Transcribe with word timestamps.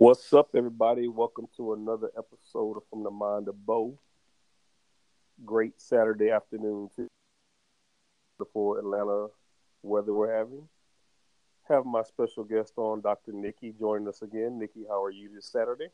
What's 0.00 0.32
up, 0.32 0.48
everybody? 0.54 1.08
Welcome 1.08 1.46
to 1.58 1.74
another 1.74 2.08
episode 2.16 2.78
of 2.78 2.84
From 2.88 3.02
the 3.02 3.10
Mind 3.10 3.48
of 3.48 3.66
Bo. 3.66 3.98
Great 5.44 5.78
Saturday 5.78 6.30
afternoon 6.30 6.88
to 6.96 7.06
for 8.50 8.78
Atlanta 8.78 9.26
weather 9.82 10.14
we're 10.14 10.34
having. 10.34 10.66
Have 11.68 11.84
my 11.84 12.02
special 12.02 12.44
guest 12.44 12.72
on, 12.78 13.02
Dr. 13.02 13.32
Nikki, 13.32 13.74
joining 13.78 14.08
us 14.08 14.22
again. 14.22 14.58
Nikki, 14.58 14.86
how 14.88 15.04
are 15.04 15.10
you 15.10 15.28
this 15.34 15.44
Saturday? 15.44 15.88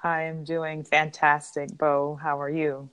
I 0.00 0.22
am 0.22 0.44
doing 0.44 0.84
fantastic, 0.84 1.76
Bo. 1.76 2.20
How 2.22 2.40
are 2.40 2.48
you? 2.48 2.88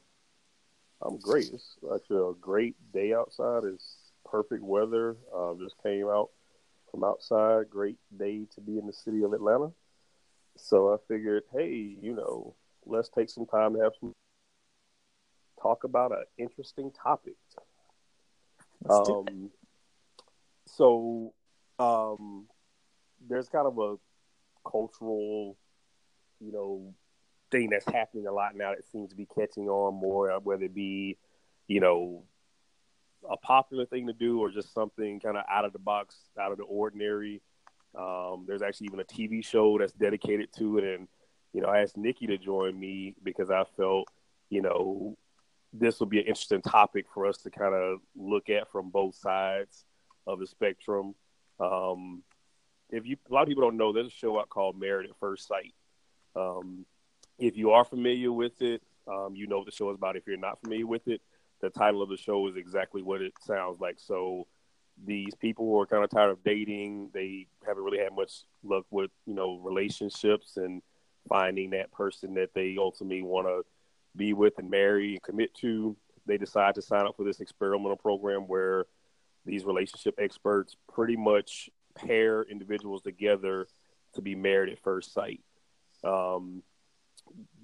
I'm 1.04 1.20
great. 1.20 1.52
It's 1.54 1.76
actually 1.94 2.32
a 2.32 2.34
great 2.42 2.76
day 2.92 3.14
outside. 3.14 3.64
It's 3.64 3.98
perfect 4.28 4.64
weather. 4.64 5.18
Uh, 5.32 5.54
just 5.62 5.76
came 5.84 6.08
out 6.08 6.32
from 6.90 7.04
outside. 7.04 7.70
Great 7.70 8.00
day 8.18 8.48
to 8.56 8.62
be 8.62 8.80
in 8.80 8.88
the 8.88 8.94
city 8.94 9.22
of 9.22 9.32
Atlanta. 9.32 9.72
So 10.58 10.94
I 10.94 10.98
figured, 11.08 11.44
hey, 11.54 11.98
you 12.02 12.14
know, 12.14 12.56
let's 12.86 13.10
take 13.10 13.30
some 13.30 13.46
time 13.46 13.74
to 13.76 13.82
have 13.82 13.94
some 14.00 14.14
talk 15.62 15.84
about 15.84 16.12
an 16.12 16.24
interesting 16.38 16.92
topic. 16.92 17.36
Um, 18.90 19.50
so 20.68 21.34
um, 21.80 22.46
there's 23.28 23.50
kind 23.50 23.68
of 23.68 23.78
a 23.80 23.96
cultural, 24.70 25.58
you 26.40 26.52
know, 26.52 26.94
thing 27.52 27.70
that's 27.70 27.86
happening 27.86 28.28
a 28.28 28.32
lot 28.32 28.56
now 28.56 28.72
that 28.72 28.86
seems 28.92 29.10
to 29.10 29.16
be 29.16 29.26
catching 29.26 29.70
on 29.70 29.96
more, 29.96 30.32
uh, 30.32 30.40
whether 30.40 30.66
it 30.66 30.76
be, 30.76 31.18
you 31.68 31.80
know, 31.80 32.24
a 33.30 33.38
popular 33.38 33.86
thing 33.86 34.08
to 34.08 34.14
do 34.14 34.40
or 34.40 34.52
just 34.52 34.74
something 34.74 35.20
kind 35.20 35.38
of 35.38 35.44
out 35.50 35.66
of 35.66 35.74
the 35.74 35.80
box, 35.80 36.16
out 36.40 36.52
of 36.52 36.58
the 36.58 36.64
ordinary. 36.64 37.42
Um, 37.98 38.46
there's 38.48 38.62
actually 38.62 38.88
even 38.88 39.00
a 39.00 39.06
TV 39.06 39.44
show 39.44 39.78
that's 39.78 39.94
dedicated 39.94 40.50
to 40.58 40.78
it, 40.78 40.84
and 40.84 41.08
you 41.54 41.62
know, 41.62 41.70
I 41.70 41.82
asked 41.82 41.96
Nikki 41.96 42.28
to 42.28 42.38
join 42.38 42.78
me 42.78 43.16
because 43.24 43.50
I 43.50 43.64
felt, 43.78 44.10
you 44.50 44.62
know, 44.62 45.18
this 45.72 46.00
will 46.00 46.08
be 46.08 46.20
an 46.20 46.26
interesting 46.26 46.62
topic 46.62 47.06
for 47.14 47.26
us 47.26 47.38
to 47.40 47.50
kind 47.50 47.74
of 47.74 48.00
look 48.16 48.50
at 48.50 48.70
from 48.70 48.90
both 48.90 49.16
sides 49.16 49.86
of 50.28 50.40
the 50.40 50.48
spectrum. 50.48 51.16
Um, 51.60 52.24
if 52.90 53.06
you, 53.06 53.16
a 53.30 53.34
lot 53.34 53.44
of 53.44 53.48
people 53.48 53.64
don't 53.64 53.78
know, 53.78 53.94
there's 53.94 54.08
a 54.08 54.12
show 54.12 54.38
out 54.38 54.50
called 54.50 54.78
Married 54.78 55.10
at 55.10 55.16
First 55.18 55.48
Sight. 55.48 55.74
Um, 56.36 56.86
if 57.40 57.56
you 57.56 57.72
are 57.72 57.86
familiar 57.86 58.32
with 58.32 58.62
it, 58.62 58.82
um, 59.08 59.34
you 59.36 59.48
know 59.48 59.60
what 59.60 59.66
the 59.66 59.72
show 59.72 59.90
is 59.92 59.96
about. 59.96 60.18
If 60.18 60.28
you're 60.28 60.38
not 60.38 60.60
familiar 60.62 60.88
with 60.88 61.08
it, 61.08 61.22
the 61.62 61.70
title 61.70 62.02
of 62.02 62.10
the 62.10 62.18
show 62.18 62.48
is 62.48 62.58
exactly 62.58 63.02
what 63.02 63.22
it 63.22 63.34
sounds 63.42 63.80
like. 63.80 63.96
So 63.98 64.48
these 65.04 65.36
people 65.36 65.66
who 65.66 65.80
are 65.80 65.86
kind 65.86 66.04
of 66.04 66.10
tired 66.10 66.32
of 66.32 66.44
dating, 66.44 67.10
they 67.14 67.48
haven't 67.66 67.84
really 67.84 68.00
had 68.00 68.16
much 68.16 68.44
luck 68.64 68.86
with 68.92 69.12
you 69.26 69.34
know 69.34 69.58
relationships 69.58 70.58
and 70.58 70.82
finding 71.28 71.72
that 71.72 71.92
person 71.92 72.36
that 72.36 72.54
they 72.54 72.76
ultimately 72.80 73.22
want 73.22 73.48
to 73.48 73.64
be 74.16 74.34
with 74.34 74.58
and 74.58 74.70
marry 74.70 75.14
and 75.14 75.24
commit 75.24 75.54
to. 75.56 75.96
They 76.26 76.38
decide 76.38 76.76
to 76.76 76.82
sign 76.82 77.06
up 77.06 77.16
for 77.18 77.24
this 77.24 77.40
experimental 77.40 77.98
program 77.98 78.42
where 78.42 78.86
these 79.46 79.66
relationship 79.66 80.16
experts 80.18 80.76
pretty 80.92 81.16
much 81.16 81.70
pair 81.96 82.44
individuals 82.44 83.02
together 83.02 83.68
to 84.14 84.22
be 84.22 84.36
married 84.36 84.72
at 84.72 84.82
first 84.82 85.14
sight. 85.14 85.42
Um, 86.04 86.64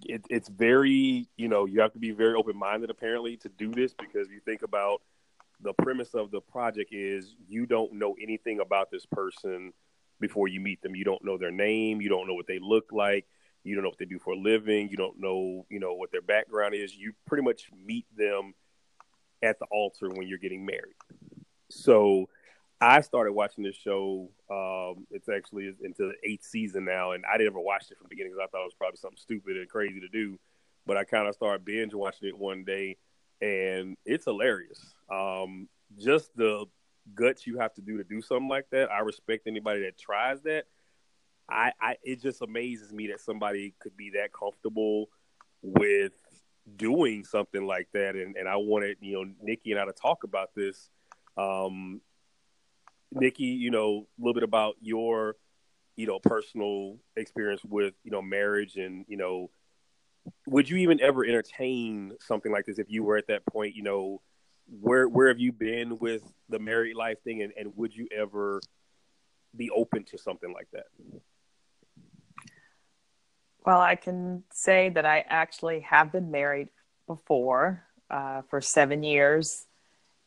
it, 0.06 0.26
it's 0.30 0.50
very, 0.50 1.28
you 1.38 1.48
know, 1.48 1.66
you 1.66 1.82
have 1.82 1.94
to 1.94 2.00
be 2.00 2.12
very 2.12 2.34
open 2.36 2.58
minded 2.58 2.90
apparently 2.90 3.38
to 3.38 3.50
do 3.50 3.72
this 3.72 3.94
because 3.94 4.30
you 4.30 4.40
think 4.44 4.64
about 4.64 5.02
the 5.64 5.74
premise 5.74 6.14
of 6.14 6.32
the 6.32 6.42
project 6.42 6.94
is 6.94 7.36
you 7.48 7.66
don't 7.66 7.94
know 7.94 8.16
anything 8.22 8.60
about 8.60 8.90
this 8.92 9.06
person 9.06 9.74
before 10.20 10.48
you 10.48 10.60
meet 10.60 10.82
them. 10.82 10.96
You 10.96 11.04
don't 11.04 11.24
know 11.24 11.38
their 11.38 11.52
name, 11.52 12.02
you 12.02 12.10
don't 12.10 12.28
know 12.28 12.34
what 12.34 12.48
they 12.48 12.60
look 12.60 12.92
like, 12.92 13.26
you 13.64 13.76
don't 13.76 13.84
know 13.84 13.90
what 13.90 14.00
they 14.00 14.06
do 14.06 14.20
for 14.20 14.34
a 14.34 14.38
living, 14.38 14.90
you 14.90 14.98
don't 14.98 15.20
know, 15.20 15.66
you 15.70 15.80
know, 15.80 15.94
what 15.94 16.12
their 16.12 16.22
background 16.22 16.76
is. 16.76 16.96
You 16.96 17.14
pretty 17.28 17.44
much 17.44 17.70
meet 17.86 18.06
them 18.16 18.54
at 19.44 19.60
the 19.60 19.66
altar 19.72 20.10
when 20.10 20.28
you're 20.28 20.38
getting 20.38 20.66
married. 20.66 20.96
So 21.70 22.28
I 22.80 23.02
started 23.02 23.34
watching 23.34 23.64
this 23.64 23.76
show. 23.76 24.30
Um, 24.50 25.06
it's 25.12 25.30
actually 25.30 25.68
into 25.84 26.12
the 26.12 26.14
eighth 26.24 26.46
season 26.46 26.86
now, 26.86 27.12
and 27.12 27.24
I 27.32 27.38
didn't 27.38 27.54
ever 27.54 27.60
watch 27.60 27.86
it 27.92 27.98
from 27.98 28.06
the 28.06 28.10
beginning 28.10 28.34
because 28.34 28.48
I 28.48 28.50
thought 28.50 28.64
it 28.64 28.66
was 28.66 28.74
probably 28.74 28.98
something 28.98 29.18
stupid 29.18 29.58
and 29.58 29.70
crazy 29.70 30.00
to 30.00 30.10
do. 30.10 30.40
But 30.88 30.98
I 30.98 31.04
kind 31.04 31.28
of 31.28 31.36
started 31.36 31.64
binge 31.64 31.94
watching 31.94 32.28
it 32.28 32.38
one 32.38 32.64
day, 32.64 32.98
and 33.42 33.98
it's 34.06 34.26
hilarious. 34.26 34.94
Um, 35.12 35.68
just 35.98 36.36
the 36.36 36.66
guts 37.16 37.48
you 37.48 37.58
have 37.58 37.74
to 37.74 37.82
do 37.82 37.98
to 37.98 38.04
do 38.04 38.22
something 38.22 38.48
like 38.48 38.70
that. 38.72 38.92
I 38.92 39.00
respect 39.00 39.48
anybody 39.48 39.82
that 39.82 39.98
tries 39.98 40.42
that. 40.42 40.66
I, 41.50 41.74
I 41.82 41.98
it 42.04 42.22
just 42.22 42.42
amazes 42.42 42.94
me 42.94 43.08
that 43.08 43.20
somebody 43.20 43.74
could 43.80 43.98
be 43.98 44.12
that 44.12 44.32
comfortable 44.32 45.10
with 45.62 46.14
doing 46.78 47.24
something 47.26 47.66
like 47.66 47.88
that. 47.94 48.16
And, 48.16 48.36
and 48.38 48.48
I 48.48 48.56
wanted, 48.56 48.98
you 49.02 49.14
know, 49.14 49.32
Nikki 49.42 49.72
and 49.72 49.80
I 49.80 49.86
to 49.86 49.94
talk 49.94 50.24
about 50.24 50.56
this. 50.56 50.90
Um, 51.38 52.02
Nikki, 53.12 53.46
you 53.46 53.72
know, 53.72 54.08
a 54.18 54.22
little 54.22 54.34
bit 54.34 54.44
about 54.44 54.76
your, 54.82 55.36
you 55.98 56.08
know, 56.08 56.20
personal 56.20 56.98
experience 57.18 57.62
with, 57.64 57.94
you 58.04 58.12
know, 58.12 58.22
marriage 58.22 58.78
and, 58.78 59.06
you 59.10 59.18
know, 59.18 59.50
would 60.48 60.70
you 60.70 60.78
even 60.78 61.00
ever 61.02 61.26
entertain 61.26 62.14
something 62.20 62.52
like 62.52 62.66
this 62.66 62.80
if 62.80 62.90
you 62.90 63.04
were 63.04 63.18
at 63.18 63.28
that 63.28 63.46
point, 63.46 63.76
you 63.76 63.84
know, 63.84 64.22
where 64.80 65.08
where 65.08 65.28
have 65.28 65.40
you 65.40 65.52
been 65.52 65.98
with 66.00 66.22
the 66.50 66.60
married 66.60 66.96
life 66.96 67.22
thing 67.24 67.42
and, 67.42 67.54
and 67.58 67.76
would 67.76 67.96
you 67.96 68.08
ever 68.16 68.62
be 69.56 69.70
open 69.70 70.04
to 70.06 70.18
something 70.18 70.54
like 70.54 70.68
that? 70.72 70.86
Well, 73.66 73.80
I 73.80 73.96
can 73.96 74.44
say 74.52 74.90
that 74.90 75.06
I 75.06 75.24
actually 75.28 75.82
have 75.82 76.12
been 76.12 76.32
married 76.32 76.70
before 77.06 77.84
uh, 78.10 78.42
for 78.50 78.62
seven 78.62 79.04
years. 79.04 79.66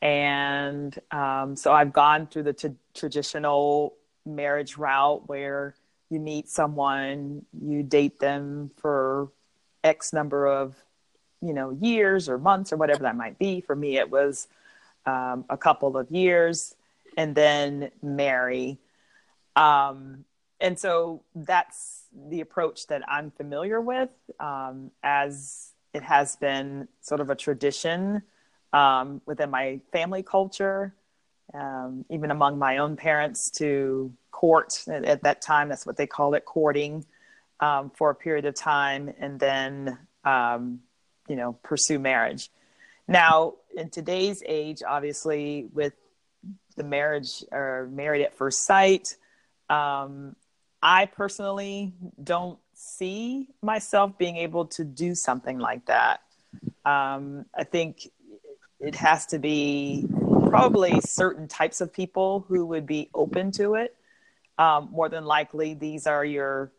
And 0.03 0.97
um, 1.11 1.57
so 1.57 1.73
I've 1.73 1.93
gone 1.93 2.27
through 2.27 2.45
the 2.45 2.53
t- 2.53 2.75
traditional 2.95 3.95
marriage 4.27 4.77
route 4.77 5.27
where 5.29 5.75
you 6.11 6.21
meet 6.21 6.49
someone, 6.49 7.45
you 7.59 7.83
date 7.83 8.21
them 8.21 8.71
for 8.77 9.31
X 9.85 10.13
number 10.13 10.47
of, 10.47 10.75
you 11.41 11.53
know, 11.53 11.71
years 11.71 12.29
or 12.29 12.39
months 12.39 12.73
or 12.73 12.77
whatever 12.77 13.03
that 13.05 13.17
might 13.17 13.39
be. 13.39 13.61
For 13.61 13.77
me, 13.77 13.99
it 13.99 14.11
was 14.11 14.49
um, 15.07 15.45
a 15.49 15.57
couple 15.57 15.97
of 15.97 16.11
years 16.11 16.75
and 17.17 17.35
then 17.35 17.91
marry. 18.03 18.79
Um, 19.55 20.25
and 20.61 20.79
so 20.79 21.23
that's 21.35 22.07
the 22.29 22.41
approach 22.41 22.87
that 22.87 23.03
I'm 23.09 23.31
familiar 23.31 23.81
with, 23.81 24.11
um, 24.41 24.91
as 25.03 25.73
it 25.93 26.03
has 26.03 26.37
been 26.37 26.89
sort 27.01 27.21
of 27.21 27.31
a 27.31 27.35
tradition 27.35 28.23
um, 28.73 29.21
within 29.27 29.51
my 29.51 29.81
family 29.93 30.23
culture, 30.23 30.95
um, 31.53 32.05
even 32.11 32.31
among 32.31 32.59
my 32.59 32.79
own 32.79 32.97
parents, 32.97 33.51
to 33.53 34.13
court 34.31 34.83
at, 34.89 35.05
at, 35.05 35.23
that 35.23 35.43
time. 35.43 35.69
That's 35.69 35.87
what 35.87 35.97
they 35.97 36.07
called 36.07 36.35
it, 36.35 36.45
courting, 36.45 37.05
um, 37.61 37.91
for 37.91 38.11
a 38.11 38.15
period 38.15 38.45
of 38.45 38.55
time, 38.55 39.13
and 39.19 39.39
then 39.39 39.99
um, 40.25 40.81
you 41.29 41.37
know 41.37 41.55
pursue 41.63 41.99
marriage. 41.99 42.51
Now, 43.07 43.55
in 43.77 43.91
today's 43.91 44.43
age, 44.47 44.83
obviously, 44.87 45.69
with 45.73 45.93
the 46.77 46.85
marriage 46.85 47.45
or 47.53 47.89
married 47.93 48.23
at 48.23 48.35
first 48.35 48.65
sight, 48.65 49.17
um, 49.69 50.37
I 50.83 51.07
personally 51.07 51.93
don't 52.23 52.59
see 52.75 53.49
myself 53.63 54.19
being 54.19 54.37
able 54.37 54.67
to 54.67 54.85
do 54.85 55.15
something 55.15 55.59
like 55.59 55.87
that. 55.87 56.21
Um, 56.85 57.47
I 57.57 57.65
think 57.65 58.09
it 58.81 58.95
has 58.97 59.27
to 59.27 59.39
be 59.39 60.07
probably 60.49 61.01
certain 61.01 61.49
types 61.49 61.81
of 61.81 61.93
people 61.93 62.45
who 62.49 62.67
would 62.67 62.87
be 62.87 63.09
open 63.15 63.51
to 63.53 63.75
it. 63.75 63.97
Um, 64.59 64.91
more 64.93 65.09
than 65.09 65.25
likely, 65.25 65.75
these 65.75 66.07
are 66.07 66.25
your 66.25 66.73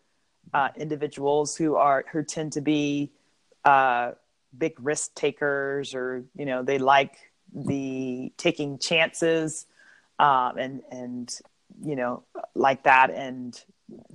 uh, 0.55 0.69
individuals 0.77 1.57
who 1.57 1.75
are 1.75 2.05
who 2.13 2.23
tend 2.23 2.53
to 2.53 2.61
be 2.61 3.11
uh, 3.65 4.11
big 4.57 4.73
risk 4.79 5.13
takers, 5.13 5.93
or 5.93 6.23
you 6.33 6.45
know, 6.45 6.63
they 6.63 6.77
like 6.77 7.17
the 7.53 8.31
taking 8.37 8.77
chances 8.79 9.65
um, 10.17 10.57
and 10.57 10.81
and 10.89 11.39
you 11.83 11.97
know 11.97 12.23
like 12.55 12.83
that. 12.83 13.09
And 13.11 13.61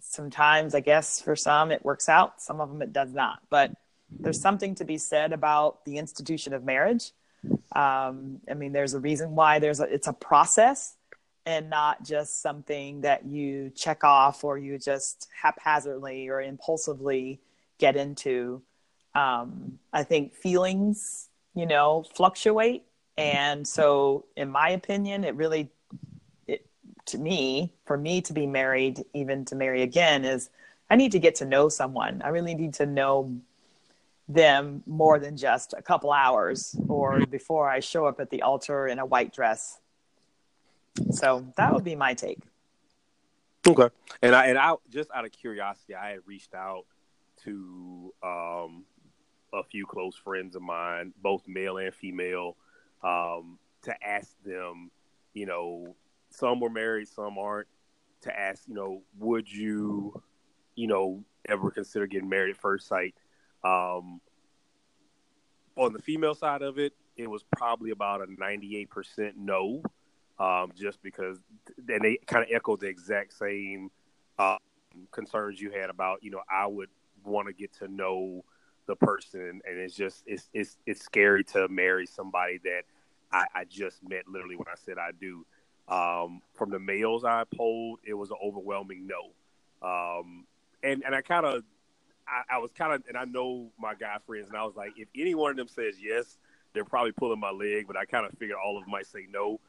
sometimes 0.00 0.74
i 0.74 0.80
guess 0.80 1.20
for 1.20 1.36
some 1.36 1.70
it 1.70 1.84
works 1.84 2.08
out 2.08 2.42
some 2.42 2.60
of 2.60 2.70
them 2.70 2.80
it 2.80 2.92
does 2.92 3.12
not. 3.12 3.40
But 3.50 3.72
there's 4.10 4.40
something 4.40 4.74
to 4.76 4.84
be 4.84 4.98
said 4.98 5.32
about 5.32 5.84
the 5.84 5.98
institution 5.98 6.54
of 6.54 6.64
marriage. 6.64 7.12
Um, 7.76 8.40
i 8.50 8.54
mean 8.54 8.72
there's 8.72 8.94
a 8.94 8.98
reason 8.98 9.34
why 9.34 9.58
there's 9.58 9.80
a 9.80 9.84
it's 9.84 10.08
a 10.08 10.12
process 10.14 10.96
and 11.46 11.70
not 11.70 12.04
just 12.04 12.42
something 12.42 13.00
that 13.00 13.24
you 13.24 13.70
check 13.74 14.04
off 14.04 14.44
or 14.44 14.58
you 14.58 14.78
just 14.78 15.28
haphazardly 15.42 16.28
or 16.28 16.40
impulsively 16.40 17.40
get 17.78 17.96
into 17.96 18.62
um, 19.14 19.78
i 19.92 20.02
think 20.02 20.34
feelings 20.34 21.28
you 21.54 21.66
know 21.66 22.04
fluctuate 22.14 22.84
and 23.16 23.66
so 23.66 24.24
in 24.36 24.50
my 24.50 24.70
opinion 24.70 25.24
it 25.24 25.34
really 25.34 25.70
it, 26.46 26.66
to 27.06 27.18
me, 27.18 27.72
for 27.86 27.96
me 27.96 28.20
to 28.22 28.32
be 28.32 28.46
married, 28.46 29.04
even 29.14 29.44
to 29.46 29.56
marry 29.56 29.82
again, 29.82 30.24
is 30.24 30.50
I 30.88 30.96
need 30.96 31.12
to 31.12 31.18
get 31.18 31.36
to 31.36 31.44
know 31.44 31.68
someone. 31.68 32.22
I 32.24 32.28
really 32.28 32.54
need 32.54 32.74
to 32.74 32.86
know 32.86 33.34
them 34.28 34.82
more 34.86 35.18
than 35.18 35.36
just 35.36 35.74
a 35.76 35.82
couple 35.82 36.12
hours 36.12 36.76
or 36.88 37.26
before 37.26 37.68
I 37.68 37.80
show 37.80 38.06
up 38.06 38.20
at 38.20 38.30
the 38.30 38.42
altar 38.42 38.86
in 38.86 39.00
a 39.00 39.04
white 39.04 39.32
dress. 39.32 39.79
So 41.12 41.46
that 41.56 41.72
would 41.72 41.84
be 41.84 41.96
my 41.96 42.14
take. 42.14 42.40
Okay. 43.66 43.88
And 44.22 44.34
I 44.34 44.46
and 44.46 44.58
I 44.58 44.74
just 44.90 45.10
out 45.14 45.24
of 45.24 45.32
curiosity, 45.32 45.94
I 45.94 46.10
had 46.10 46.20
reached 46.26 46.54
out 46.54 46.86
to 47.44 48.12
um, 48.22 48.84
a 49.52 49.62
few 49.62 49.86
close 49.86 50.16
friends 50.16 50.56
of 50.56 50.62
mine, 50.62 51.12
both 51.22 51.46
male 51.46 51.78
and 51.78 51.94
female, 51.94 52.56
um, 53.02 53.58
to 53.82 53.94
ask 54.06 54.30
them, 54.44 54.90
you 55.34 55.46
know, 55.46 55.94
some 56.30 56.60
were 56.60 56.70
married, 56.70 57.08
some 57.08 57.38
aren't, 57.38 57.68
to 58.22 58.38
ask, 58.38 58.62
you 58.66 58.74
know, 58.74 59.02
would 59.18 59.50
you, 59.50 60.22
you 60.74 60.86
know, 60.86 61.24
ever 61.48 61.70
consider 61.70 62.06
getting 62.06 62.28
married 62.28 62.50
at 62.50 62.60
first 62.60 62.86
sight? 62.86 63.14
Um, 63.64 64.20
on 65.76 65.92
the 65.92 65.98
female 65.98 66.34
side 66.34 66.62
of 66.62 66.78
it, 66.78 66.92
it 67.16 67.28
was 67.28 67.42
probably 67.56 67.90
about 67.90 68.22
a 68.22 68.26
98% 68.26 69.32
no, 69.36 69.82
um, 70.40 70.72
just 70.74 71.02
because, 71.02 71.38
and 71.88 72.02
they 72.02 72.18
kind 72.26 72.42
of 72.42 72.50
echoed 72.50 72.80
the 72.80 72.88
exact 72.88 73.34
same 73.34 73.90
uh, 74.38 74.56
concerns 75.12 75.60
you 75.60 75.70
had 75.70 75.90
about, 75.90 76.24
you 76.24 76.30
know, 76.30 76.40
I 76.50 76.66
would 76.66 76.88
want 77.24 77.46
to 77.48 77.52
get 77.52 77.72
to 77.74 77.88
know 77.88 78.44
the 78.86 78.96
person, 78.96 79.60
and 79.64 79.78
it's 79.78 79.94
just 79.94 80.24
it's 80.26 80.48
it's 80.52 80.78
it's 80.86 81.02
scary 81.02 81.44
to 81.44 81.68
marry 81.68 82.06
somebody 82.06 82.58
that 82.64 82.82
I, 83.30 83.44
I 83.54 83.64
just 83.64 84.02
met 84.08 84.26
literally 84.26 84.56
when 84.56 84.66
I 84.66 84.76
said 84.76 84.96
I 84.98 85.10
do. 85.12 85.46
Um, 85.88 86.40
from 86.54 86.70
the 86.70 86.78
males 86.78 87.24
I 87.24 87.44
polled, 87.56 88.00
it 88.04 88.14
was 88.14 88.30
an 88.30 88.36
overwhelming 88.42 89.06
no, 89.06 89.86
um, 89.86 90.46
and 90.82 91.02
and 91.04 91.14
I 91.14 91.20
kind 91.20 91.44
of 91.44 91.62
I, 92.26 92.56
I, 92.56 92.58
was 92.58 92.70
kind 92.72 92.92
of 92.92 93.02
and 93.08 93.16
I 93.16 93.24
know 93.24 93.70
my 93.78 93.94
guy 93.94 94.16
friends, 94.26 94.48
and 94.48 94.56
I 94.56 94.64
was 94.64 94.76
like, 94.76 94.92
if 94.96 95.08
any 95.16 95.34
one 95.34 95.50
of 95.50 95.56
them 95.56 95.68
says 95.68 95.96
yes, 96.00 96.38
they're 96.72 96.84
probably 96.84 97.12
pulling 97.12 97.40
my 97.40 97.50
leg, 97.50 97.86
but 97.86 97.96
I 97.96 98.04
kind 98.04 98.24
of 98.24 98.32
figured 98.38 98.58
all 98.64 98.78
of 98.78 98.84
them 98.84 98.90
might 98.90 99.06
say 99.06 99.26
no. 99.30 99.60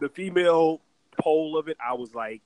The 0.00 0.08
female 0.08 0.80
poll 1.20 1.56
of 1.56 1.68
it, 1.68 1.76
I 1.84 1.94
was 1.94 2.14
like, 2.14 2.42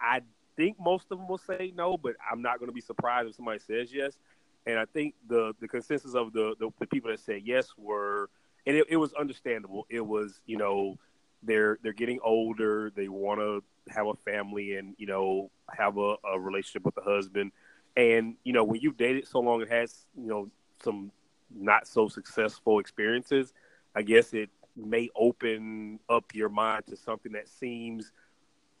I 0.00 0.22
think 0.56 0.78
most 0.80 1.06
of 1.10 1.18
them 1.18 1.28
will 1.28 1.38
say 1.38 1.72
no, 1.76 1.96
but 1.96 2.14
I'm 2.30 2.42
not 2.42 2.58
going 2.58 2.68
to 2.68 2.74
be 2.74 2.80
surprised 2.80 3.28
if 3.28 3.36
somebody 3.36 3.58
says 3.58 3.92
yes. 3.92 4.18
And 4.66 4.78
I 4.78 4.84
think 4.86 5.14
the 5.28 5.54
the 5.60 5.68
consensus 5.68 6.14
of 6.14 6.32
the 6.32 6.56
the, 6.58 6.70
the 6.80 6.86
people 6.86 7.10
that 7.10 7.20
said 7.20 7.42
yes 7.44 7.68
were, 7.76 8.30
and 8.66 8.76
it, 8.76 8.86
it 8.88 8.96
was 8.96 9.12
understandable. 9.14 9.86
It 9.88 10.04
was 10.04 10.40
you 10.46 10.56
know 10.56 10.98
they're 11.42 11.78
they're 11.82 11.92
getting 11.92 12.18
older. 12.24 12.90
They 12.94 13.08
want 13.08 13.40
to 13.40 13.62
have 13.92 14.06
a 14.08 14.14
family 14.14 14.74
and 14.76 14.94
you 14.98 15.06
know 15.06 15.50
have 15.70 15.98
a, 15.98 16.16
a 16.32 16.38
relationship 16.38 16.84
with 16.84 16.96
the 16.96 17.02
husband. 17.02 17.52
And 17.96 18.34
you 18.42 18.52
know 18.52 18.64
when 18.64 18.80
you've 18.80 18.96
dated 18.96 19.28
so 19.28 19.38
long, 19.38 19.62
it 19.62 19.68
has 19.68 20.06
you 20.16 20.26
know 20.26 20.50
some 20.82 21.12
not 21.54 21.86
so 21.86 22.08
successful 22.08 22.80
experiences. 22.80 23.52
I 23.94 24.02
guess 24.02 24.34
it 24.34 24.50
may 24.76 25.08
open 25.16 25.98
up 26.08 26.34
your 26.34 26.48
mind 26.48 26.86
to 26.86 26.96
something 26.96 27.32
that 27.32 27.48
seems 27.48 28.12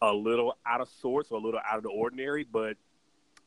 a 0.02 0.12
little 0.12 0.58
out 0.66 0.80
of 0.80 0.88
sorts 0.88 1.30
or 1.30 1.38
a 1.38 1.40
little 1.40 1.60
out 1.68 1.78
of 1.78 1.82
the 1.82 1.90
ordinary, 1.90 2.44
but 2.44 2.76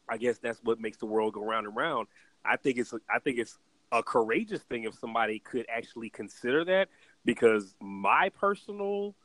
I 0.07 0.18
guess 0.18 0.40
that's 0.40 0.60
what 0.63 0.80
makes 0.80 0.98
the 0.98 1.06
world 1.06 1.34
go 1.34 1.44
round 1.44 1.68
and 1.68 1.75
round. 1.75 2.07
I 2.44 2.57
think 2.57 2.78
it's 2.78 2.94
I 3.13 3.19
think 3.19 3.38
it's 3.38 3.57
a 3.92 4.01
courageous 4.04 4.62
thing 4.63 4.84
if 4.84 4.96
somebody 4.96 5.40
could 5.40 5.66
actually 5.69 6.10
consider 6.10 6.63
that 6.66 6.90
because 7.25 7.75
my 7.80 8.30
personal 8.30 9.16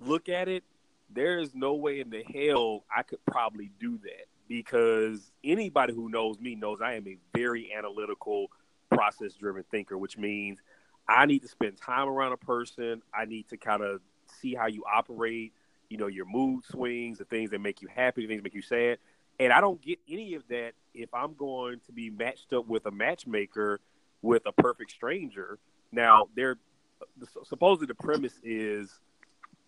look 0.00 0.28
at 0.28 0.48
it, 0.48 0.64
there 1.12 1.38
is 1.38 1.54
no 1.54 1.74
way 1.74 2.00
in 2.00 2.10
the 2.10 2.22
hell 2.22 2.84
I 2.94 3.02
could 3.02 3.24
probably 3.26 3.70
do 3.80 3.98
that 3.98 4.26
because 4.48 5.32
anybody 5.44 5.94
who 5.94 6.08
knows 6.08 6.38
me 6.40 6.54
knows 6.54 6.80
I 6.80 6.94
am 6.94 7.06
a 7.06 7.16
very 7.36 7.72
analytical, 7.72 8.48
process 8.90 9.34
driven 9.34 9.64
thinker, 9.70 9.96
which 9.96 10.18
means 10.18 10.60
I 11.10 11.26
need 11.26 11.42
to 11.42 11.48
spend 11.48 11.76
time 11.76 12.08
around 12.08 12.32
a 12.32 12.36
person. 12.36 13.02
I 13.12 13.24
need 13.24 13.48
to 13.48 13.56
kind 13.56 13.82
of 13.82 14.00
see 14.40 14.54
how 14.54 14.68
you 14.68 14.84
operate, 14.90 15.52
you 15.88 15.96
know, 15.98 16.06
your 16.06 16.24
mood 16.24 16.64
swings, 16.64 17.18
the 17.18 17.24
things 17.24 17.50
that 17.50 17.60
make 17.60 17.82
you 17.82 17.88
happy, 17.88 18.22
the 18.22 18.28
things 18.28 18.38
that 18.38 18.44
make 18.44 18.54
you 18.54 18.62
sad. 18.62 18.98
And 19.40 19.52
I 19.52 19.60
don't 19.60 19.82
get 19.82 19.98
any 20.08 20.34
of 20.34 20.46
that 20.48 20.72
if 20.94 21.12
I'm 21.12 21.34
going 21.34 21.80
to 21.86 21.92
be 21.92 22.10
matched 22.10 22.52
up 22.52 22.68
with 22.68 22.86
a 22.86 22.92
matchmaker 22.92 23.80
with 24.22 24.42
a 24.46 24.52
perfect 24.52 24.92
stranger. 24.92 25.58
Now, 25.90 26.28
they're 26.36 26.58
supposedly 27.44 27.86
the 27.86 27.94
premise 27.94 28.38
is 28.44 29.00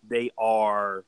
they 0.07 0.29
are 0.37 1.03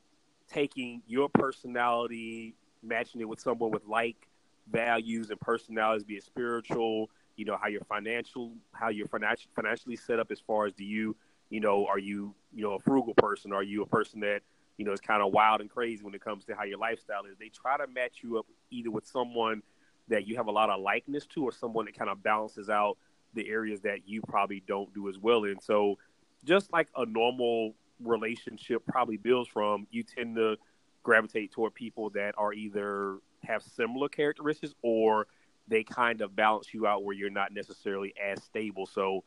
taking 0.52 1.02
your 1.08 1.30
personality, 1.30 2.56
matching 2.84 3.22
it 3.22 3.30
with 3.30 3.40
someone 3.40 3.72
with 3.72 3.86
like 3.86 4.28
values 4.70 5.30
and 5.30 5.40
personalities, 5.40 6.04
be 6.04 6.16
it 6.16 6.24
spiritual, 6.24 7.10
you 7.36 7.46
know, 7.46 7.58
how 7.62 7.68
you're 7.68 7.84
financial, 7.86 8.54
how 8.74 8.90
you're 8.90 9.08
financially 9.08 9.52
financially 9.56 9.96
set 9.96 10.20
up 10.20 10.32
as 10.32 10.40
far 10.40 10.66
as 10.66 10.74
do 10.74 10.84
you, 10.84 11.16
you 11.50 11.60
know, 11.60 11.86
are 11.86 12.00
you, 12.00 12.34
you 12.54 12.64
know, 12.64 12.74
a 12.74 12.80
frugal 12.80 13.14
person? 13.14 13.52
Are 13.52 13.64
you 13.64 13.82
a 13.82 13.86
person 13.86 14.20
that 14.22 14.42
you 14.78 14.86
know, 14.86 14.92
is 14.92 15.00
kind 15.00 15.22
of 15.22 15.32
wild 15.32 15.62
and 15.62 15.70
crazy 15.70 16.04
when 16.04 16.14
it 16.14 16.22
comes 16.22 16.46
to 16.46 16.56
how 16.56 16.64
your 16.64 16.78
lifestyle 16.78 17.26
is. 17.26 17.38
They 17.40 17.50
try 17.50 17.78
to 17.78 17.88
match 17.88 18.20
you 18.22 18.38
up 18.38 18.46
either 18.72 18.92
with 18.92 19.08
someone 19.08 19.64
that 20.08 20.28
you 20.28 20.36
have 20.36 20.48
a 20.48 20.52
lot 20.52 20.70
of 20.70 20.82
likeness 20.82 21.26
to 21.28 21.44
or 21.44 21.52
someone 21.52 21.86
that 21.86 21.98
kind 21.98 22.10
of 22.10 22.22
balances 22.22 22.70
out 22.70 22.98
the 23.34 23.48
areas 23.50 23.82
that 23.82 24.08
you 24.08 24.22
probably 24.22 24.64
don't 24.68 24.94
do 24.94 25.10
as 25.10 25.18
well 25.18 25.46
in. 25.46 25.60
So 25.60 25.98
just 26.44 26.72
like 26.72 26.88
a 26.96 27.06
normal 27.06 27.74
relationship 28.04 28.86
probably 28.86 29.18
builds 29.18 29.50
from, 29.50 29.88
you 29.92 30.04
tend 30.04 30.36
to 30.36 30.58
gravitate 31.04 31.52
toward 31.52 31.74
people 31.74 32.10
that 32.12 32.36
are 32.38 32.54
either 32.54 33.20
have 33.44 33.64
similar 33.64 34.10
characteristics 34.10 34.74
or 34.82 35.28
they 35.68 35.84
kind 35.84 36.22
of 36.22 36.36
balance 36.36 36.74
you 36.74 36.86
out 36.88 37.04
where 37.04 37.16
you're 37.16 37.30
not 37.30 37.54
necessarily 37.54 38.14
as 38.22 38.44
stable. 38.44 38.86
So 38.86 39.24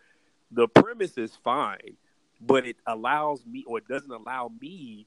the 0.50 0.68
premise 0.68 1.18
is 1.18 1.36
fine, 1.36 1.96
but 2.40 2.66
it 2.66 2.76
allows 2.86 3.44
me 3.44 3.64
or 3.66 3.78
it 3.78 3.88
doesn't 3.88 4.10
allow 4.10 4.50
me 4.60 5.06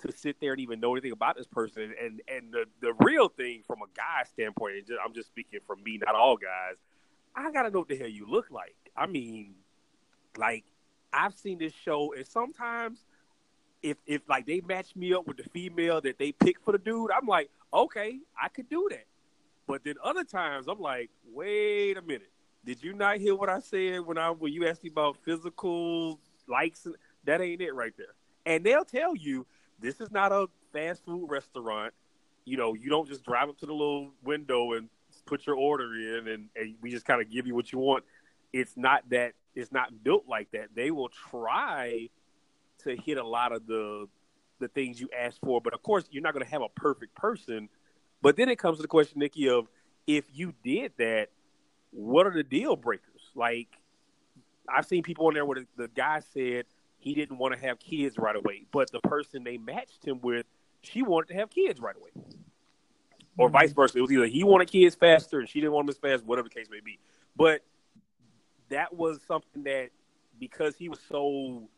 to 0.00 0.12
sit 0.16 0.36
there 0.40 0.52
and 0.52 0.60
even 0.60 0.80
know 0.80 0.92
anything 0.92 1.12
about 1.12 1.36
this 1.36 1.46
person. 1.46 1.94
And 2.00 2.20
and 2.28 2.52
the, 2.52 2.64
the 2.80 2.92
real 3.00 3.28
thing 3.28 3.62
from 3.66 3.78
a 3.82 3.88
guy 3.96 4.24
standpoint, 4.32 4.76
and 4.76 4.86
just, 4.86 5.00
I'm 5.04 5.12
just 5.12 5.28
speaking 5.28 5.60
from 5.66 5.82
me, 5.82 5.98
not 6.04 6.14
all 6.14 6.36
guys. 6.36 6.76
I 7.34 7.50
gotta 7.50 7.70
know 7.70 7.80
what 7.80 7.88
the 7.88 7.96
hell 7.96 8.08
you 8.08 8.26
look 8.28 8.50
like. 8.50 8.76
I 8.96 9.06
mean, 9.06 9.54
like 10.36 10.64
I've 11.12 11.34
seen 11.34 11.58
this 11.58 11.72
show, 11.72 12.14
and 12.14 12.26
sometimes 12.26 12.98
if 13.82 13.96
if 14.06 14.22
like 14.28 14.46
they 14.46 14.60
match 14.60 14.94
me 14.96 15.12
up 15.14 15.26
with 15.26 15.36
the 15.36 15.48
female 15.50 16.00
that 16.00 16.18
they 16.18 16.32
pick 16.32 16.60
for 16.60 16.72
the 16.72 16.78
dude, 16.78 17.10
I'm 17.10 17.26
like, 17.26 17.50
okay, 17.72 18.18
I 18.40 18.48
could 18.48 18.68
do 18.68 18.88
that. 18.90 19.06
But 19.68 19.84
then 19.84 19.94
other 20.02 20.24
times 20.24 20.66
I'm 20.66 20.80
like, 20.80 21.10
wait 21.30 21.98
a 21.98 22.02
minute, 22.02 22.32
did 22.64 22.82
you 22.82 22.94
not 22.94 23.18
hear 23.18 23.36
what 23.36 23.50
I 23.50 23.60
said 23.60 24.00
when 24.00 24.16
I 24.16 24.30
when 24.30 24.52
you 24.52 24.66
asked 24.66 24.82
me 24.82 24.90
about 24.90 25.18
physical 25.24 26.18
likes? 26.48 26.86
That 27.24 27.42
ain't 27.42 27.60
it 27.60 27.74
right 27.74 27.92
there. 27.96 28.14
And 28.46 28.64
they'll 28.64 28.84
tell 28.84 29.14
you 29.14 29.46
this 29.78 30.00
is 30.00 30.10
not 30.10 30.32
a 30.32 30.46
fast 30.72 31.04
food 31.04 31.26
restaurant. 31.28 31.92
You 32.46 32.56
know, 32.56 32.72
you 32.72 32.88
don't 32.88 33.06
just 33.06 33.24
drive 33.24 33.50
up 33.50 33.58
to 33.58 33.66
the 33.66 33.72
little 33.72 34.10
window 34.24 34.72
and 34.72 34.88
put 35.26 35.46
your 35.46 35.56
order 35.56 35.94
in 35.94 36.28
and, 36.28 36.48
and 36.56 36.74
we 36.80 36.90
just 36.90 37.04
kind 37.04 37.20
of 37.20 37.30
give 37.30 37.46
you 37.46 37.54
what 37.54 37.70
you 37.70 37.78
want. 37.78 38.04
It's 38.54 38.74
not 38.74 39.02
that 39.10 39.34
it's 39.54 39.70
not 39.70 40.02
built 40.02 40.24
like 40.26 40.50
that. 40.52 40.68
They 40.74 40.90
will 40.90 41.10
try 41.10 42.08
to 42.84 42.96
hit 42.96 43.18
a 43.18 43.26
lot 43.26 43.52
of 43.52 43.66
the 43.66 44.08
the 44.60 44.68
things 44.68 44.98
you 44.98 45.10
ask 45.16 45.36
for, 45.42 45.60
but 45.60 45.74
of 45.74 45.82
course 45.82 46.04
you're 46.10 46.22
not 46.22 46.32
going 46.32 46.44
to 46.44 46.50
have 46.50 46.62
a 46.62 46.68
perfect 46.70 47.14
person. 47.14 47.68
But 48.22 48.36
then 48.36 48.48
it 48.48 48.58
comes 48.58 48.78
to 48.78 48.82
the 48.82 48.88
question, 48.88 49.20
Nikki, 49.20 49.48
of 49.48 49.68
if 50.06 50.24
you 50.32 50.54
did 50.64 50.92
that, 50.98 51.28
what 51.90 52.26
are 52.26 52.32
the 52.32 52.42
deal 52.42 52.76
breakers? 52.76 53.30
Like 53.34 53.68
I've 54.68 54.86
seen 54.86 55.02
people 55.02 55.26
on 55.26 55.34
there 55.34 55.44
where 55.44 55.60
the, 55.60 55.66
the 55.76 55.88
guy 55.88 56.20
said, 56.20 56.66
he 56.98 57.14
didn't 57.14 57.38
want 57.38 57.54
to 57.54 57.60
have 57.60 57.78
kids 57.78 58.18
right 58.18 58.34
away, 58.34 58.64
but 58.72 58.90
the 58.90 59.00
person 59.00 59.44
they 59.44 59.56
matched 59.56 60.04
him 60.04 60.20
with, 60.20 60.46
she 60.82 61.02
wanted 61.02 61.28
to 61.28 61.34
have 61.34 61.50
kids 61.50 61.80
right 61.80 61.96
away. 61.96 62.10
Or 63.36 63.46
mm-hmm. 63.46 63.52
vice 63.52 63.72
versa. 63.72 63.98
It 63.98 64.00
was 64.00 64.10
either 64.10 64.26
he 64.26 64.42
wanted 64.42 64.68
kids 64.68 64.96
faster 64.96 65.38
and 65.38 65.48
she 65.48 65.60
didn't 65.60 65.72
want 65.72 65.86
them 65.86 65.90
as 65.92 65.98
fast, 65.98 66.26
whatever 66.26 66.48
the 66.48 66.54
case 66.54 66.68
may 66.70 66.80
be. 66.80 66.98
But 67.36 67.62
that 68.68 68.94
was 68.94 69.20
something 69.26 69.62
that 69.64 69.90
because 70.40 70.76
he 70.76 70.88
was 70.88 70.98
so 71.08 71.68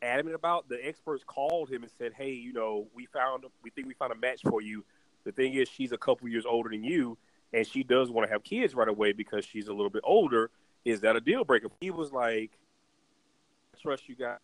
adamant 0.00 0.36
about, 0.36 0.68
the 0.68 0.78
experts 0.86 1.24
called 1.26 1.70
him 1.70 1.82
and 1.82 1.90
said, 1.98 2.12
Hey, 2.12 2.32
you 2.32 2.52
know, 2.52 2.86
we 2.94 3.06
found 3.06 3.44
we 3.62 3.70
think 3.70 3.88
we 3.88 3.94
found 3.94 4.12
a 4.12 4.16
match 4.16 4.42
for 4.42 4.62
you. 4.62 4.84
The 5.28 5.32
thing 5.32 5.54
is 5.54 5.68
she's 5.68 5.92
a 5.92 5.98
couple 5.98 6.26
years 6.28 6.46
older 6.46 6.70
than 6.70 6.82
you 6.82 7.18
and 7.52 7.66
she 7.66 7.82
does 7.82 8.10
want 8.10 8.26
to 8.26 8.32
have 8.32 8.42
kids 8.42 8.74
right 8.74 8.88
away 8.88 9.12
because 9.12 9.44
she's 9.44 9.68
a 9.68 9.72
little 9.72 9.90
bit 9.90 10.02
older. 10.04 10.50
Is 10.84 11.02
that 11.02 11.16
a 11.16 11.20
deal 11.20 11.44
breaker? 11.44 11.68
He 11.80 11.90
was 11.90 12.12
like, 12.12 12.52
Trust 13.80 14.08
you 14.08 14.16
guys 14.16 14.38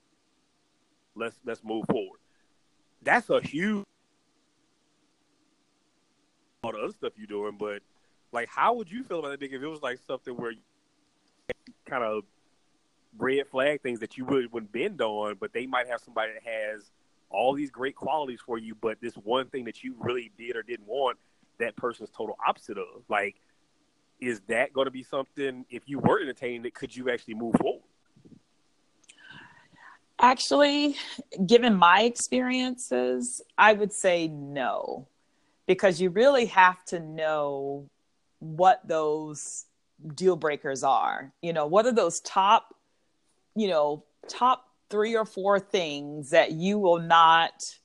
let's 1.14 1.36
let's 1.44 1.62
move 1.64 1.84
forward. 1.90 2.20
That's 3.02 3.30
a 3.30 3.40
huge 3.40 3.84
all 6.62 6.72
the 6.72 6.78
other 6.78 6.92
stuff 6.92 7.12
you're 7.16 7.26
doing, 7.26 7.56
but 7.58 7.82
like, 8.32 8.48
how 8.48 8.74
would 8.74 8.90
you 8.90 9.04
feel 9.04 9.18
about 9.18 9.38
that 9.38 9.44
if 9.44 9.62
it 9.62 9.66
was 9.66 9.82
like 9.82 9.98
something 10.06 10.34
where 10.34 10.52
you 10.52 10.60
kind 11.86 12.02
of 12.02 12.24
red 13.18 13.46
flag 13.48 13.82
things 13.82 14.00
that 14.00 14.16
you 14.16 14.24
would 14.24 14.52
wouldn't 14.52 14.72
bend 14.72 15.00
on, 15.00 15.36
but 15.38 15.52
they 15.52 15.66
might 15.66 15.86
have 15.86 16.00
somebody 16.00 16.32
that 16.32 16.42
has 16.42 16.90
all 17.34 17.54
these 17.54 17.70
great 17.70 17.96
qualities 17.96 18.40
for 18.44 18.58
you, 18.58 18.74
but 18.80 19.00
this 19.00 19.14
one 19.14 19.48
thing 19.48 19.64
that 19.64 19.82
you 19.82 19.94
really 19.98 20.30
did 20.38 20.56
or 20.56 20.62
didn't 20.62 20.86
want, 20.86 21.18
that 21.58 21.76
person's 21.76 22.10
total 22.10 22.36
opposite 22.46 22.78
of. 22.78 23.02
Like, 23.08 23.36
is 24.20 24.40
that 24.48 24.72
going 24.72 24.86
to 24.86 24.90
be 24.90 25.02
something? 25.02 25.64
If 25.68 25.82
you 25.86 25.98
were 25.98 26.20
entertaining 26.20 26.64
it, 26.64 26.74
could 26.74 26.94
you 26.94 27.10
actually 27.10 27.34
move 27.34 27.54
forward? 27.60 27.82
Actually, 30.20 30.96
given 31.44 31.74
my 31.74 32.02
experiences, 32.02 33.42
I 33.58 33.72
would 33.72 33.92
say 33.92 34.28
no, 34.28 35.08
because 35.66 36.00
you 36.00 36.10
really 36.10 36.46
have 36.46 36.84
to 36.86 37.00
know 37.00 37.90
what 38.38 38.86
those 38.86 39.66
deal 40.14 40.36
breakers 40.36 40.82
are. 40.84 41.32
You 41.42 41.52
know, 41.52 41.66
what 41.66 41.86
are 41.86 41.92
those 41.92 42.20
top, 42.20 42.74
you 43.56 43.68
know, 43.68 44.04
top 44.28 44.66
three 44.90 45.16
or 45.16 45.24
four 45.24 45.58
things 45.58 46.30
that 46.30 46.52
you 46.52 46.78
will 46.78 47.00
not 47.00 47.78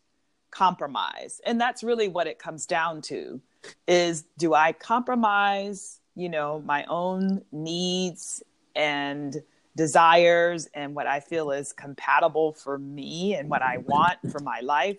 compromise? 0.51 1.41
And 1.45 1.59
that's 1.59 1.83
really 1.83 2.07
what 2.07 2.27
it 2.27 2.39
comes 2.39 2.65
down 2.65 3.01
to 3.03 3.41
is 3.87 4.23
do 4.37 4.53
I 4.53 4.71
compromise, 4.71 5.99
you 6.15 6.29
know, 6.29 6.61
my 6.65 6.85
own 6.85 7.43
needs 7.51 8.43
and 8.75 9.35
desires 9.75 10.67
and 10.73 10.95
what 10.95 11.07
I 11.07 11.19
feel 11.19 11.51
is 11.51 11.73
compatible 11.73 12.53
for 12.53 12.77
me 12.77 13.35
and 13.35 13.49
what 13.49 13.61
I 13.61 13.77
want 13.77 14.19
for 14.31 14.39
my 14.39 14.59
life 14.61 14.97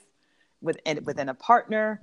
within 0.62 1.04
within 1.04 1.28
a 1.28 1.35
partner 1.35 2.00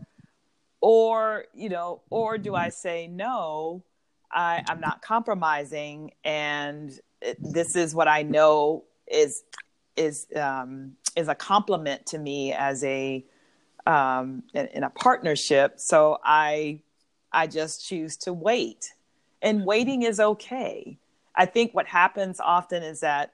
or 0.82 1.46
you 1.54 1.70
know 1.70 2.02
or 2.10 2.38
do 2.38 2.56
I 2.56 2.70
say 2.70 3.08
no 3.08 3.84
I, 4.32 4.64
I'm 4.70 4.80
not 4.80 5.02
compromising 5.02 6.12
and 6.24 6.92
this 7.40 7.76
is 7.76 7.96
what 7.96 8.08
I 8.08 8.24
know 8.24 8.84
is 9.10 9.44
is 9.98 10.28
um, 10.36 10.94
is 11.16 11.28
a 11.28 11.36
complement 11.36 12.06
to 12.08 12.18
me 12.18 12.54
as 12.54 12.84
a 12.84 13.26
um, 13.86 14.44
in, 14.54 14.68
in 14.68 14.84
a 14.84 14.90
partnership. 14.90 15.80
So 15.80 16.20
I 16.24 16.82
I 17.32 17.48
just 17.48 17.86
choose 17.86 18.18
to 18.18 18.34
wait. 18.34 18.94
And 19.42 19.66
waiting 19.66 20.04
is 20.04 20.20
okay. 20.20 20.98
I 21.36 21.46
think 21.46 21.74
what 21.74 21.86
happens 21.86 22.40
often 22.40 22.82
is 22.84 23.02
that 23.02 23.34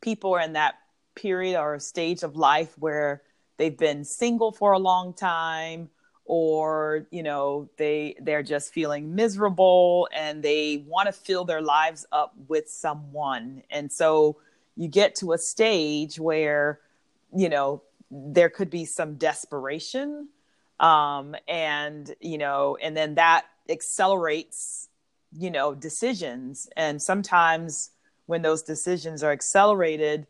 people 0.00 0.34
are 0.34 0.40
in 0.40 0.52
that 0.52 0.74
period 1.14 1.58
or 1.58 1.78
stage 1.78 2.22
of 2.22 2.36
life 2.36 2.74
where 2.78 3.22
they've 3.56 3.76
been 3.76 4.04
single 4.04 4.52
for 4.52 4.72
a 4.72 4.78
long 4.78 5.14
time 5.14 5.88
or 6.24 7.06
you 7.10 7.22
know 7.22 7.68
they 7.78 8.14
they're 8.20 8.42
just 8.42 8.72
feeling 8.72 9.14
miserable 9.14 10.08
and 10.14 10.42
they 10.42 10.84
want 10.86 11.06
to 11.06 11.12
fill 11.12 11.44
their 11.44 11.62
lives 11.62 12.06
up 12.12 12.34
with 12.48 12.68
someone. 12.68 13.62
And 13.70 13.90
so 13.90 14.36
you 14.76 14.88
get 14.88 15.14
to 15.16 15.32
a 15.32 15.38
stage 15.38 16.18
where 16.18 16.80
you 17.34 17.48
know 17.48 17.82
there 18.10 18.50
could 18.50 18.70
be 18.70 18.84
some 18.84 19.14
desperation 19.14 20.28
um 20.80 21.34
and 21.48 22.14
you 22.20 22.38
know 22.38 22.76
and 22.82 22.96
then 22.96 23.14
that 23.14 23.44
accelerates 23.68 24.88
you 25.36 25.50
know 25.50 25.74
decisions. 25.74 26.68
And 26.76 27.00
sometimes 27.00 27.90
when 28.26 28.42
those 28.42 28.62
decisions 28.62 29.22
are 29.22 29.32
accelerated 29.32 30.26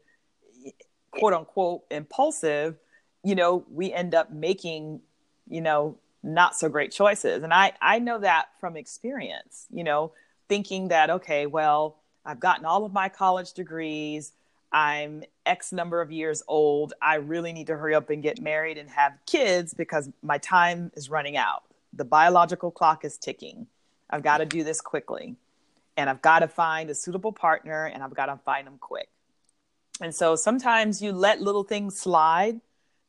quote 1.11 1.35
unquote 1.35 1.83
impulsive 1.91 2.79
you 3.23 3.35
know 3.35 3.65
we 3.71 3.93
end 3.93 4.15
up 4.15 4.33
making 4.33 5.01
you 5.49 5.61
know 5.61 5.99
not 6.23 6.57
so 6.57 6.69
great 6.69 6.93
choices. 6.93 7.43
And 7.43 7.53
i 7.53 7.73
i 7.81 7.99
know 7.99 8.19
that 8.19 8.47
from 8.61 8.77
experience 8.77 9.67
you 9.71 9.85
know 9.85 10.13
thinking 10.49 10.89
that 10.89 11.11
okay 11.11 11.47
well 11.47 11.99
i've 12.25 12.41
gotten 12.41 12.65
all 12.65 12.85
of 12.85 12.93
my 12.93 13.09
college 13.09 13.53
degrees 13.53 14.33
i'm 14.73 15.23
x 15.47 15.73
number 15.73 16.01
of 16.01 16.11
years 16.11 16.43
old 16.49 16.95
i 17.03 17.17
really 17.17 17.53
need 17.53 17.67
to 17.67 17.77
hurry 17.77 17.95
up 17.95 18.11
and 18.11 18.23
get 18.23 18.41
married 18.41 18.79
and 18.79 18.89
have 18.91 19.13
kids 19.27 19.75
because 19.75 20.11
my 20.23 20.39
time 20.39 20.91
is 20.95 21.11
running 21.11 21.37
out 21.37 21.63
the 21.93 22.05
biological 22.05 22.71
clock 22.71 23.05
is 23.05 23.19
ticking 23.19 23.67
I've 24.13 24.23
got 24.23 24.39
to 24.39 24.47
do 24.47 24.63
this 24.63 24.81
quickly. 24.81 25.37
And 25.97 26.09
I've 26.09 26.23
got 26.23 26.41
to 26.41 26.49
find 26.49 26.91
a 26.91 26.95
suitable 26.95 27.33
partner 27.33 27.87
and 27.87 28.03
I've 28.03 28.15
got 28.15 28.27
to 28.27 28.37
find 28.45 28.67
them 28.67 28.77
quick. 28.79 29.09
And 30.01 30.15
so 30.15 30.37
sometimes 30.37 31.03
you 31.03 31.13
let 31.13 31.41
little 31.41 31.65
things 31.65 31.99
slide 31.99 32.61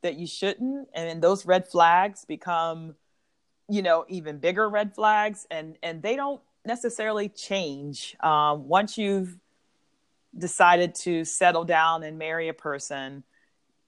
that 0.01 0.15
you 0.15 0.25
shouldn't. 0.25 0.89
And 0.93 1.21
those 1.21 1.45
red 1.45 1.67
flags 1.67 2.25
become, 2.25 2.95
you 3.69 3.81
know, 3.81 4.05
even 4.07 4.37
bigger 4.37 4.67
red 4.69 4.95
flags. 4.95 5.45
And, 5.51 5.77
and 5.83 6.01
they 6.01 6.15
don't 6.15 6.41
necessarily 6.65 7.29
change. 7.29 8.15
Um, 8.19 8.67
once 8.67 8.97
you've 8.97 9.37
decided 10.37 10.95
to 10.95 11.25
settle 11.25 11.63
down 11.63 12.03
and 12.03 12.17
marry 12.17 12.49
a 12.49 12.53
person, 12.53 13.23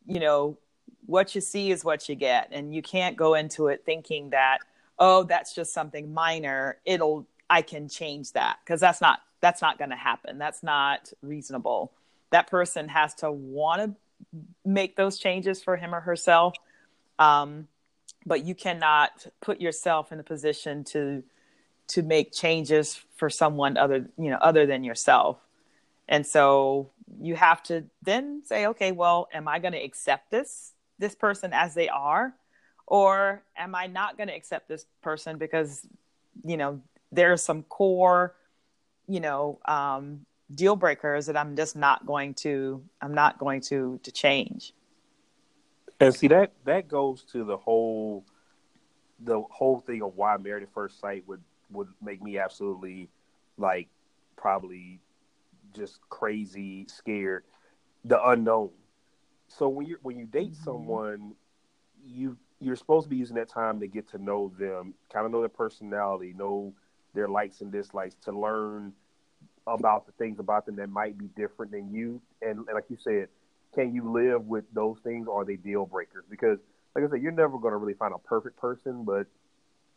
you 0.05 0.19
know, 0.19 0.57
what 1.05 1.35
you 1.35 1.41
see 1.41 1.71
is 1.71 1.83
what 1.83 2.09
you 2.09 2.15
get. 2.15 2.49
And 2.51 2.73
you 2.73 2.81
can't 2.81 3.15
go 3.15 3.35
into 3.35 3.67
it 3.67 3.83
thinking 3.85 4.31
that, 4.31 4.59
oh 4.99 5.23
that's 5.23 5.53
just 5.53 5.73
something 5.73 6.13
minor 6.13 6.77
it'll 6.85 7.27
i 7.49 7.61
can 7.61 7.87
change 7.87 8.31
that 8.33 8.57
because 8.63 8.79
that's 8.79 9.01
not 9.01 9.19
that's 9.41 9.61
not 9.61 9.77
going 9.77 9.89
to 9.89 9.95
happen 9.95 10.37
that's 10.37 10.63
not 10.63 11.11
reasonable 11.21 11.91
that 12.31 12.49
person 12.49 12.87
has 12.87 13.13
to 13.13 13.31
want 13.31 13.81
to 13.81 13.93
make 14.65 14.95
those 14.95 15.17
changes 15.17 15.61
for 15.63 15.77
him 15.77 15.93
or 15.93 15.99
herself 15.99 16.55
um, 17.17 17.67
but 18.25 18.45
you 18.45 18.53
cannot 18.53 19.25
put 19.41 19.61
yourself 19.61 20.11
in 20.11 20.19
a 20.19 20.23
position 20.23 20.83
to 20.83 21.23
to 21.87 22.01
make 22.01 22.31
changes 22.31 22.99
for 23.15 23.29
someone 23.29 23.77
other 23.77 24.09
you 24.17 24.29
know 24.29 24.37
other 24.37 24.65
than 24.65 24.83
yourself 24.83 25.37
and 26.07 26.25
so 26.25 26.89
you 27.21 27.35
have 27.35 27.61
to 27.63 27.83
then 28.01 28.41
say 28.45 28.67
okay 28.67 28.91
well 28.91 29.27
am 29.33 29.47
i 29.47 29.59
going 29.59 29.73
to 29.73 29.83
accept 29.83 30.31
this 30.31 30.73
this 30.99 31.15
person 31.15 31.51
as 31.53 31.73
they 31.73 31.89
are 31.89 32.33
or 32.87 33.43
am 33.57 33.75
I 33.75 33.87
not 33.87 34.17
going 34.17 34.27
to 34.27 34.35
accept 34.35 34.67
this 34.67 34.85
person 35.01 35.37
because, 35.37 35.85
you 36.43 36.57
know, 36.57 36.81
there's 37.11 37.41
some 37.41 37.63
core, 37.63 38.35
you 39.07 39.19
know, 39.19 39.59
um, 39.65 40.25
deal 40.53 40.75
breakers 40.75 41.25
that 41.25 41.37
I'm 41.37 41.55
just 41.55 41.75
not 41.75 42.05
going 42.05 42.35
to, 42.35 42.83
I'm 43.01 43.13
not 43.13 43.39
going 43.39 43.61
to, 43.61 43.99
to 44.03 44.11
change. 44.11 44.73
And 45.99 46.13
see 46.13 46.27
that, 46.27 46.51
that 46.65 46.87
goes 46.87 47.23
to 47.31 47.43
the 47.43 47.57
whole, 47.57 48.25
the 49.19 49.41
whole 49.41 49.79
thing 49.79 50.03
of 50.03 50.15
why 50.15 50.37
married 50.37 50.63
at 50.63 50.73
first 50.73 50.99
sight 50.99 51.23
would, 51.27 51.41
would 51.71 51.87
make 52.01 52.21
me 52.21 52.37
absolutely 52.37 53.09
like 53.57 53.87
probably 54.35 54.99
just 55.73 55.99
crazy 56.09 56.85
scared 56.87 57.43
the 58.03 58.21
unknown 58.29 58.69
so 59.47 59.67
when 59.67 59.85
you 59.85 59.97
when 60.01 60.17
you 60.17 60.25
date 60.25 60.51
mm-hmm. 60.51 60.63
someone 60.63 61.33
you 62.05 62.37
you're 62.59 62.75
supposed 62.75 63.05
to 63.05 63.09
be 63.09 63.17
using 63.17 63.35
that 63.35 63.49
time 63.49 63.79
to 63.79 63.87
get 63.87 64.09
to 64.09 64.17
know 64.17 64.51
them, 64.57 64.93
kind 65.11 65.25
of 65.25 65.31
know 65.31 65.39
their 65.39 65.49
personality, 65.49 66.33
know 66.35 66.73
their 67.13 67.27
likes 67.27 67.61
and 67.61 67.71
dislikes, 67.71 68.15
to 68.23 68.31
learn 68.31 68.93
about 69.67 70.05
the 70.05 70.11
things 70.13 70.39
about 70.39 70.65
them 70.65 70.75
that 70.75 70.89
might 70.89 71.17
be 71.17 71.27
different 71.35 71.71
than 71.71 71.93
you. 71.93 72.21
And, 72.41 72.59
and 72.59 72.73
like 72.73 72.85
you 72.89 72.97
said, 72.99 73.27
can 73.73 73.93
you 73.93 74.11
live 74.11 74.45
with 74.45 74.65
those 74.73 74.99
things 75.03 75.27
or 75.27 75.41
are 75.41 75.45
they 75.45 75.57
deal 75.57 75.85
breakers? 75.85 76.23
Because, 76.29 76.59
like 76.95 77.03
I 77.03 77.09
said, 77.09 77.21
you're 77.21 77.31
never 77.31 77.57
going 77.57 77.73
to 77.73 77.77
really 77.77 77.93
find 77.93 78.13
a 78.13 78.19
perfect 78.19 78.57
person, 78.57 79.03
but 79.03 79.27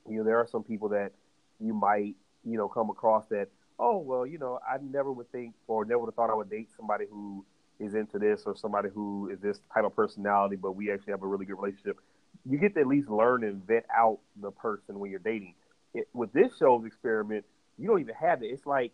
you 0.08 0.18
know 0.18 0.24
there 0.24 0.38
are 0.38 0.46
some 0.46 0.62
people 0.62 0.88
that 0.90 1.12
you 1.60 1.74
might 1.74 2.14
you 2.44 2.56
know 2.56 2.68
come 2.68 2.90
across 2.90 3.24
that 3.30 3.48
oh 3.78 3.98
well 3.98 4.26
you 4.26 4.38
know 4.38 4.58
I 4.66 4.78
never 4.82 5.12
would 5.12 5.30
think 5.32 5.54
or 5.66 5.84
never 5.84 6.00
would 6.00 6.08
have 6.08 6.14
thought 6.14 6.30
I 6.30 6.34
would 6.34 6.50
date 6.50 6.68
somebody 6.76 7.06
who 7.10 7.44
is 7.80 7.94
into 7.94 8.18
this 8.18 8.42
or 8.44 8.56
somebody 8.56 8.88
who 8.92 9.30
is 9.30 9.38
this 9.38 9.60
type 9.72 9.84
of 9.84 9.94
personality, 9.94 10.56
but 10.56 10.72
we 10.72 10.90
actually 10.90 11.12
have 11.12 11.22
a 11.22 11.26
really 11.26 11.46
good 11.46 11.60
relationship 11.60 12.00
you 12.48 12.58
get 12.58 12.74
to 12.74 12.80
at 12.80 12.86
least 12.86 13.08
learn 13.08 13.44
and 13.44 13.66
vet 13.66 13.86
out 13.94 14.18
the 14.40 14.50
person 14.50 14.98
when 14.98 15.10
you're 15.10 15.20
dating. 15.20 15.54
It, 15.94 16.08
with 16.12 16.32
this 16.32 16.56
show's 16.58 16.84
experiment, 16.84 17.44
you 17.76 17.88
don't 17.88 18.00
even 18.00 18.14
have 18.14 18.42
it. 18.42 18.46
It's 18.46 18.66
like 18.66 18.92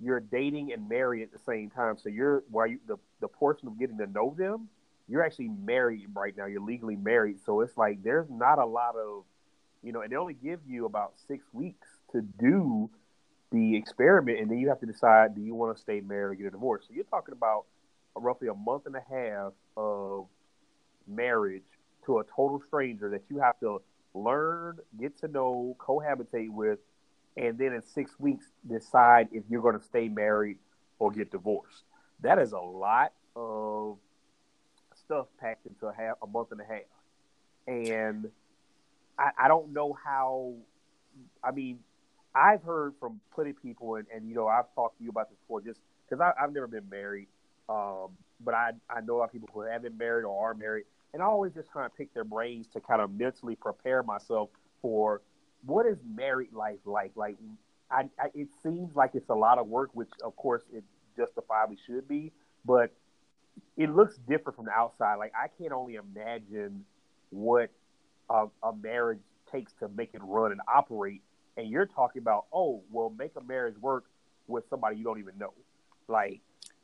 you're 0.00 0.20
dating 0.20 0.72
and 0.72 0.88
married 0.88 1.22
at 1.22 1.32
the 1.32 1.38
same 1.38 1.70
time. 1.70 1.96
So 1.98 2.08
you're 2.08 2.44
while 2.50 2.66
you 2.66 2.78
the 2.86 2.96
the 3.20 3.28
portion 3.28 3.68
of 3.68 3.78
getting 3.78 3.98
to 3.98 4.06
know 4.06 4.34
them, 4.36 4.68
you're 5.08 5.24
actually 5.24 5.48
married 5.48 6.06
right 6.14 6.36
now. 6.36 6.46
You're 6.46 6.62
legally 6.62 6.96
married. 6.96 7.40
So 7.44 7.60
it's 7.60 7.76
like 7.76 8.02
there's 8.02 8.28
not 8.30 8.58
a 8.58 8.66
lot 8.66 8.96
of, 8.96 9.24
you 9.82 9.92
know, 9.92 10.00
and 10.00 10.10
they 10.10 10.16
only 10.16 10.34
give 10.34 10.60
you 10.66 10.86
about 10.86 11.14
six 11.28 11.46
weeks 11.52 11.88
to 12.14 12.22
do 12.22 12.90
the 13.52 13.76
experiment, 13.76 14.40
and 14.40 14.50
then 14.50 14.58
you 14.58 14.68
have 14.68 14.80
to 14.80 14.86
decide 14.86 15.34
do 15.34 15.40
you 15.40 15.54
want 15.54 15.76
to 15.76 15.80
stay 15.80 16.00
married 16.00 16.32
or 16.32 16.42
get 16.42 16.46
a 16.48 16.50
divorce. 16.50 16.84
So 16.88 16.94
you're 16.94 17.04
talking 17.04 17.32
about 17.32 17.64
roughly 18.16 18.48
a 18.48 18.54
month 18.54 18.86
and 18.86 18.96
a 18.96 19.02
half 19.08 19.52
of 19.76 20.26
marriage 21.06 21.62
to 22.06 22.18
a 22.18 22.24
total 22.24 22.60
stranger 22.60 23.10
that 23.10 23.22
you 23.28 23.38
have 23.38 23.58
to 23.60 23.80
learn, 24.14 24.78
get 24.98 25.18
to 25.20 25.28
know, 25.28 25.76
cohabitate 25.78 26.50
with, 26.50 26.78
and 27.36 27.58
then 27.58 27.72
in 27.72 27.82
six 27.82 28.18
weeks 28.18 28.46
decide 28.68 29.28
if 29.32 29.44
you're 29.48 29.62
going 29.62 29.78
to 29.78 29.84
stay 29.84 30.08
married 30.08 30.58
or 30.98 31.10
get 31.10 31.30
divorced. 31.30 31.84
That 32.20 32.38
is 32.38 32.52
a 32.52 32.58
lot 32.58 33.12
of 33.36 33.98
stuff 34.94 35.26
packed 35.40 35.66
into 35.66 35.86
a 35.86 35.94
half 35.94 36.16
a 36.22 36.26
month 36.26 36.52
and 36.52 36.60
a 36.60 36.64
half, 36.64 36.82
and 37.66 38.30
I, 39.18 39.30
I 39.38 39.48
don't 39.48 39.72
know 39.72 39.96
how. 40.04 40.54
I 41.42 41.50
mean, 41.52 41.78
I've 42.34 42.62
heard 42.62 42.94
from 42.98 43.20
plenty 43.34 43.50
of 43.50 43.62
people, 43.62 43.96
and, 43.96 44.06
and 44.14 44.28
you 44.28 44.34
know, 44.34 44.48
I've 44.48 44.72
talked 44.74 44.98
to 44.98 45.04
you 45.04 45.10
about 45.10 45.30
this 45.30 45.38
before, 45.38 45.60
just 45.60 45.80
because 46.08 46.20
I've 46.20 46.52
never 46.52 46.66
been 46.66 46.88
married, 46.90 47.28
um, 47.68 48.08
but 48.40 48.54
I 48.54 48.72
I 48.90 49.00
know 49.00 49.16
a 49.16 49.18
lot 49.18 49.24
of 49.26 49.32
people 49.32 49.48
who 49.52 49.60
have 49.62 49.82
been 49.82 49.96
married 49.96 50.24
or 50.24 50.50
are 50.50 50.54
married, 50.54 50.84
and 51.12 51.22
I 51.22 51.26
always 51.26 51.52
just 51.54 51.72
kind 51.72 51.86
of 51.86 51.96
pick 51.96 52.12
their 52.12 52.24
brains 52.24 52.66
to 52.74 52.80
kind 52.80 53.00
of 53.00 53.12
mentally 53.12 53.56
prepare 53.56 54.02
myself 54.02 54.50
for 54.82 55.22
what 55.64 55.86
is 55.86 55.96
married 56.14 56.52
life 56.52 56.80
like? 56.84 57.12
Like, 57.14 57.36
I, 57.90 58.02
I, 58.18 58.26
it 58.34 58.48
seems 58.62 58.94
like 58.94 59.12
it's 59.14 59.30
a 59.30 59.34
lot 59.34 59.58
of 59.58 59.66
work, 59.68 59.90
which 59.94 60.10
of 60.22 60.36
course 60.36 60.62
it 60.72 60.84
justifiably 61.16 61.78
should 61.86 62.08
be, 62.08 62.32
but 62.64 62.92
it 63.76 63.90
looks 63.90 64.18
different 64.28 64.56
from 64.56 64.66
the 64.66 64.72
outside. 64.72 65.16
Like, 65.16 65.32
I 65.40 65.48
can't 65.58 65.72
only 65.72 65.94
imagine 65.94 66.84
what 67.30 67.70
a, 68.28 68.46
a 68.62 68.74
marriage 68.74 69.20
takes 69.50 69.72
to 69.80 69.88
make 69.88 70.10
it 70.14 70.20
run 70.22 70.52
and 70.52 70.60
operate. 70.72 71.22
And 71.56 71.68
you're 71.68 71.86
talking 71.86 72.20
about, 72.20 72.46
oh, 72.52 72.82
well, 72.90 73.12
make 73.16 73.32
a 73.36 73.44
marriage 73.44 73.76
work 73.80 74.04
with 74.46 74.64
somebody 74.68 74.96
you 74.96 75.04
don't 75.04 75.18
even 75.18 75.38
know. 75.38 75.52
Like, 76.08 76.40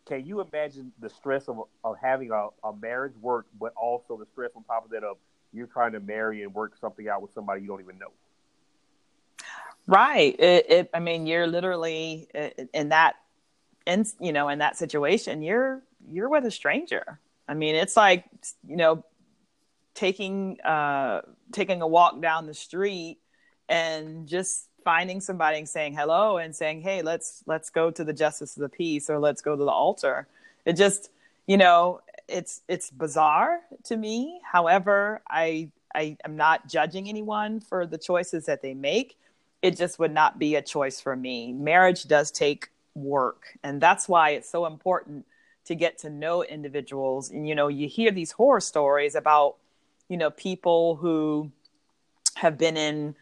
can 0.07 0.27
you 0.27 0.41
imagine 0.41 0.93
the 1.01 1.11
stress 1.11 1.49
of, 1.49 1.63
of 1.85 1.97
having 2.01 2.31
a, 2.31 2.49
a 2.65 2.75
marriage 2.75 3.17
work, 3.21 3.47
but 3.61 3.73
also 3.77 4.17
the 4.17 4.27
stress 4.33 4.51
on 4.57 4.65
top 4.65 4.85
of 4.85 4.91
that 4.91 5.05
of 5.05 5.17
you're 5.53 5.67
trying 5.67 5.93
to 5.93 6.01
marry 6.01 6.43
and 6.43 6.55
work 6.55 6.77
something 6.81 7.09
out 7.09 7.23
with 7.23 7.33
somebody 7.33 7.63
you 7.63 7.69
don't 7.69 7.81
even 7.81 7.99
know? 7.99 8.13
Right. 9.87 10.39
It, 10.39 10.71
it, 10.71 10.91
I 10.95 11.01
mean, 11.01 11.27
you're 11.27 11.47
literally 11.47 12.29
in 12.73 12.91
that, 12.91 13.17
in 13.87 14.05
you 14.21 14.33
know, 14.33 14.49
in 14.49 14.61
that 14.61 14.77
situation, 14.77 15.43
you're 15.43 15.83
you're 16.09 16.29
with 16.29 16.45
a 16.45 16.51
stranger. 16.51 17.19
I 17.49 17.55
mean, 17.55 17.75
it's 17.75 17.97
like 17.97 18.25
you 18.67 18.77
know, 18.77 19.05
taking 19.95 20.61
uh, 20.61 21.23
taking 21.51 21.83
a 21.83 21.87
walk 21.87 22.21
down 22.21 22.47
the 22.47 22.55
street 22.55 23.19
and 23.71 24.27
just 24.27 24.67
finding 24.85 25.21
somebody 25.21 25.59
and 25.59 25.69
saying 25.69 25.95
hello 25.95 26.37
and 26.37 26.55
saying, 26.55 26.83
"Hey, 26.83 27.01
let's 27.01 27.43
let's 27.47 27.71
go 27.71 27.91
to 27.91 28.05
the 28.05 28.13
justice 28.13 28.57
of 28.57 28.63
the 28.63 28.69
peace 28.69 29.09
or 29.09 29.19
let's 29.19 29.41
go 29.41 29.57
to 29.57 29.65
the 29.65 29.71
altar." 29.71 30.27
It 30.67 30.75
just, 30.75 31.11
you 31.47 31.57
know, 31.57 32.03
it's 32.29 32.63
it's 32.69 32.91
bizarre 32.91 33.61
to 33.85 33.97
me. 33.97 34.41
However, 34.45 35.23
I 35.29 35.71
I 35.95 36.17
am 36.25 36.37
not 36.37 36.69
judging 36.69 37.09
anyone 37.09 37.61
for 37.61 37.87
the 37.87 37.99
choices 37.99 38.45
that 38.47 38.61
they 38.61 38.75
make. 38.75 39.17
It 39.63 39.77
just 39.77 39.99
would 39.99 40.13
not 40.13 40.39
be 40.39 40.57
a 40.57 40.63
choice 40.63 41.01
for 41.01 41.15
me. 41.17 41.53
Marriage 41.53 42.05
does 42.05 42.31
take 42.31 42.69
work, 42.95 43.57
and 43.63 43.81
that's 43.81 44.09
why 44.09 44.31
it's 44.31 44.51
so 44.51 44.67
important 44.67 45.27
to 45.67 45.75
get 45.77 45.99
to 45.99 46.11
know 46.11 46.43
individuals. 46.43 47.31
And 47.31 47.49
you 47.49 47.55
know, 47.55 47.69
you 47.69 47.87
hear 47.87 48.11
these 48.11 48.33
horror 48.33 48.61
stories 48.61 49.15
about, 49.15 49.57
you 50.09 50.17
know, 50.17 50.31
people 50.31 50.97
who 50.97 51.53
have 52.37 52.59
been 52.59 52.77
in 52.77 53.15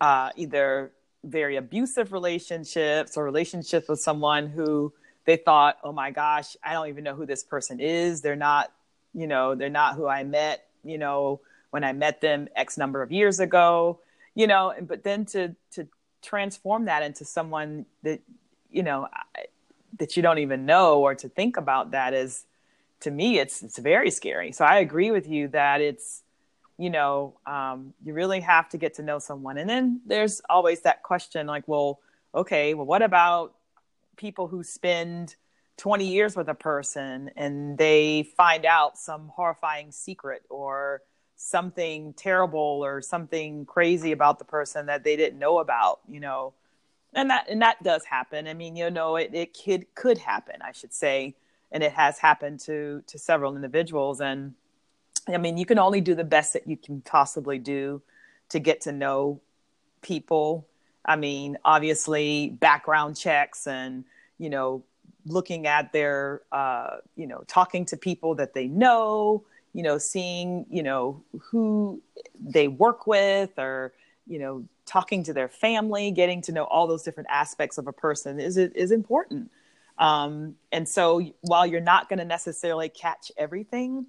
uh, 0.00 0.30
either 0.36 0.92
very 1.24 1.56
abusive 1.56 2.12
relationships 2.12 3.16
or 3.16 3.24
relationships 3.24 3.88
with 3.88 4.00
someone 4.00 4.46
who 4.46 4.92
they 5.26 5.36
thought, 5.36 5.78
oh 5.84 5.92
my 5.92 6.10
gosh, 6.10 6.56
I 6.64 6.72
don't 6.72 6.88
even 6.88 7.04
know 7.04 7.14
who 7.14 7.26
this 7.26 7.44
person 7.44 7.78
is. 7.78 8.22
They're 8.22 8.36
not, 8.36 8.72
you 9.12 9.26
know, 9.26 9.54
they're 9.54 9.68
not 9.68 9.96
who 9.96 10.06
I 10.06 10.24
met, 10.24 10.66
you 10.82 10.96
know, 10.98 11.40
when 11.70 11.84
I 11.84 11.92
met 11.92 12.20
them 12.20 12.48
X 12.56 12.78
number 12.78 13.02
of 13.02 13.12
years 13.12 13.38
ago, 13.38 14.00
you 14.34 14.46
know, 14.46 14.70
and, 14.70 14.88
but 14.88 15.04
then 15.04 15.26
to, 15.26 15.54
to 15.72 15.86
transform 16.22 16.86
that 16.86 17.02
into 17.02 17.24
someone 17.24 17.84
that, 18.02 18.20
you 18.70 18.82
know, 18.82 19.08
that 19.98 20.16
you 20.16 20.22
don't 20.22 20.38
even 20.38 20.64
know 20.64 21.00
or 21.00 21.14
to 21.14 21.28
think 21.28 21.56
about 21.56 21.90
that 21.90 22.14
is, 22.14 22.46
to 23.00 23.10
me, 23.10 23.38
it's, 23.38 23.62
it's 23.62 23.78
very 23.78 24.10
scary. 24.10 24.52
So 24.52 24.64
I 24.64 24.78
agree 24.78 25.10
with 25.10 25.28
you 25.28 25.48
that 25.48 25.80
it's, 25.80 26.22
you 26.80 26.88
know, 26.88 27.34
um, 27.46 27.92
you 28.02 28.14
really 28.14 28.40
have 28.40 28.66
to 28.70 28.78
get 28.78 28.94
to 28.94 29.02
know 29.02 29.18
someone. 29.18 29.58
And 29.58 29.68
then 29.68 30.00
there's 30.06 30.40
always 30.48 30.80
that 30.80 31.02
question 31.02 31.46
like, 31.46 31.68
well, 31.68 32.00
okay, 32.34 32.72
well, 32.72 32.86
what 32.86 33.02
about 33.02 33.54
people 34.16 34.48
who 34.48 34.62
spend 34.62 35.36
20 35.76 36.06
years 36.06 36.34
with 36.34 36.48
a 36.48 36.54
person 36.54 37.30
and 37.36 37.76
they 37.76 38.22
find 38.34 38.64
out 38.64 38.96
some 38.96 39.28
horrifying 39.28 39.92
secret 39.92 40.42
or 40.48 41.02
something 41.36 42.14
terrible 42.14 42.80
or 42.82 43.02
something 43.02 43.66
crazy 43.66 44.12
about 44.12 44.38
the 44.38 44.46
person 44.46 44.86
that 44.86 45.04
they 45.04 45.16
didn't 45.16 45.38
know 45.38 45.58
about, 45.58 46.00
you 46.08 46.18
know? 46.18 46.54
And 47.12 47.28
that 47.28 47.46
and 47.50 47.60
that 47.60 47.82
does 47.82 48.04
happen. 48.06 48.48
I 48.48 48.54
mean, 48.54 48.74
you 48.74 48.90
know, 48.90 49.16
it, 49.16 49.34
it 49.34 49.58
could 49.64 49.94
could 49.94 50.16
happen, 50.16 50.56
I 50.62 50.72
should 50.72 50.94
say. 50.94 51.34
And 51.72 51.82
it 51.82 51.92
has 51.92 52.18
happened 52.18 52.60
to 52.60 53.02
to 53.06 53.18
several 53.18 53.54
individuals. 53.54 54.22
And 54.22 54.54
I 55.34 55.38
mean, 55.38 55.56
you 55.56 55.66
can 55.66 55.78
only 55.78 56.00
do 56.00 56.14
the 56.14 56.24
best 56.24 56.52
that 56.52 56.66
you 56.66 56.76
can 56.76 57.00
possibly 57.00 57.58
do 57.58 58.02
to 58.50 58.58
get 58.58 58.80
to 58.82 58.92
know 58.92 59.40
people. 60.02 60.66
I 61.04 61.16
mean, 61.16 61.58
obviously, 61.64 62.50
background 62.50 63.16
checks 63.16 63.66
and, 63.66 64.04
you 64.38 64.50
know, 64.50 64.82
looking 65.26 65.66
at 65.66 65.92
their, 65.92 66.42
uh, 66.52 66.98
you 67.16 67.26
know, 67.26 67.42
talking 67.46 67.84
to 67.86 67.96
people 67.96 68.34
that 68.36 68.54
they 68.54 68.66
know, 68.66 69.44
you 69.72 69.82
know, 69.82 69.98
seeing, 69.98 70.66
you 70.70 70.82
know, 70.82 71.22
who 71.38 72.00
they 72.38 72.68
work 72.68 73.06
with 73.06 73.58
or, 73.58 73.92
you 74.26 74.38
know, 74.38 74.64
talking 74.86 75.22
to 75.24 75.32
their 75.32 75.48
family, 75.48 76.10
getting 76.10 76.42
to 76.42 76.52
know 76.52 76.64
all 76.64 76.86
those 76.86 77.02
different 77.02 77.28
aspects 77.30 77.78
of 77.78 77.86
a 77.86 77.92
person 77.92 78.40
is, 78.40 78.56
is 78.56 78.90
important. 78.90 79.50
Um, 79.98 80.56
and 80.72 80.88
so 80.88 81.20
while 81.42 81.66
you're 81.66 81.80
not 81.80 82.08
going 82.08 82.18
to 82.18 82.24
necessarily 82.24 82.88
catch 82.88 83.30
everything, 83.36 84.06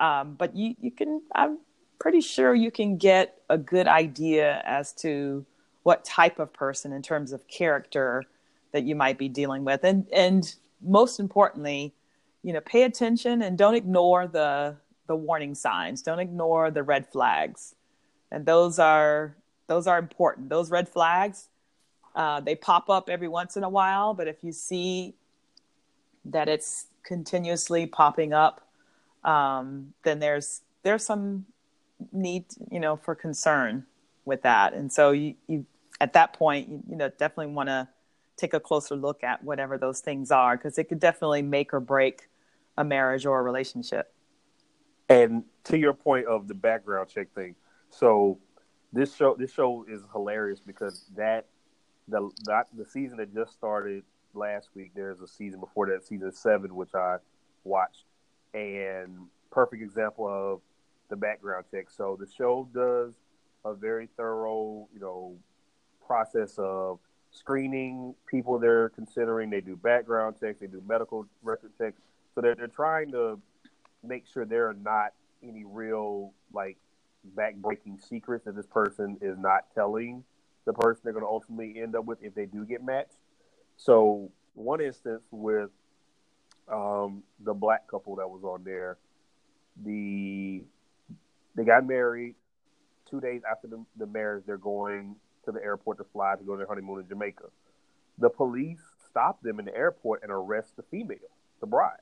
um, 0.00 0.34
but 0.34 0.56
you, 0.56 0.74
you 0.80 0.90
can, 0.90 1.22
I'm 1.34 1.58
pretty 1.98 2.20
sure 2.20 2.54
you 2.54 2.70
can 2.70 2.96
get 2.96 3.40
a 3.48 3.58
good 3.58 3.86
idea 3.86 4.62
as 4.64 4.92
to 4.92 5.44
what 5.82 6.04
type 6.04 6.38
of 6.38 6.52
person 6.52 6.92
in 6.92 7.02
terms 7.02 7.32
of 7.32 7.46
character 7.48 8.24
that 8.72 8.84
you 8.84 8.94
might 8.94 9.18
be 9.18 9.28
dealing 9.28 9.64
with. 9.64 9.84
And, 9.84 10.06
and 10.12 10.54
most 10.82 11.20
importantly, 11.20 11.94
you 12.42 12.52
know, 12.52 12.60
pay 12.60 12.82
attention 12.82 13.42
and 13.42 13.56
don't 13.56 13.74
ignore 13.74 14.26
the, 14.26 14.76
the 15.06 15.16
warning 15.16 15.54
signs. 15.54 16.02
Don't 16.02 16.18
ignore 16.18 16.70
the 16.70 16.82
red 16.82 17.10
flags. 17.10 17.74
And 18.30 18.44
those 18.44 18.78
are, 18.78 19.36
those 19.66 19.86
are 19.86 19.98
important. 19.98 20.48
Those 20.48 20.70
red 20.70 20.88
flags, 20.88 21.48
uh, 22.14 22.40
they 22.40 22.54
pop 22.54 22.90
up 22.90 23.08
every 23.08 23.28
once 23.28 23.56
in 23.56 23.64
a 23.64 23.68
while, 23.68 24.14
but 24.14 24.26
if 24.26 24.42
you 24.42 24.52
see 24.52 25.14
that 26.24 26.48
it's 26.48 26.86
continuously 27.04 27.86
popping 27.86 28.32
up, 28.32 28.65
um, 29.26 29.92
then 30.04 30.18
there's 30.18 30.62
there's 30.82 31.04
some 31.04 31.44
need 32.12 32.44
you 32.70 32.80
know 32.80 32.96
for 32.96 33.14
concern 33.14 33.84
with 34.24 34.42
that. 34.42 34.72
And 34.72 34.92
so 34.92 35.10
you, 35.10 35.34
you 35.46 35.66
at 36.00 36.14
that 36.14 36.32
point 36.32 36.68
you, 36.68 36.82
you 36.88 36.96
know 36.96 37.08
definitely 37.10 37.52
want 37.52 37.68
to 37.68 37.88
take 38.36 38.54
a 38.54 38.60
closer 38.60 38.96
look 38.96 39.22
at 39.24 39.42
whatever 39.44 39.76
those 39.78 40.00
things 40.00 40.30
are 40.30 40.56
because 40.56 40.78
it 40.78 40.84
could 40.84 41.00
definitely 41.00 41.42
make 41.42 41.74
or 41.74 41.80
break 41.80 42.28
a 42.78 42.84
marriage 42.84 43.26
or 43.26 43.38
a 43.38 43.42
relationship. 43.42 44.12
And 45.08 45.44
to 45.64 45.78
your 45.78 45.94
point 45.94 46.26
of 46.26 46.48
the 46.48 46.54
background 46.54 47.08
check 47.08 47.32
thing 47.34 47.54
so 47.90 48.38
this 48.92 49.14
show 49.14 49.36
this 49.36 49.52
show 49.52 49.84
is 49.88 50.02
hilarious 50.12 50.60
because 50.60 51.04
that 51.16 51.46
the 52.08 52.30
that, 52.44 52.66
the 52.76 52.84
season 52.84 53.18
that 53.18 53.34
just 53.34 53.52
started 53.52 54.04
last 54.34 54.68
week 54.74 54.92
there's 54.94 55.20
a 55.20 55.26
season 55.26 55.60
before 55.60 55.86
that 55.86 56.06
season 56.06 56.32
seven 56.32 56.74
which 56.74 56.94
i 56.94 57.16
watched 57.64 58.04
and 58.56 59.18
perfect 59.50 59.82
example 59.82 60.26
of 60.26 60.60
the 61.10 61.16
background 61.16 61.66
check. 61.70 61.86
So 61.90 62.16
the 62.18 62.26
show 62.26 62.68
does 62.74 63.14
a 63.64 63.74
very 63.74 64.08
thorough, 64.16 64.88
you 64.92 65.00
know, 65.00 65.36
process 66.06 66.54
of 66.56 66.98
screening 67.30 68.14
people 68.26 68.58
they're 68.58 68.88
considering. 68.88 69.50
They 69.50 69.60
do 69.60 69.76
background 69.76 70.36
checks, 70.40 70.60
they 70.60 70.66
do 70.66 70.82
medical 70.86 71.26
record 71.42 71.72
checks. 71.76 72.00
So 72.34 72.40
they're 72.40 72.54
they're 72.54 72.66
trying 72.68 73.12
to 73.12 73.38
make 74.02 74.24
sure 74.26 74.44
there 74.44 74.68
are 74.68 74.74
not 74.74 75.12
any 75.42 75.64
real 75.64 76.32
like 76.52 76.76
backbreaking 77.36 78.02
secrets 78.08 78.44
that 78.44 78.56
this 78.56 78.66
person 78.66 79.18
is 79.20 79.36
not 79.38 79.64
telling 79.74 80.24
the 80.64 80.72
person 80.72 81.00
they're 81.04 81.12
going 81.12 81.24
to 81.24 81.28
ultimately 81.28 81.80
end 81.80 81.94
up 81.94 82.04
with 82.04 82.22
if 82.22 82.34
they 82.34 82.46
do 82.46 82.64
get 82.64 82.84
matched. 82.84 83.18
So 83.76 84.30
one 84.54 84.80
instance 84.80 85.22
with 85.30 85.70
um, 86.72 87.22
the 87.40 87.54
black 87.54 87.88
couple 87.88 88.16
that 88.16 88.28
was 88.28 88.42
on 88.44 88.64
there. 88.64 88.98
The 89.84 90.62
they 91.54 91.64
got 91.64 91.86
married. 91.86 92.34
Two 93.08 93.20
days 93.20 93.42
after 93.50 93.68
the, 93.68 93.84
the 93.96 94.06
marriage, 94.06 94.44
they're 94.46 94.56
going 94.56 95.16
to 95.44 95.52
the 95.52 95.62
airport 95.62 95.98
to 95.98 96.04
fly 96.04 96.34
to 96.36 96.44
go 96.44 96.52
to 96.52 96.58
their 96.58 96.66
honeymoon 96.66 97.00
in 97.00 97.08
Jamaica. 97.08 97.44
The 98.18 98.28
police 98.28 98.80
stop 99.08 99.40
them 99.42 99.58
in 99.60 99.66
the 99.66 99.76
airport 99.76 100.22
and 100.22 100.32
arrest 100.32 100.76
the 100.76 100.82
female, 100.82 101.30
the 101.60 101.66
bride. 101.66 102.00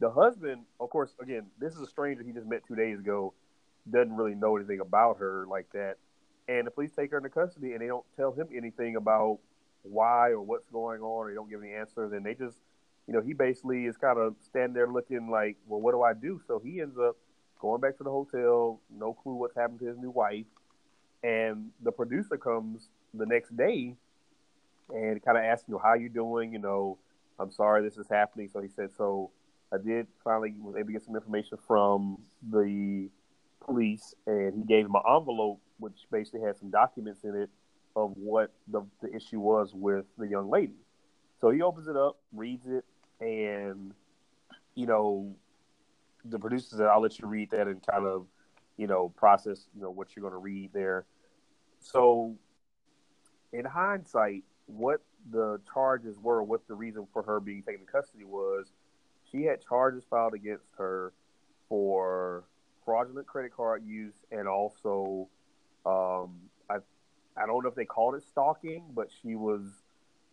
The 0.00 0.10
husband, 0.10 0.64
of 0.80 0.90
course, 0.90 1.14
again, 1.20 1.46
this 1.58 1.74
is 1.74 1.80
a 1.80 1.86
stranger 1.86 2.22
he 2.22 2.32
just 2.32 2.46
met 2.46 2.62
two 2.66 2.74
days 2.74 2.98
ago, 2.98 3.32
doesn't 3.90 4.16
really 4.16 4.34
know 4.34 4.56
anything 4.56 4.80
about 4.80 5.18
her 5.18 5.46
like 5.48 5.70
that. 5.72 5.96
And 6.48 6.66
the 6.66 6.70
police 6.70 6.92
take 6.92 7.10
her 7.10 7.18
into 7.18 7.28
custody 7.28 7.72
and 7.72 7.80
they 7.80 7.86
don't 7.86 8.04
tell 8.16 8.32
him 8.32 8.48
anything 8.54 8.96
about 8.96 9.38
why 9.82 10.30
or 10.30 10.40
what's 10.40 10.68
going 10.70 11.00
on, 11.00 11.26
or 11.26 11.28
they 11.28 11.34
don't 11.34 11.48
give 11.48 11.62
any 11.62 11.72
answers, 11.72 12.12
and 12.12 12.24
they 12.24 12.34
just 12.34 12.58
you 13.08 13.14
know, 13.14 13.22
he 13.22 13.32
basically 13.32 13.86
is 13.86 13.96
kind 13.96 14.18
of 14.18 14.36
standing 14.42 14.74
there 14.74 14.86
looking 14.86 15.30
like, 15.30 15.56
well, 15.66 15.80
what 15.80 15.92
do 15.92 16.02
I 16.02 16.12
do? 16.12 16.42
So 16.46 16.60
he 16.62 16.82
ends 16.82 16.98
up 16.98 17.16
going 17.58 17.80
back 17.80 17.96
to 17.96 18.04
the 18.04 18.10
hotel, 18.10 18.80
no 18.94 19.14
clue 19.14 19.32
what's 19.32 19.56
happened 19.56 19.80
to 19.80 19.86
his 19.86 19.96
new 19.96 20.10
wife. 20.10 20.44
And 21.24 21.70
the 21.82 21.90
producer 21.90 22.36
comes 22.36 22.90
the 23.14 23.24
next 23.24 23.56
day 23.56 23.96
and 24.94 25.24
kind 25.24 25.38
of 25.38 25.44
asks, 25.44 25.64
you 25.66 25.72
know, 25.74 25.80
how 25.82 25.94
you 25.94 26.10
doing? 26.10 26.52
You 26.52 26.58
know, 26.58 26.98
I'm 27.40 27.50
sorry 27.50 27.82
this 27.82 27.96
is 27.96 28.06
happening. 28.08 28.50
So 28.52 28.60
he 28.60 28.68
said, 28.68 28.90
so 28.94 29.30
I 29.72 29.78
did 29.78 30.06
finally 30.22 30.54
was 30.60 30.76
able 30.76 30.88
to 30.88 30.92
get 30.92 31.02
some 31.02 31.16
information 31.16 31.56
from 31.66 32.18
the 32.42 33.08
police, 33.64 34.14
and 34.26 34.54
he 34.54 34.62
gave 34.64 34.84
him 34.84 34.94
an 34.94 35.02
envelope 35.08 35.60
which 35.78 35.94
basically 36.10 36.40
had 36.42 36.56
some 36.58 36.70
documents 36.70 37.24
in 37.24 37.34
it 37.34 37.50
of 37.96 38.12
what 38.16 38.52
the, 38.66 38.82
the 39.00 39.14
issue 39.14 39.40
was 39.40 39.72
with 39.72 40.04
the 40.18 40.26
young 40.26 40.50
lady. 40.50 40.76
So 41.40 41.50
he 41.50 41.62
opens 41.62 41.86
it 41.88 41.96
up, 41.96 42.18
reads 42.32 42.66
it, 42.66 42.84
and 43.20 43.94
you 44.74 44.86
know, 44.86 45.34
the 46.24 46.38
producers. 46.38 46.80
"I'll 46.80 47.00
let 47.00 47.18
you 47.18 47.26
read 47.26 47.50
that 47.50 47.66
and 47.66 47.84
kind 47.84 48.06
of, 48.06 48.26
you 48.76 48.86
know, 48.86 49.08
process, 49.10 49.68
you 49.74 49.82
know, 49.82 49.90
what 49.90 50.14
you're 50.14 50.22
going 50.22 50.32
to 50.32 50.38
read 50.38 50.70
there." 50.72 51.06
So, 51.80 52.36
in 53.52 53.64
hindsight, 53.64 54.44
what 54.66 55.02
the 55.30 55.60
charges 55.72 56.18
were, 56.18 56.42
what 56.42 56.66
the 56.68 56.74
reason 56.74 57.06
for 57.12 57.22
her 57.22 57.40
being 57.40 57.62
taken 57.62 57.80
into 57.80 57.92
custody 57.92 58.24
was, 58.24 58.72
she 59.30 59.44
had 59.44 59.60
charges 59.60 60.04
filed 60.08 60.34
against 60.34 60.66
her 60.76 61.12
for 61.68 62.44
fraudulent 62.84 63.26
credit 63.26 63.52
card 63.54 63.84
use 63.84 64.14
and 64.30 64.48
also, 64.48 65.28
um, 65.84 66.36
I, 66.70 66.76
I 67.36 67.46
don't 67.46 67.62
know 67.62 67.68
if 67.68 67.74
they 67.74 67.84
called 67.84 68.14
it 68.14 68.22
stalking, 68.22 68.84
but 68.94 69.08
she 69.22 69.34
was, 69.34 69.62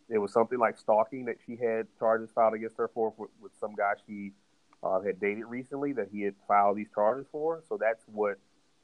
it 0.09 0.17
was 0.17 0.31
something 0.31 0.59
like 0.59 0.77
stalking 0.77 1.25
that 1.25 1.37
she 1.45 1.55
had 1.55 1.87
charges 1.97 2.29
filed 2.33 2.53
against 2.53 2.77
her 2.77 2.89
for 2.93 3.13
with, 3.17 3.31
with 3.41 3.51
some 3.59 3.75
guy 3.75 3.93
she 4.05 4.31
uh, 4.83 5.01
had 5.01 5.19
dated 5.19 5.45
recently 5.45 5.93
that 5.93 6.09
he 6.11 6.21
had 6.21 6.35
filed 6.47 6.77
these 6.77 6.89
charges 6.93 7.25
for. 7.31 7.63
So 7.67 7.77
that's 7.79 8.03
what 8.07 8.37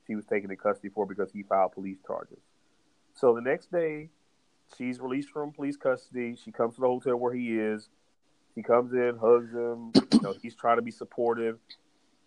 she 0.08 0.16
was 0.16 0.26
taken 0.26 0.50
into 0.50 0.62
custody 0.62 0.90
for 0.90 1.06
because 1.06 1.32
he 1.32 1.44
filed 1.44 1.74
police 1.74 2.00
charges. 2.06 2.40
So 3.14 3.36
the 3.36 3.42
next 3.42 3.72
day, 3.72 4.10
she's 4.78 5.00
released 5.00 5.30
from 5.30 5.52
police 5.52 5.78
custody. 5.78 6.36
She 6.44 6.52
comes 6.52 6.76
to 6.76 6.82
the 6.82 6.88
hotel 6.88 7.16
where 7.18 7.34
he 7.34 7.58
is. 7.60 7.90
She 8.56 8.64
comes 8.64 8.94
in, 8.94 9.18
hugs 9.22 9.52
him. 9.52 9.92
You 10.14 10.22
know, 10.22 10.36
he's 10.42 10.56
trying 10.56 10.78
to 10.78 10.82
be 10.82 10.92
supportive, 10.92 11.58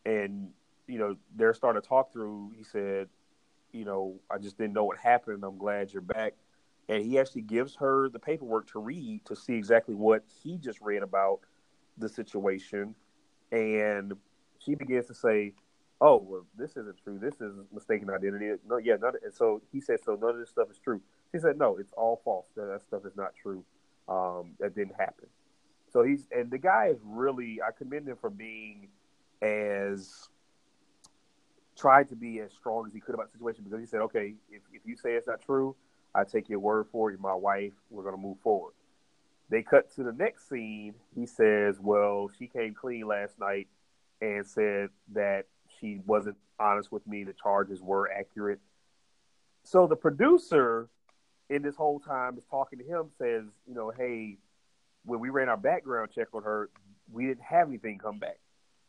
and 0.06 0.48
you 0.86 0.98
know 0.98 1.16
they're 1.36 1.52
starting 1.52 1.82
to 1.82 1.86
talk 1.86 2.12
through. 2.12 2.52
He 2.56 2.64
said, 2.64 3.08
"You 3.72 3.84
know, 3.84 4.14
I 4.30 4.38
just 4.38 4.56
didn't 4.56 4.72
know 4.72 4.84
what 4.84 4.98
happened. 4.98 5.44
I'm 5.44 5.58
glad 5.58 5.92
you're 5.92 6.00
back." 6.02 6.34
And 6.88 7.04
he 7.04 7.18
actually 7.18 7.42
gives 7.42 7.76
her 7.76 8.08
the 8.08 8.18
paperwork 8.18 8.70
to 8.72 8.78
read 8.78 9.24
to 9.26 9.36
see 9.36 9.54
exactly 9.54 9.94
what 9.94 10.24
he 10.42 10.58
just 10.58 10.80
read 10.80 11.02
about 11.02 11.40
the 11.96 12.08
situation. 12.08 12.94
And 13.52 14.14
she 14.58 14.74
begins 14.74 15.06
to 15.06 15.14
say, 15.14 15.54
"Oh, 16.00 16.16
well, 16.16 16.46
this 16.56 16.72
isn't 16.72 16.98
true. 17.02 17.18
This 17.18 17.40
is 17.40 17.54
mistaken 17.72 18.10
identity." 18.10 18.52
No, 18.68 18.76
yeah, 18.76 18.96
none. 18.96 19.14
And 19.22 19.32
so 19.32 19.62
he 19.72 19.80
said, 19.80 20.00
"So 20.04 20.14
none 20.14 20.30
of 20.30 20.38
this 20.38 20.50
stuff 20.50 20.70
is 20.70 20.78
true." 20.78 21.00
She 21.32 21.38
said, 21.38 21.58
"No, 21.58 21.76
it's 21.76 21.92
all 21.94 22.20
false. 22.24 22.46
That, 22.56 22.66
that 22.66 22.82
stuff 22.82 23.06
is 23.06 23.16
not 23.16 23.34
true. 23.34 23.64
Um, 24.08 24.52
that 24.60 24.74
didn't 24.74 24.96
happen." 24.98 25.28
So 25.90 26.02
he's 26.02 26.26
and 26.32 26.50
the 26.50 26.58
guy 26.58 26.88
is 26.88 26.98
really. 27.04 27.60
I 27.62 27.70
commend 27.70 28.08
him 28.08 28.16
for 28.16 28.30
being 28.30 28.88
as 29.40 30.28
tried 31.76 32.08
to 32.08 32.16
be 32.16 32.40
as 32.40 32.52
strong 32.52 32.86
as 32.86 32.92
he 32.92 33.00
could 33.00 33.14
about 33.14 33.32
the 33.32 33.38
situation 33.38 33.64
because 33.64 33.80
he 33.80 33.86
said, 33.86 34.00
"Okay, 34.02 34.34
if, 34.50 34.62
if 34.72 34.82
you 34.84 34.96
say 34.96 35.14
it's 35.14 35.26
not 35.26 35.40
true, 35.42 35.76
I 36.14 36.24
take 36.24 36.48
your 36.48 36.60
word 36.60 36.86
for 36.92 37.10
it. 37.10 37.14
You're 37.14 37.20
my 37.20 37.34
wife. 37.34 37.72
We're 37.90 38.04
going 38.04 38.14
to 38.14 38.20
move 38.20 38.38
forward." 38.40 38.74
They 39.50 39.62
cut 39.62 39.90
to 39.96 40.02
the 40.02 40.12
next 40.12 40.48
scene. 40.48 40.94
He 41.14 41.26
says, 41.26 41.78
"Well, 41.80 42.30
she 42.38 42.46
came 42.46 42.74
clean 42.74 43.06
last 43.06 43.38
night 43.38 43.68
and 44.20 44.46
said 44.46 44.90
that 45.12 45.46
she 45.78 46.00
wasn't 46.06 46.38
honest 46.58 46.90
with 46.90 47.06
me. 47.06 47.24
The 47.24 47.34
charges 47.34 47.82
were 47.82 48.10
accurate." 48.10 48.60
So 49.64 49.86
the 49.86 49.96
producer, 49.96 50.88
in 51.50 51.62
this 51.62 51.76
whole 51.76 52.00
time, 52.00 52.38
is 52.38 52.44
talking 52.44 52.78
to 52.78 52.84
him. 52.84 53.10
Says, 53.18 53.44
"You 53.66 53.74
know, 53.74 53.90
hey, 53.90 54.38
when 55.04 55.20
we 55.20 55.30
ran 55.30 55.48
our 55.48 55.56
background 55.56 56.10
check 56.10 56.28
on 56.34 56.42
her, 56.42 56.70
we 57.12 57.26
didn't 57.26 57.42
have 57.42 57.68
anything 57.68 57.98
come 57.98 58.18
back." 58.18 58.38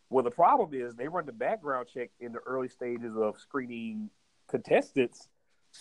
Well, 0.09 0.23
the 0.23 0.31
problem 0.31 0.73
is 0.73 0.95
they 0.95 1.07
run 1.07 1.25
the 1.25 1.33
background 1.33 1.87
check 1.93 2.11
in 2.19 2.31
the 2.31 2.39
early 2.39 2.69
stages 2.69 3.17
of 3.17 3.39
screening 3.39 4.09
contestants. 4.47 5.27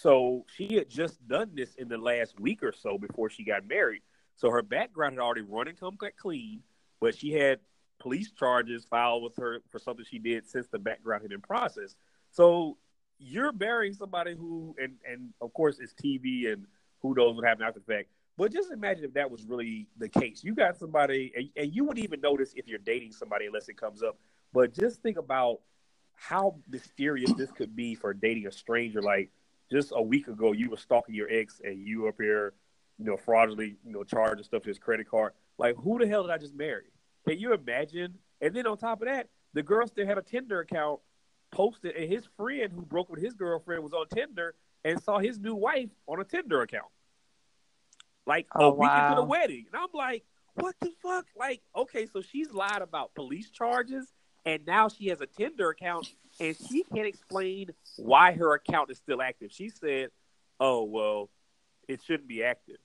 So 0.01 0.45
she 0.55 0.75
had 0.75 0.89
just 0.91 1.27
done 1.29 1.51
this 1.55 1.75
in 1.77 1.89
the 1.89 1.99
last 1.99 2.41
week 2.41 2.63
or 2.63 2.73
so 2.73 2.99
before 2.99 3.31
she 3.31 3.45
got 3.45 3.67
married. 3.67 4.03
So 4.37 4.51
her 4.51 4.63
background 4.63 5.15
had 5.15 5.21
already 5.21 5.43
run 5.43 5.69
and 5.69 5.79
come 5.79 5.97
clean, 6.19 6.61
but 7.01 7.17
she 7.17 7.33
had 7.33 7.61
police 8.01 8.33
charges 8.33 8.85
filed 8.85 9.23
with 9.23 9.37
her 9.37 9.61
for 9.71 9.79
something 9.79 10.05
she 10.05 10.19
did 10.19 10.49
since 10.49 10.67
the 10.67 10.79
background 10.79 11.23
had 11.23 11.31
been 11.31 11.41
processed. 11.41 11.97
So 12.33 12.77
you're 13.19 13.53
burying 13.53 13.95
somebody 13.95 14.35
who, 14.35 14.75
and 14.83 14.95
and 15.09 15.33
of 15.41 15.53
course 15.53 15.79
it's 15.79 15.95
TV 15.95 16.53
and 16.53 16.67
who 17.01 17.15
knows 17.15 17.37
what 17.37 17.45
happened 17.45 17.69
after 17.69 17.81
the 17.81 17.93
fact. 17.95 18.09
But 18.37 18.53
just 18.53 18.73
imagine 18.73 19.05
if 19.05 19.15
that 19.15 19.31
was 19.31 19.45
really 19.45 19.87
the 19.97 20.09
case. 20.09 20.43
You 20.43 20.57
got 20.57 20.77
somebody, 20.77 21.33
and, 21.37 21.49
and 21.57 21.73
you 21.73 21.85
wouldn't 21.85 22.05
even 22.05 22.21
notice 22.21 22.53
if 22.57 22.67
you're 22.67 22.81
dating 22.81 23.13
somebody 23.13 23.47
unless 23.47 23.69
it 23.69 23.77
comes 23.77 24.03
up. 24.03 24.19
But 24.53 24.75
just 24.75 25.03
think 25.03 25.19
about 25.19 25.61
how 26.17 26.57
mysterious 26.69 27.33
this 27.35 27.53
could 27.53 27.77
be 27.77 27.95
for 27.95 28.13
dating 28.13 28.49
a 28.49 28.53
stranger. 28.53 29.01
Like 29.01 29.31
just 29.71 29.93
a 29.95 30.03
week 30.03 30.29
ago, 30.29 30.53
you 30.53 30.71
were 30.71 30.77
stalking 30.77 31.15
your 31.15 31.29
ex, 31.31 31.61
and 31.65 31.87
you 31.87 32.09
up 32.09 32.17
here 32.19 32.55
you 32.99 33.05
know, 33.05 33.17
fraudulently, 33.17 33.77
you 33.85 33.93
know, 33.93 34.05
charging 34.05 34.45
stuff 34.45 34.63
to 34.63 34.69
his 34.69 34.79
credit 34.79 35.09
card. 35.09 35.33
Like, 35.59 35.77
who 35.77 35.99
the 35.99 36.07
hell 36.07 36.23
did 36.23 36.31
I 36.31 36.39
just 36.39 36.55
marry? 36.55 36.85
Can 37.27 37.39
you 37.39 37.53
imagine? 37.53 38.15
And 38.41 38.55
then 38.55 38.67
on 38.67 38.77
top 38.77 39.03
of 39.03 39.09
that, 39.09 39.29
the 39.53 39.63
girl 39.63 39.87
still 39.87 40.07
had 40.07 40.19
a 40.19 40.23
Tinder 40.23 40.61
account 40.61 41.01
posted, 41.51 41.97
and 41.97 42.11
his 42.11 42.27
friend 42.37 42.73
who 42.73 42.83
broke 42.83 43.11
with 43.11 43.23
his 43.23 43.35
girlfriend 43.35 43.83
was 43.83 43.93
on 43.93 44.07
Tinder 44.09 44.55
and 44.85 45.01
saw 45.03 45.19
his 45.19 45.39
new 45.39 45.55
wife 45.55 45.91
on 46.07 46.21
a 46.21 46.25
Tinder 46.25 46.63
account. 46.63 46.87
Like 48.27 48.47
Oh, 48.55 48.71
a 48.71 48.75
week 48.75 48.91
into 48.91 49.17
the 49.17 49.25
wedding. 49.25 49.67
And 49.73 49.83
I'm 49.83 49.89
like, 49.93 50.25
what 50.55 50.75
the 50.81 50.91
fuck? 51.03 51.27
Like, 51.37 51.63
okay, 51.77 52.07
so 52.07 52.21
she's 52.21 52.53
lied 52.53 52.83
about 52.83 53.15
police 53.15 53.51
charges, 53.51 54.13
and 54.47 54.67
now 54.67 54.89
she 54.89 55.09
has 55.09 55.21
a 55.21 55.27
Tinder 55.27 55.71
account, 55.71 56.09
and 56.41 56.57
she 56.57 56.85
can't 56.85 57.07
explain 57.07 57.71
why 57.97 58.33
her 58.33 58.55
account 58.55 58.91
is 58.91 58.99
still 58.99 59.23
active. 59.23 59.51
She 59.53 59.69
said, 59.71 60.11
oh, 60.61 60.85
well, 60.85 61.31
it 61.89 62.03
shouldn't 62.03 62.29
be 62.29 62.43
active. 62.45 62.77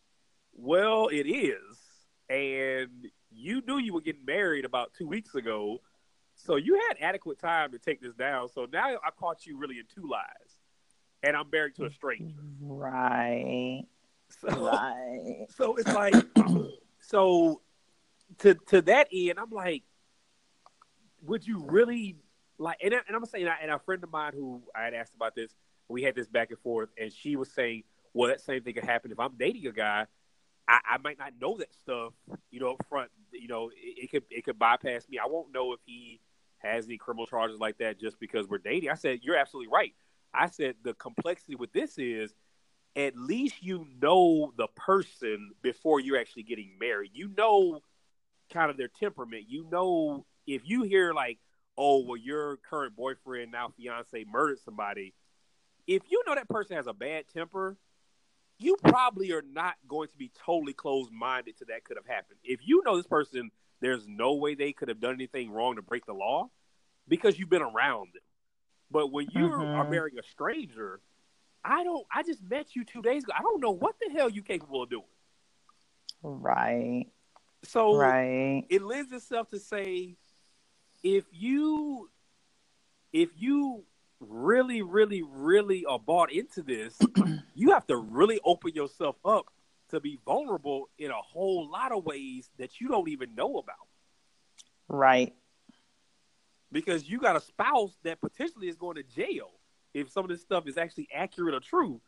Well, 0.53 1.07
it 1.07 1.27
is, 1.27 1.77
and 2.29 2.89
you 3.31 3.61
knew 3.65 3.77
you 3.77 3.93
were 3.93 4.01
getting 4.01 4.25
married 4.25 4.65
about 4.65 4.93
two 4.97 5.07
weeks 5.07 5.35
ago, 5.35 5.79
so 6.35 6.55
you 6.55 6.75
had 6.87 6.97
adequate 7.01 7.39
time 7.39 7.71
to 7.71 7.79
take 7.79 8.01
this 8.01 8.15
down. 8.15 8.49
So 8.49 8.65
now 8.71 8.87
I 8.87 9.09
caught 9.17 9.45
you 9.45 9.57
really 9.57 9.77
in 9.79 9.85
two 9.93 10.07
lies, 10.09 10.57
and 11.23 11.35
I'm 11.35 11.49
married 11.51 11.75
to 11.75 11.85
a 11.85 11.91
stranger. 11.91 12.35
Right. 12.61 13.83
So, 14.41 14.47
Right. 14.49 15.45
so 15.49 15.75
it's 15.77 15.87
like, 15.93 16.13
so 16.99 17.61
to 18.39 18.53
to 18.67 18.81
that 18.83 19.07
end, 19.13 19.39
I'm 19.39 19.49
like, 19.49 19.83
would 21.25 21.45
you 21.45 21.63
really 21.67 22.17
like? 22.57 22.77
And, 22.83 22.93
I- 22.93 23.01
and 23.07 23.15
I'm 23.15 23.25
saying, 23.25 23.47
and 23.61 23.71
a 23.71 23.79
friend 23.79 24.03
of 24.03 24.11
mine 24.11 24.33
who 24.33 24.61
I 24.75 24.83
had 24.83 24.93
asked 24.93 25.15
about 25.15 25.35
this, 25.35 25.53
we 25.87 26.03
had 26.03 26.15
this 26.15 26.27
back 26.27 26.49
and 26.51 26.59
forth, 26.59 26.89
and 26.99 27.11
she 27.11 27.35
was 27.35 27.51
saying, 27.51 27.83
well, 28.13 28.29
that 28.29 28.41
same 28.41 28.63
thing 28.63 28.73
could 28.73 28.83
happen 28.83 29.11
if 29.11 29.19
I'm 29.19 29.35
dating 29.37 29.67
a 29.67 29.71
guy. 29.71 30.05
I, 30.67 30.79
I 30.91 30.97
might 30.99 31.17
not 31.17 31.33
know 31.41 31.57
that 31.57 31.73
stuff, 31.73 32.13
you 32.51 32.59
know, 32.59 32.71
up 32.73 32.85
front. 32.87 33.09
You 33.33 33.47
know, 33.47 33.69
it, 33.69 34.03
it 34.03 34.11
could 34.11 34.23
it 34.29 34.43
could 34.45 34.59
bypass 34.59 35.07
me. 35.09 35.17
I 35.17 35.27
won't 35.27 35.51
know 35.53 35.73
if 35.73 35.79
he 35.85 36.19
has 36.59 36.85
any 36.85 36.97
criminal 36.97 37.25
charges 37.25 37.59
like 37.59 37.77
that 37.79 37.99
just 37.99 38.19
because 38.19 38.47
we're 38.47 38.57
dating. 38.59 38.89
I 38.89 38.95
said, 38.95 39.19
you're 39.23 39.37
absolutely 39.37 39.71
right. 39.71 39.93
I 40.33 40.47
said 40.47 40.75
the 40.83 40.93
complexity 40.93 41.55
with 41.55 41.71
this 41.73 41.97
is 41.97 42.33
at 42.95 43.15
least 43.15 43.63
you 43.63 43.87
know 44.01 44.53
the 44.57 44.67
person 44.75 45.51
before 45.61 45.99
you're 45.99 46.19
actually 46.19 46.43
getting 46.43 46.71
married. 46.79 47.11
You 47.13 47.31
know 47.35 47.81
kind 48.51 48.69
of 48.69 48.77
their 48.77 48.89
temperament. 48.89 49.45
You 49.47 49.67
know 49.71 50.25
if 50.49 50.63
you 50.65 50.83
hear 50.83 51.13
like, 51.13 51.37
oh, 51.77 52.03
well, 52.03 52.17
your 52.17 52.57
current 52.57 52.95
boyfriend, 52.95 53.51
now 53.51 53.71
fiance, 53.77 54.25
murdered 54.29 54.59
somebody. 54.59 55.13
If 55.87 56.03
you 56.09 56.23
know 56.27 56.35
that 56.35 56.49
person 56.49 56.75
has 56.75 56.87
a 56.87 56.93
bad 56.93 57.25
temper, 57.33 57.77
you 58.57 58.75
probably 58.83 59.31
are 59.31 59.43
not 59.43 59.75
going 59.87 60.09
to 60.09 60.17
be 60.17 60.31
totally 60.45 60.73
closed 60.73 61.11
minded 61.11 61.57
to 61.59 61.65
that 61.65 61.83
could 61.85 61.97
have 61.97 62.05
happened. 62.05 62.39
If 62.43 62.59
you 62.63 62.81
know 62.85 62.97
this 62.97 63.07
person, 63.07 63.51
there's 63.79 64.07
no 64.07 64.33
way 64.33 64.55
they 64.55 64.73
could 64.73 64.89
have 64.89 64.99
done 64.99 65.13
anything 65.13 65.51
wrong 65.51 65.77
to 65.77 65.81
break 65.81 66.05
the 66.05 66.13
law 66.13 66.49
because 67.07 67.39
you've 67.39 67.49
been 67.49 67.61
around 67.61 68.09
them. 68.13 68.21
But 68.91 69.11
when 69.11 69.27
you 69.31 69.45
are 69.75 69.85
Mhm. 69.85 69.89
marrying 69.89 70.19
a 70.19 70.23
stranger, 70.23 70.99
I 71.63 71.83
don't. 71.83 72.05
I 72.13 72.23
just 72.23 72.41
met 72.41 72.75
you 72.75 72.83
two 72.83 73.01
days 73.01 73.23
ago. 73.23 73.33
I 73.37 73.41
don't 73.41 73.61
know 73.61 73.71
what 73.71 73.95
the 73.99 74.09
hell 74.09 74.29
you 74.29 74.41
capable 74.41 74.83
of 74.83 74.89
doing. 74.89 75.05
Right. 76.23 77.05
So 77.63 77.95
Right. 77.95 78.65
it 78.69 78.81
lends 78.81 79.11
itself 79.11 79.49
to 79.49 79.59
say, 79.59 80.17
if 81.03 81.25
you, 81.31 82.09
if 83.13 83.29
you 83.37 83.83
really, 84.19 84.81
really, 84.81 85.23
really 85.23 85.85
are 85.85 85.99
bought 85.99 86.31
into 86.31 86.61
this, 86.61 86.97
you 87.55 87.71
have 87.71 87.87
to 87.87 87.97
really 87.97 88.39
open 88.45 88.73
yourself 88.73 89.15
up 89.25 89.45
to 89.89 89.99
be 89.99 90.19
vulnerable 90.25 90.89
in 90.99 91.11
a 91.11 91.15
whole 91.15 91.69
lot 91.69 91.91
of 91.91 92.05
ways 92.05 92.49
that 92.59 92.79
you 92.81 92.87
don't 92.89 93.09
even 93.09 93.35
know 93.35 93.57
about. 93.57 93.87
Right. 94.87 95.33
because 96.71 97.09
you 97.09 97.19
got 97.19 97.35
a 97.35 97.41
spouse 97.41 97.97
that 98.03 98.21
potentially 98.21 98.67
is 98.67 98.75
going 98.75 98.95
to 98.97 99.03
jail 99.03 99.51
if 99.93 100.11
some 100.11 100.25
of 100.25 100.29
this 100.29 100.41
stuff 100.41 100.67
is 100.67 100.77
actually 100.77 101.07
accurate 101.13 101.55
or 101.55 101.59
true. 101.59 102.01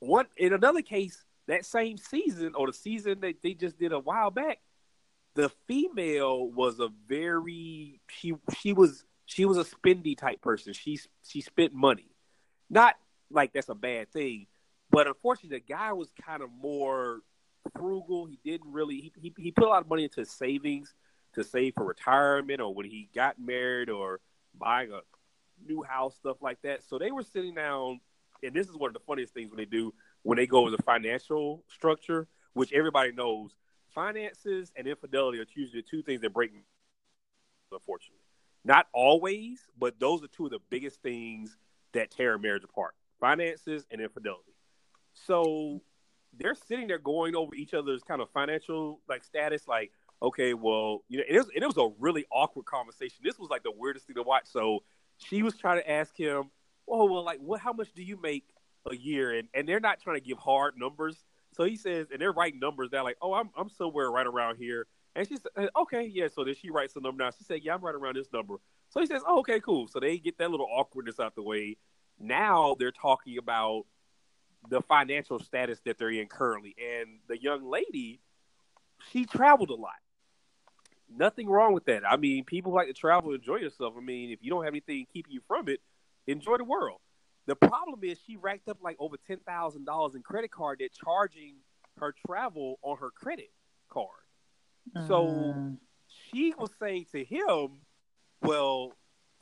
One 0.00 0.26
in 0.36 0.52
another 0.52 0.82
case, 0.82 1.24
that 1.46 1.64
same 1.64 1.96
season 1.96 2.54
or 2.54 2.66
the 2.66 2.72
season 2.72 3.20
that 3.20 3.42
they 3.42 3.54
just 3.54 3.78
did 3.78 3.92
a 3.92 3.98
while 3.98 4.30
back, 4.30 4.60
the 5.34 5.50
female 5.66 6.48
was 6.50 6.80
a 6.80 6.88
very 7.08 8.00
she 8.08 8.34
she 8.58 8.72
was 8.72 9.04
she 9.26 9.44
was 9.44 9.58
a 9.58 9.64
spendy 9.64 10.16
type 10.16 10.40
person. 10.40 10.72
She 10.72 10.98
she 11.26 11.40
spent 11.40 11.72
money, 11.72 12.10
not 12.68 12.96
like 13.30 13.52
that's 13.52 13.68
a 13.68 13.74
bad 13.74 14.12
thing. 14.12 14.46
But 14.90 15.06
unfortunately, 15.06 15.58
the 15.58 15.72
guy 15.72 15.92
was 15.92 16.10
kind 16.26 16.42
of 16.42 16.50
more 16.50 17.20
frugal. 17.76 18.26
He 18.26 18.38
didn't 18.44 18.72
really 18.72 18.96
he, 18.96 19.12
he, 19.20 19.34
he 19.38 19.52
put 19.52 19.64
a 19.64 19.68
lot 19.68 19.82
of 19.82 19.88
money 19.88 20.04
into 20.04 20.24
savings 20.24 20.94
to 21.34 21.44
save 21.44 21.74
for 21.74 21.84
retirement 21.84 22.60
or 22.60 22.74
when 22.74 22.86
he 22.86 23.08
got 23.14 23.38
married 23.38 23.88
or 23.88 24.20
buying 24.58 24.90
a 24.92 25.00
new 25.66 25.82
house, 25.82 26.16
stuff 26.16 26.38
like 26.40 26.60
that. 26.62 26.82
So 26.82 26.98
they 26.98 27.12
were 27.12 27.22
sitting 27.22 27.54
down, 27.54 28.00
and 28.42 28.52
this 28.52 28.68
is 28.68 28.76
one 28.76 28.88
of 28.88 28.94
the 28.94 29.00
funniest 29.06 29.34
things 29.34 29.50
when 29.50 29.58
they 29.58 29.64
do 29.64 29.94
when 30.22 30.36
they 30.36 30.46
go 30.46 30.58
over 30.58 30.70
the 30.70 30.82
financial 30.82 31.62
structure, 31.68 32.26
which 32.52 32.72
everybody 32.72 33.12
knows. 33.12 33.52
Finances 33.94 34.72
and 34.76 34.86
infidelity 34.86 35.38
are 35.38 35.46
usually 35.54 35.82
the 35.82 35.88
two 35.88 36.02
things 36.02 36.20
that 36.22 36.32
break, 36.32 36.52
unfortunately. 37.72 38.20
Not 38.64 38.86
always, 38.92 39.60
but 39.78 39.98
those 39.98 40.22
are 40.22 40.28
two 40.28 40.46
of 40.46 40.50
the 40.50 40.58
biggest 40.68 41.02
things 41.02 41.56
that 41.92 42.10
tear 42.10 42.34
a 42.34 42.38
marriage 42.38 42.64
apart 42.64 42.94
finances 43.20 43.84
and 43.90 44.00
infidelity. 44.00 44.54
So 45.12 45.82
they're 46.38 46.54
sitting 46.54 46.88
there 46.88 46.98
going 46.98 47.36
over 47.36 47.54
each 47.54 47.74
other's 47.74 48.02
kind 48.02 48.20
of 48.20 48.30
financial 48.30 49.00
like 49.08 49.22
status, 49.22 49.68
like, 49.68 49.92
okay, 50.22 50.54
well, 50.54 51.02
you 51.08 51.18
know, 51.18 51.24
it 51.28 51.36
was, 51.36 51.46
it 51.54 51.64
was 51.64 51.76
a 51.76 51.90
really 51.98 52.24
awkward 52.32 52.64
conversation. 52.64 53.18
This 53.22 53.38
was 53.38 53.50
like 53.50 53.62
the 53.62 53.72
weirdest 53.76 54.06
thing 54.06 54.16
to 54.16 54.22
watch. 54.22 54.44
So 54.46 54.80
she 55.18 55.42
was 55.42 55.56
trying 55.56 55.78
to 55.78 55.90
ask 55.90 56.16
him, 56.16 56.50
oh, 56.88 57.04
well, 57.04 57.24
like, 57.24 57.40
what, 57.40 57.60
how 57.60 57.72
much 57.72 57.92
do 57.94 58.02
you 58.02 58.18
make 58.20 58.44
a 58.90 58.96
year? 58.96 59.32
And, 59.32 59.48
and 59.54 59.68
they're 59.68 59.80
not 59.80 60.00
trying 60.00 60.16
to 60.16 60.22
give 60.22 60.38
hard 60.38 60.74
numbers. 60.76 61.16
So 61.52 61.64
he 61.64 61.76
says, 61.76 62.08
and 62.12 62.20
they're 62.20 62.32
writing 62.32 62.60
numbers 62.60 62.90
down, 62.90 63.04
like, 63.04 63.18
oh, 63.20 63.34
I'm, 63.34 63.50
I'm 63.56 63.68
somewhere 63.68 64.10
right 64.10 64.26
around 64.26 64.56
here. 64.56 64.86
And 65.16 65.26
she 65.26 65.36
said, 65.36 65.68
okay, 65.76 66.04
yeah. 66.06 66.28
So 66.32 66.44
then 66.44 66.54
she 66.54 66.70
writes 66.70 66.94
the 66.94 67.00
number 67.00 67.24
down. 67.24 67.32
She 67.36 67.44
said, 67.44 67.60
yeah, 67.62 67.74
I'm 67.74 67.80
right 67.80 67.94
around 67.94 68.16
this 68.16 68.32
number. 68.32 68.56
So 68.90 69.00
he 69.00 69.06
says, 69.06 69.22
oh, 69.26 69.40
okay, 69.40 69.60
cool. 69.60 69.88
So 69.88 69.98
they 69.98 70.18
get 70.18 70.38
that 70.38 70.50
little 70.50 70.68
awkwardness 70.70 71.18
out 71.18 71.34
the 71.34 71.42
way. 71.42 71.76
Now 72.18 72.76
they're 72.78 72.92
talking 72.92 73.38
about 73.38 73.86
the 74.68 74.80
financial 74.82 75.38
status 75.38 75.80
that 75.86 75.98
they're 75.98 76.10
in 76.10 76.28
currently. 76.28 76.76
And 76.78 77.18
the 77.28 77.40
young 77.40 77.68
lady, 77.68 78.20
she 79.10 79.24
traveled 79.24 79.70
a 79.70 79.74
lot. 79.74 79.94
Nothing 81.12 81.48
wrong 81.48 81.72
with 81.72 81.86
that. 81.86 82.02
I 82.08 82.16
mean, 82.16 82.44
people 82.44 82.72
like 82.72 82.86
to 82.86 82.92
travel, 82.92 83.34
enjoy 83.34 83.56
yourself. 83.56 83.94
I 83.96 84.00
mean, 84.00 84.30
if 84.30 84.38
you 84.42 84.50
don't 84.50 84.64
have 84.64 84.72
anything 84.72 85.06
keeping 85.12 85.32
you 85.32 85.40
from 85.48 85.68
it, 85.68 85.80
enjoy 86.28 86.58
the 86.58 86.64
world. 86.64 86.98
The 87.50 87.56
problem 87.56 87.98
is 88.04 88.16
she 88.24 88.36
racked 88.36 88.68
up 88.68 88.78
like 88.80 88.94
over 89.00 89.16
ten 89.26 89.38
thousand 89.38 89.84
dollars 89.84 90.14
in 90.14 90.22
credit 90.22 90.52
card 90.52 90.78
debt, 90.78 90.90
charging 90.92 91.56
her 91.98 92.14
travel 92.24 92.78
on 92.82 92.98
her 92.98 93.10
credit 93.10 93.50
card. 93.88 94.06
So 95.08 95.26
uh. 95.26 95.70
she 96.06 96.54
was 96.56 96.70
saying 96.78 97.06
to 97.10 97.24
him, 97.24 97.80
"Well, 98.40 98.92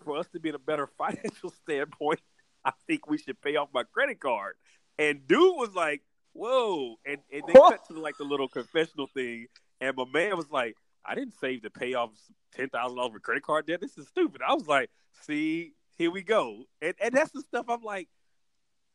for 0.03 0.17
us 0.17 0.27
to 0.29 0.41
be 0.41 0.49
in 0.49 0.55
a 0.55 0.59
better 0.59 0.87
financial 0.99 1.51
standpoint, 1.51 2.21
I 2.65 2.73
think 2.87 3.11
we 3.11 3.19
should 3.19 3.43
pay 3.43 3.57
off 3.57 3.69
my 3.75 3.83
credit 3.83 4.21
card." 4.21 4.55
And 4.99 5.27
dude 5.27 5.57
was 5.57 5.75
like, 5.75 6.01
"Whoa!" 6.33 6.97
And 7.05 7.19
and 7.31 7.43
they 7.47 7.53
cut 7.53 7.85
to 7.89 8.01
like 8.01 8.17
the 8.17 8.25
little 8.25 8.49
confessional 8.49 9.09
thing, 9.09 9.49
and 9.83 9.95
my 9.95 10.07
man 10.11 10.35
was 10.35 10.51
like, 10.51 10.77
"I 11.05 11.15
didn't 11.15 11.35
save 11.39 11.61
to 11.61 11.69
pay 11.71 11.93
off 11.93 12.13
ten 12.57 12.71
thousand 12.71 12.97
dollars 12.97 13.13
for 13.13 13.21
credit 13.21 13.43
card 13.43 13.67
debt. 13.67 13.83
This 13.83 13.99
is 13.99 14.09
stupid." 14.09 14.41
I 14.41 14.55
was 14.55 14.67
like, 14.67 14.89
"See, 15.27 15.75
here 15.99 16.11
we 16.11 16.23
go," 16.23 16.65
and 16.81 16.95
and 17.03 17.13
that's 17.13 17.33
the 17.33 17.43
stuff 17.43 17.67
I'm 17.69 17.83
like, 17.83 18.09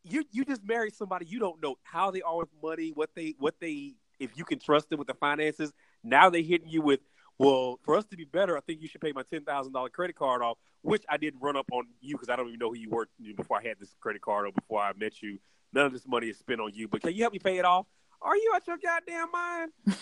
you 0.04 0.24
you 0.32 0.46
just 0.46 0.64
married 0.64 0.94
somebody 0.96 1.26
you 1.26 1.40
don't 1.40 1.62
know 1.62 1.76
how 1.84 2.12
they 2.12 2.22
are 2.22 2.38
with 2.38 2.50
money, 2.62 2.92
what 2.94 3.10
they 3.16 3.36
what 3.38 3.56
they 3.60 3.96
if 4.20 4.38
you 4.38 4.46
can 4.46 4.60
trust 4.60 4.90
them 4.90 5.00
with 5.00 5.08
the 5.08 5.14
finances. 5.14 5.74
Now 6.04 6.30
they're 6.30 6.42
hitting 6.42 6.70
you 6.70 6.82
with, 6.82 7.00
well, 7.38 7.80
for 7.84 7.96
us 7.98 8.06
to 8.06 8.18
be 8.18 8.26
better, 8.26 8.58
I 8.58 8.62
think 8.62 8.82
you 8.82 8.88
should 8.88 9.02
pay 9.02 9.12
my 9.12 9.24
ten 9.24 9.44
thousand 9.44 9.74
dollar 9.74 9.90
credit 9.90 10.16
card 10.16 10.42
off, 10.42 10.58
which 10.82 11.04
I 11.10 11.18
didn't 11.18 11.42
run 11.42 11.56
up 11.56 11.68
on 11.72 11.86
you 12.02 12.16
because 12.16 12.30
I 12.30 12.36
don't 12.36 12.48
even 12.48 12.60
know 12.60 12.70
who 12.70 12.78
you 12.78 12.90
were 12.90 13.08
before 13.36 13.58
I 13.58 13.68
had 13.68 13.80
this 13.80 13.96
credit 14.00 14.22
card 14.22 14.48
or 14.48 14.52
before 14.52 14.82
I 14.82 14.94
met 14.98 15.22
you. 15.22 15.40
None 15.74 15.86
of 15.86 15.94
this 15.94 16.08
money 16.08 16.28
is 16.28 16.38
spent 16.38 16.62
on 16.62 16.72
you, 16.74 16.88
but 16.88 17.02
can 17.02 17.14
you 17.14 17.24
help 17.24 17.34
me 17.34 17.40
pay 17.40 17.58
it 17.58 17.66
off? 17.66 17.88
Are 18.22 18.36
you 18.36 18.54
out 18.56 18.66
your 18.68 18.78
goddamn 18.78 19.32
mind, 19.32 19.72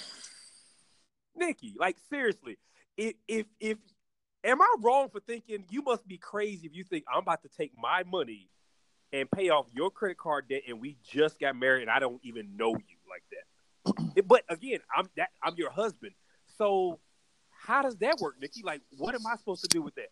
Nikki? 1.35 1.75
Like 1.79 1.97
seriously, 2.09 2.57
if 2.97 3.15
if 3.27 3.45
if 3.59 3.77
am 4.43 4.61
I 4.61 4.75
wrong 4.79 5.09
for 5.09 5.19
thinking 5.19 5.65
you 5.69 5.81
must 5.81 6.07
be 6.07 6.17
crazy 6.17 6.65
if 6.65 6.75
you 6.75 6.83
think 6.83 7.05
I'm 7.11 7.19
about 7.19 7.41
to 7.43 7.49
take 7.49 7.71
my 7.77 8.03
money 8.03 8.49
and 9.13 9.29
pay 9.29 9.49
off 9.49 9.67
your 9.73 9.91
credit 9.91 10.17
card 10.17 10.47
debt 10.49 10.63
and 10.67 10.79
we 10.79 10.97
just 11.03 11.39
got 11.39 11.55
married 11.55 11.83
and 11.83 11.91
I 11.91 11.99
don't 11.99 12.19
even 12.23 12.55
know 12.55 12.69
you 12.69 12.97
like 13.09 13.23
that? 13.31 14.25
but 14.27 14.43
again, 14.49 14.79
I'm 14.95 15.09
that 15.17 15.29
I'm 15.43 15.55
your 15.57 15.71
husband. 15.71 16.13
So 16.57 16.99
how 17.49 17.81
does 17.81 17.97
that 17.97 18.19
work, 18.19 18.35
Nikki? 18.41 18.61
Like 18.63 18.81
what 18.97 19.15
am 19.15 19.25
I 19.27 19.35
supposed 19.35 19.61
to 19.63 19.67
do 19.67 19.81
with 19.81 19.95
that? 19.95 20.09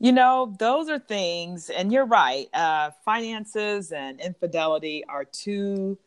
You 0.00 0.12
know, 0.12 0.54
those 0.58 0.88
are 0.88 0.98
things, 0.98 1.70
and 1.70 1.92
you're 1.92 2.04
right. 2.04 2.48
Uh, 2.52 2.90
finances 3.04 3.92
and 3.92 4.20
infidelity 4.20 5.04
are 5.08 5.24
two 5.24 5.98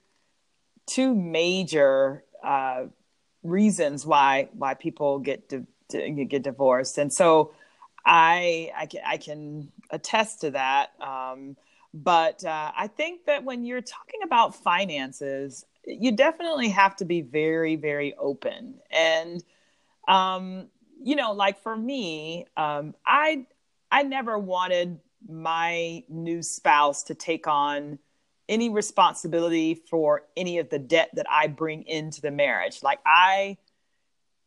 two 0.86 1.16
major 1.16 2.24
uh, 2.44 2.86
reasons 3.44 4.06
why 4.06 4.50
why 4.54 4.74
people 4.74 5.20
get 5.20 5.50
to, 5.50 5.66
get 5.90 6.44
divorced, 6.44 6.98
and 6.98 7.12
so 7.12 7.54
I 8.06 8.72
I 8.76 8.86
can, 8.86 9.02
I 9.06 9.18
can 9.18 9.72
attest 9.90 10.42
to 10.42 10.52
that. 10.52 10.92
Um, 11.02 11.58
but 11.94 12.44
uh, 12.44 12.72
I 12.76 12.88
think 12.88 13.26
that 13.26 13.44
when 13.44 13.66
you're 13.66 13.82
talking 13.82 14.22
about 14.24 14.56
finances, 14.56 15.66
you 15.86 16.12
definitely 16.12 16.70
have 16.70 16.96
to 16.98 17.06
be 17.06 17.22
very 17.22 17.76
very 17.76 18.16
open 18.16 18.80
and. 18.92 19.44
Um, 20.08 20.70
you 21.04 21.16
know, 21.16 21.34
like 21.34 21.62
for 21.62 21.76
me, 21.76 22.46
um, 22.56 22.96
I 23.06 23.46
I 23.92 24.04
never 24.04 24.38
wanted 24.38 25.00
my 25.28 26.04
new 26.10 26.42
spouse 26.42 27.04
to 27.04 27.16
take 27.16 27.48
on 27.48 28.00
any 28.50 28.70
responsibility 28.70 29.76
for 29.76 30.24
any 30.36 30.60
of 30.60 30.70
the 30.70 30.80
debt 30.80 31.10
that 31.14 31.26
I 31.30 31.48
bring 31.48 31.84
into 31.84 32.22
the 32.22 32.32
marriage. 32.32 32.82
Like 32.82 33.00
I, 33.06 33.58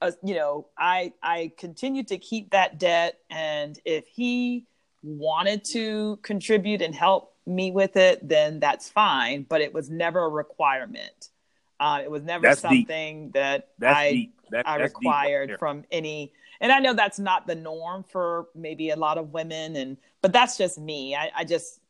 uh, 0.00 0.12
you 0.22 0.34
know, 0.34 0.66
I 0.78 1.12
I 1.22 1.52
continued 1.56 2.08
to 2.08 2.18
keep 2.18 2.50
that 2.50 2.78
debt, 2.78 3.18
and 3.30 3.78
if 3.84 4.06
he 4.06 4.66
wanted 5.02 5.64
to 5.64 6.18
contribute 6.22 6.82
and 6.82 6.94
help 6.94 7.34
me 7.46 7.70
with 7.70 7.96
it, 7.96 8.26
then 8.26 8.60
that's 8.60 8.88
fine. 8.88 9.46
But 9.48 9.60
it 9.60 9.72
was 9.74 9.90
never 9.90 10.24
a 10.24 10.28
requirement. 10.28 11.30
Uh, 11.78 12.00
it 12.02 12.10
was 12.10 12.22
never 12.22 12.42
that's 12.42 12.60
something 12.60 13.26
deep. 13.26 13.34
that 13.34 13.68
that's 13.78 13.98
I 13.98 14.28
that, 14.50 14.68
I 14.68 14.76
required 14.76 15.56
from 15.58 15.84
any 15.90 16.32
and 16.60 16.70
I 16.70 16.78
know 16.78 16.92
that's 16.92 17.18
not 17.18 17.46
the 17.46 17.54
norm 17.54 18.04
for 18.04 18.48
maybe 18.54 18.90
a 18.90 18.96
lot 18.96 19.18
of 19.18 19.32
women, 19.32 19.76
and 19.76 19.96
but 20.20 20.32
that's 20.32 20.58
just 20.58 20.78
me. 20.78 21.16
I, 21.16 21.30
I 21.34 21.44
just 21.44 21.80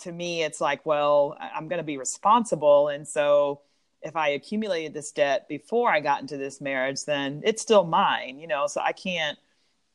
to 0.00 0.12
me, 0.12 0.42
it's 0.42 0.60
like, 0.60 0.84
well, 0.84 1.36
I'm 1.40 1.68
going 1.68 1.78
to 1.78 1.84
be 1.84 1.96
responsible, 1.96 2.88
and 2.88 3.06
so 3.06 3.60
if 4.06 4.16
I 4.16 4.30
accumulated 4.30 4.94
this 4.94 5.10
debt 5.10 5.48
before 5.48 5.90
I 5.90 6.00
got 6.00 6.20
into 6.20 6.36
this 6.36 6.60
marriage, 6.60 7.04
then 7.04 7.42
it's 7.44 7.60
still 7.60 7.84
mine, 7.84 8.38
you 8.38 8.46
know. 8.46 8.66
So 8.68 8.80
I 8.80 8.92
can't, 8.92 9.36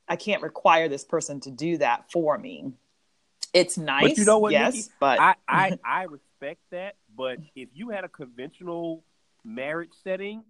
I 0.07 0.17
can't 0.17 0.41
require 0.41 0.89
this 0.89 1.05
person 1.05 1.39
to 1.41 1.51
do 1.51 1.77
that 1.77 2.11
for 2.11 2.37
me. 2.37 2.73
It's 3.53 3.77
nice, 3.77 4.09
but 4.09 4.17
you 4.17 4.25
know 4.25 4.39
what, 4.39 4.51
yes, 4.51 4.75
Nikki? 4.75 4.89
but 4.99 5.19
I, 5.19 5.35
I, 5.47 5.79
I 5.85 6.03
respect 6.03 6.59
that. 6.71 6.95
But 7.15 7.39
if 7.55 7.69
you 7.73 7.89
had 7.89 8.03
a 8.03 8.09
conventional 8.09 9.03
marriage 9.43 9.91
setting, 10.03 10.43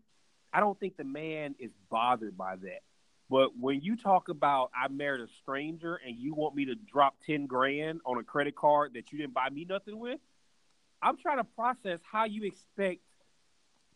I 0.52 0.60
don't 0.60 0.80
think 0.80 0.98
the 0.98 1.04
man 1.04 1.56
is 1.60 1.72
bothered 1.90 2.38
by 2.38 2.56
that. 2.58 2.82
But 3.30 3.58
when 3.58 3.82
you 3.82 3.96
talk 3.96 4.28
about 4.28 4.72
I 4.76 4.88
married 4.90 5.22
a 5.22 5.28
stranger 5.42 6.00
and 6.06 6.18
you 6.18 6.34
want 6.34 6.56
me 6.56 6.66
to 6.66 6.76
drop 6.76 7.16
ten 7.26 7.46
grand 7.46 8.02
on 8.06 8.18
a 8.18 8.24
credit 8.24 8.56
card 8.56 8.94
that 8.96 9.12
you 9.12 9.20
didn't 9.20 9.34
buy 9.34 9.50
me 9.50 9.66
nothing 9.70 9.98
with, 9.98 10.20
I'm 11.02 11.18
trying 11.18 11.38
to 11.38 11.44
process 11.44 12.00
how 12.12 12.26
you 12.26 12.44
expect 12.44 13.02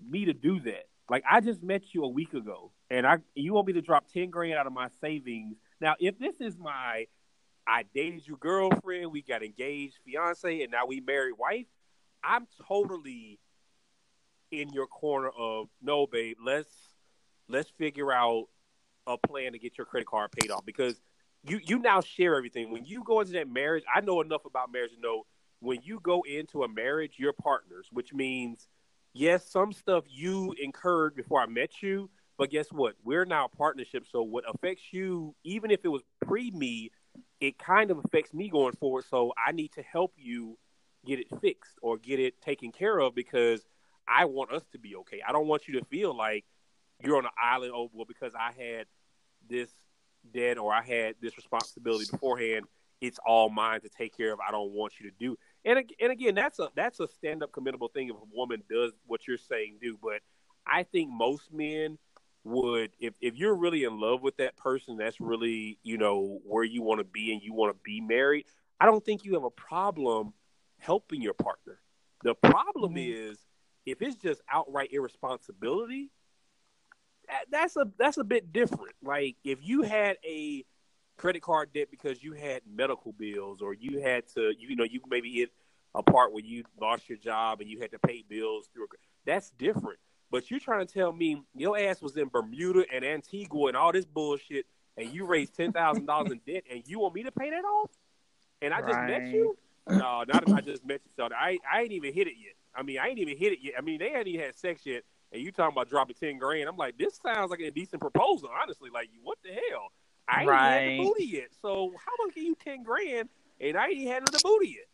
me 0.01 0.25
to 0.25 0.33
do 0.33 0.59
that. 0.61 0.85
Like 1.09 1.23
I 1.29 1.41
just 1.41 1.61
met 1.61 1.93
you 1.93 2.03
a 2.03 2.09
week 2.09 2.33
ago, 2.33 2.71
and 2.89 3.05
I 3.05 3.17
you 3.35 3.53
want 3.53 3.67
me 3.67 3.73
to 3.73 3.81
drop 3.81 4.05
ten 4.11 4.29
grand 4.29 4.55
out 4.55 4.67
of 4.67 4.73
my 4.73 4.89
savings. 5.01 5.57
Now, 5.79 5.95
if 5.99 6.17
this 6.17 6.41
is 6.41 6.57
my 6.57 7.07
I 7.67 7.83
dated 7.93 8.27
your 8.27 8.37
girlfriend, 8.37 9.11
we 9.11 9.21
got 9.21 9.43
engaged, 9.43 9.95
fiance, 10.05 10.61
and 10.61 10.71
now 10.71 10.85
we 10.85 11.01
married 11.01 11.33
wife, 11.37 11.65
I'm 12.23 12.47
totally 12.67 13.39
in 14.51 14.69
your 14.69 14.87
corner 14.87 15.29
of 15.29 15.67
no, 15.81 16.07
babe. 16.07 16.37
Let's 16.43 16.73
let's 17.47 17.69
figure 17.77 18.11
out 18.11 18.45
a 19.07 19.17
plan 19.17 19.51
to 19.51 19.59
get 19.59 19.77
your 19.77 19.85
credit 19.85 20.07
card 20.07 20.31
paid 20.31 20.51
off 20.51 20.65
because 20.65 20.99
you 21.43 21.59
you 21.63 21.79
now 21.79 22.01
share 22.01 22.35
everything. 22.35 22.71
When 22.71 22.85
you 22.85 23.03
go 23.03 23.21
into 23.21 23.33
that 23.33 23.49
marriage, 23.49 23.83
I 23.93 24.01
know 24.01 24.21
enough 24.21 24.45
about 24.45 24.71
marriage 24.71 24.91
to 24.95 24.99
know 24.99 25.25
when 25.59 25.79
you 25.83 25.99
go 25.99 26.23
into 26.23 26.63
a 26.63 26.67
marriage, 26.67 27.15
you're 27.17 27.33
partners, 27.33 27.87
which 27.91 28.13
means 28.13 28.67
yes, 29.15 29.49
some 29.49 29.71
stuff 29.71 30.03
you 30.07 30.53
incurred 30.61 31.15
before 31.15 31.41
I 31.41 31.47
met 31.47 31.81
you, 31.81 32.09
but 32.37 32.51
guess 32.51 32.67
what? 32.71 32.95
We're 33.03 33.25
now 33.25 33.45
a 33.45 33.49
partnership. 33.49 34.05
So 34.11 34.21
what 34.21 34.43
affects 34.47 34.83
you, 34.91 35.33
even 35.43 35.71
if 35.71 35.79
it 35.83 35.87
was 35.87 36.03
pre 36.23 36.51
me, 36.51 36.91
it 37.39 37.57
kind 37.57 37.89
of 37.89 37.99
affects 38.03 38.33
me 38.33 38.49
going 38.49 38.75
forward. 38.75 39.05
So 39.09 39.33
I 39.43 39.53
need 39.53 39.71
to 39.73 39.81
help 39.81 40.13
you 40.17 40.57
get 41.05 41.19
it 41.19 41.27
fixed 41.41 41.77
or 41.81 41.97
get 41.97 42.19
it 42.19 42.41
taken 42.41 42.71
care 42.71 42.99
of 42.99 43.15
because 43.15 43.61
I 44.07 44.25
want 44.25 44.51
us 44.51 44.63
to 44.73 44.79
be 44.79 44.95
okay. 44.97 45.21
I 45.27 45.31
don't 45.31 45.47
want 45.47 45.67
you 45.67 45.79
to 45.79 45.85
feel 45.85 46.15
like 46.15 46.45
you're 47.03 47.17
on 47.17 47.25
an 47.25 47.31
island. 47.41 47.71
Oh, 47.73 47.89
well, 47.93 48.05
because 48.05 48.33
I 48.35 48.51
had 48.51 48.85
this 49.49 49.69
debt 50.33 50.57
or 50.57 50.73
I 50.73 50.81
had 50.81 51.15
this 51.21 51.37
responsibility 51.37 52.05
beforehand, 52.11 52.65
it's 53.01 53.19
all 53.25 53.49
mine 53.49 53.81
to 53.81 53.89
take 53.89 54.15
care 54.15 54.33
of. 54.33 54.39
I 54.45 54.51
don't 54.51 54.71
want 54.71 54.93
you 54.99 55.09
to 55.09 55.15
do. 55.17 55.37
And 55.65 55.91
and 55.99 56.11
again, 56.11 56.35
that's 56.35 56.59
a 56.59 56.69
that's 56.75 56.99
a 56.99 57.07
stand 57.07 57.43
up 57.43 57.51
commendable 57.51 57.87
thing 57.87 58.09
if 58.09 58.15
a 58.15 58.35
woman 58.35 58.63
does 58.69 58.93
what 59.07 59.27
you're 59.27 59.37
saying 59.37 59.79
do. 59.81 59.97
But 60.01 60.21
I 60.65 60.83
think 60.83 61.09
most 61.11 61.51
men 61.51 61.97
would 62.43 62.91
if 62.99 63.15
if 63.19 63.35
you're 63.35 63.55
really 63.55 63.83
in 63.83 63.99
love 63.99 64.21
with 64.21 64.37
that 64.37 64.55
person, 64.55 64.97
that's 64.97 65.19
really 65.19 65.79
you 65.83 65.97
know 65.97 66.39
where 66.45 66.63
you 66.63 66.83
want 66.83 66.99
to 66.99 67.03
be 67.03 67.33
and 67.33 67.41
you 67.41 67.53
want 67.53 67.75
to 67.75 67.79
be 67.83 67.99
married. 67.99 68.45
I 68.79 68.85
don't 68.85 69.03
think 69.03 69.25
you 69.25 69.33
have 69.33 69.43
a 69.43 69.49
problem 69.49 70.33
helping 70.77 71.21
your 71.21 71.33
partner. 71.33 71.79
The 72.23 72.35
problem 72.35 72.95
mm-hmm. 72.95 73.31
is 73.31 73.37
if 73.85 74.01
it's 74.01 74.15
just 74.15 74.41
outright 74.51 74.89
irresponsibility. 74.93 76.11
That, 77.27 77.45
that's 77.49 77.75
a 77.75 77.87
that's 77.97 78.17
a 78.17 78.23
bit 78.23 78.53
different. 78.53 78.93
Like 79.01 79.37
if 79.43 79.57
you 79.63 79.81
had 79.81 80.17
a 80.23 80.63
credit 81.17 81.41
card 81.41 81.69
debt 81.73 81.87
because 81.91 82.23
you 82.23 82.33
had 82.33 82.61
medical 82.71 83.13
bills 83.13 83.61
or 83.61 83.73
you 83.73 84.01
had 84.01 84.27
to 84.33 84.53
you, 84.57 84.69
you 84.69 84.75
know 84.75 84.83
you 84.83 84.99
maybe 85.09 85.31
hit 85.31 85.51
a 85.93 86.03
part 86.03 86.33
where 86.33 86.43
you 86.43 86.63
lost 86.79 87.07
your 87.07 87.17
job 87.17 87.61
and 87.61 87.69
you 87.69 87.79
had 87.79 87.91
to 87.91 87.99
pay 87.99 88.23
bills 88.27 88.69
through 88.73 88.87
that's 89.25 89.49
different. 89.51 89.99
But 90.31 90.51
you're 90.51 90.59
trying 90.59 90.85
to 90.85 90.93
tell 90.93 91.11
me 91.11 91.41
your 91.55 91.77
ass 91.77 92.01
was 92.01 92.17
in 92.17 92.27
bermuda 92.27 92.85
and 92.93 93.05
antigua 93.05 93.67
and 93.67 93.77
all 93.77 93.91
this 93.91 94.05
bullshit 94.05 94.65
and 94.97 95.09
you 95.13 95.25
raised 95.25 95.55
$10000 95.57 96.31
in 96.31 96.41
debt 96.47 96.63
and 96.69 96.83
you 96.85 96.99
want 96.99 97.15
me 97.15 97.23
to 97.23 97.31
pay 97.31 97.49
that 97.49 97.63
off? 97.63 97.91
And 98.61 98.73
i 98.73 98.81
just 98.81 98.93
right. 98.93 99.21
met 99.21 99.33
you? 99.33 99.57
No 99.89 100.23
not 100.27 100.47
if 100.47 100.53
i 100.53 100.61
just 100.61 100.85
met 100.85 101.01
you 101.05 101.11
so 101.15 101.29
i, 101.35 101.57
I 101.71 101.81
ain't 101.81 101.91
even 101.91 102.13
hit 102.13 102.27
it 102.27 102.33
yet. 102.37 102.55
I 102.75 102.83
mean 102.83 102.99
i 102.99 103.07
ain't 103.07 103.19
even 103.19 103.37
hit 103.37 103.53
it 103.53 103.59
yet. 103.61 103.75
I 103.77 103.81
mean 103.81 103.99
they 103.99 104.09
hadn't 104.09 104.27
even 104.27 104.41
had 104.41 104.55
sex 104.55 104.85
yet 104.85 105.03
and 105.31 105.41
you 105.41 105.51
talking 105.51 105.73
about 105.73 105.89
dropping 105.89 106.15
10 106.19 106.37
grand. 106.39 106.67
I'm 106.67 106.77
like 106.77 106.97
this 106.97 107.19
sounds 107.23 107.51
like 107.51 107.61
a 107.61 107.71
decent 107.71 108.01
proposal 108.01 108.49
honestly. 108.61 108.89
Like 108.93 109.09
what 109.23 109.37
the 109.43 109.51
hell 109.51 109.91
I 110.27 110.41
ain't 110.41 110.49
right. 110.49 110.79
had 110.79 110.91
the 110.91 111.03
booty 111.03 111.25
yet. 111.25 111.47
So 111.61 111.93
how 112.03 112.23
about 112.23 112.35
give 112.35 112.43
you 112.43 112.57
ten 112.63 112.83
grand 112.83 113.29
and 113.59 113.77
I 113.77 113.87
ain't 113.87 114.07
had 114.07 114.25
the 114.27 114.39
booty 114.43 114.69
yet? 114.69 114.87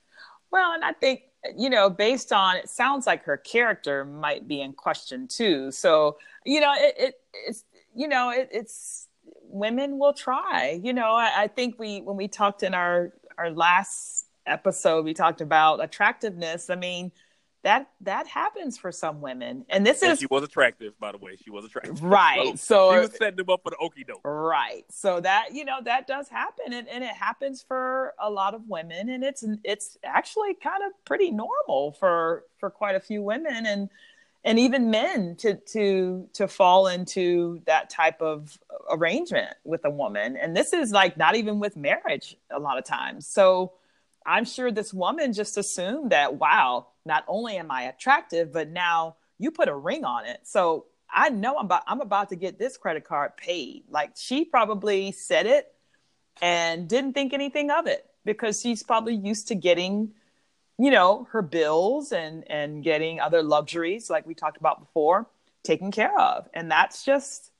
Well, 0.51 0.73
and 0.73 0.83
I 0.83 0.93
think 0.93 1.23
you 1.57 1.69
know, 1.69 1.89
based 1.89 2.31
on 2.31 2.57
it 2.57 2.69
sounds 2.69 3.07
like 3.07 3.23
her 3.23 3.37
character 3.37 4.05
might 4.05 4.47
be 4.47 4.61
in 4.61 4.73
question 4.73 5.27
too. 5.27 5.71
So 5.71 6.17
you 6.45 6.59
know, 6.59 6.73
it, 6.75 6.95
it 6.97 7.21
it's 7.47 7.63
you 7.95 8.07
know, 8.07 8.29
it, 8.31 8.49
it's 8.51 9.07
women 9.43 9.97
will 9.97 10.13
try. 10.13 10.79
You 10.81 10.93
know, 10.93 11.13
I, 11.13 11.43
I 11.43 11.47
think 11.47 11.79
we 11.79 12.01
when 12.01 12.17
we 12.17 12.27
talked 12.27 12.63
in 12.63 12.73
our 12.73 13.13
our 13.37 13.51
last 13.51 14.27
episode, 14.45 15.05
we 15.05 15.13
talked 15.13 15.41
about 15.41 15.83
attractiveness. 15.83 16.69
I 16.69 16.75
mean 16.75 17.11
that 17.63 17.89
that 18.01 18.27
happens 18.27 18.77
for 18.77 18.91
some 18.91 19.21
women. 19.21 19.65
And 19.69 19.85
this 19.85 20.01
and 20.01 20.11
is 20.11 20.19
she 20.19 20.25
was 20.25 20.43
attractive 20.43 20.97
by 20.99 21.11
the 21.11 21.17
way. 21.19 21.35
She 21.35 21.51
was 21.51 21.65
attractive. 21.65 22.01
Right. 22.11 22.57
So, 22.57 22.89
so 22.89 22.93
she 22.93 22.99
was 22.99 23.17
setting 23.17 23.37
them 23.37 23.49
up 23.49 23.61
for 23.63 23.69
the 23.69 23.77
okey 23.77 24.03
doke. 24.03 24.21
Right. 24.23 24.83
So 24.89 25.19
that 25.21 25.49
you 25.53 25.65
know 25.65 25.79
that 25.83 26.07
does 26.07 26.27
happen. 26.27 26.73
And, 26.73 26.87
and 26.87 27.03
it 27.03 27.11
happens 27.11 27.61
for 27.61 28.13
a 28.19 28.29
lot 28.29 28.55
of 28.55 28.67
women. 28.67 29.09
And 29.09 29.23
it's 29.23 29.45
it's 29.63 29.97
actually 30.03 30.55
kind 30.55 30.83
of 30.83 30.91
pretty 31.05 31.31
normal 31.31 31.91
for 31.93 32.45
for 32.59 32.69
quite 32.69 32.95
a 32.95 32.99
few 32.99 33.21
women 33.21 33.65
and 33.65 33.89
and 34.43 34.57
even 34.57 34.89
men 34.89 35.35
to 35.37 35.55
to 35.55 36.27
to 36.33 36.47
fall 36.47 36.87
into 36.87 37.61
that 37.67 37.91
type 37.91 38.21
of 38.21 38.57
arrangement 38.89 39.53
with 39.63 39.85
a 39.85 39.91
woman. 39.91 40.35
And 40.35 40.57
this 40.57 40.73
is 40.73 40.91
like 40.91 41.15
not 41.15 41.35
even 41.35 41.59
with 41.59 41.77
marriage 41.77 42.37
a 42.49 42.59
lot 42.59 42.79
of 42.79 42.85
times. 42.85 43.27
So 43.27 43.73
i'm 44.23 44.45
sure 44.45 44.71
this 44.71 44.93
woman 44.93 45.33
just 45.33 45.57
assumed 45.57 46.11
that 46.11 46.35
wow 46.35 46.85
not 47.05 47.23
only 47.27 47.57
am 47.57 47.71
I 47.71 47.83
attractive, 47.83 48.51
but 48.51 48.69
now 48.69 49.15
you 49.37 49.51
put 49.51 49.67
a 49.67 49.75
ring 49.75 50.03
on 50.03 50.25
it. 50.25 50.41
So 50.43 50.85
I 51.09 51.29
know 51.29 51.57
I'm 51.57 51.65
about 51.65 51.83
I'm 51.87 52.01
about 52.01 52.29
to 52.29 52.35
get 52.35 52.59
this 52.59 52.77
credit 52.77 53.03
card 53.03 53.35
paid. 53.37 53.83
Like 53.89 54.11
she 54.15 54.45
probably 54.45 55.11
said 55.11 55.45
it 55.45 55.73
and 56.41 56.87
didn't 56.87 57.13
think 57.13 57.33
anything 57.33 57.71
of 57.71 57.87
it 57.87 58.05
because 58.25 58.61
she's 58.61 58.83
probably 58.83 59.15
used 59.15 59.47
to 59.49 59.55
getting 59.55 60.11
you 60.77 60.91
know 60.91 61.27
her 61.31 61.41
bills 61.41 62.11
and 62.11 62.49
and 62.49 62.83
getting 62.83 63.19
other 63.19 63.43
luxuries 63.43 64.09
like 64.09 64.25
we 64.25 64.33
talked 64.33 64.57
about 64.57 64.79
before 64.79 65.27
taken 65.63 65.91
care 65.91 66.17
of 66.17 66.47
and 66.53 66.71
that's 66.71 67.05
just 67.05 67.51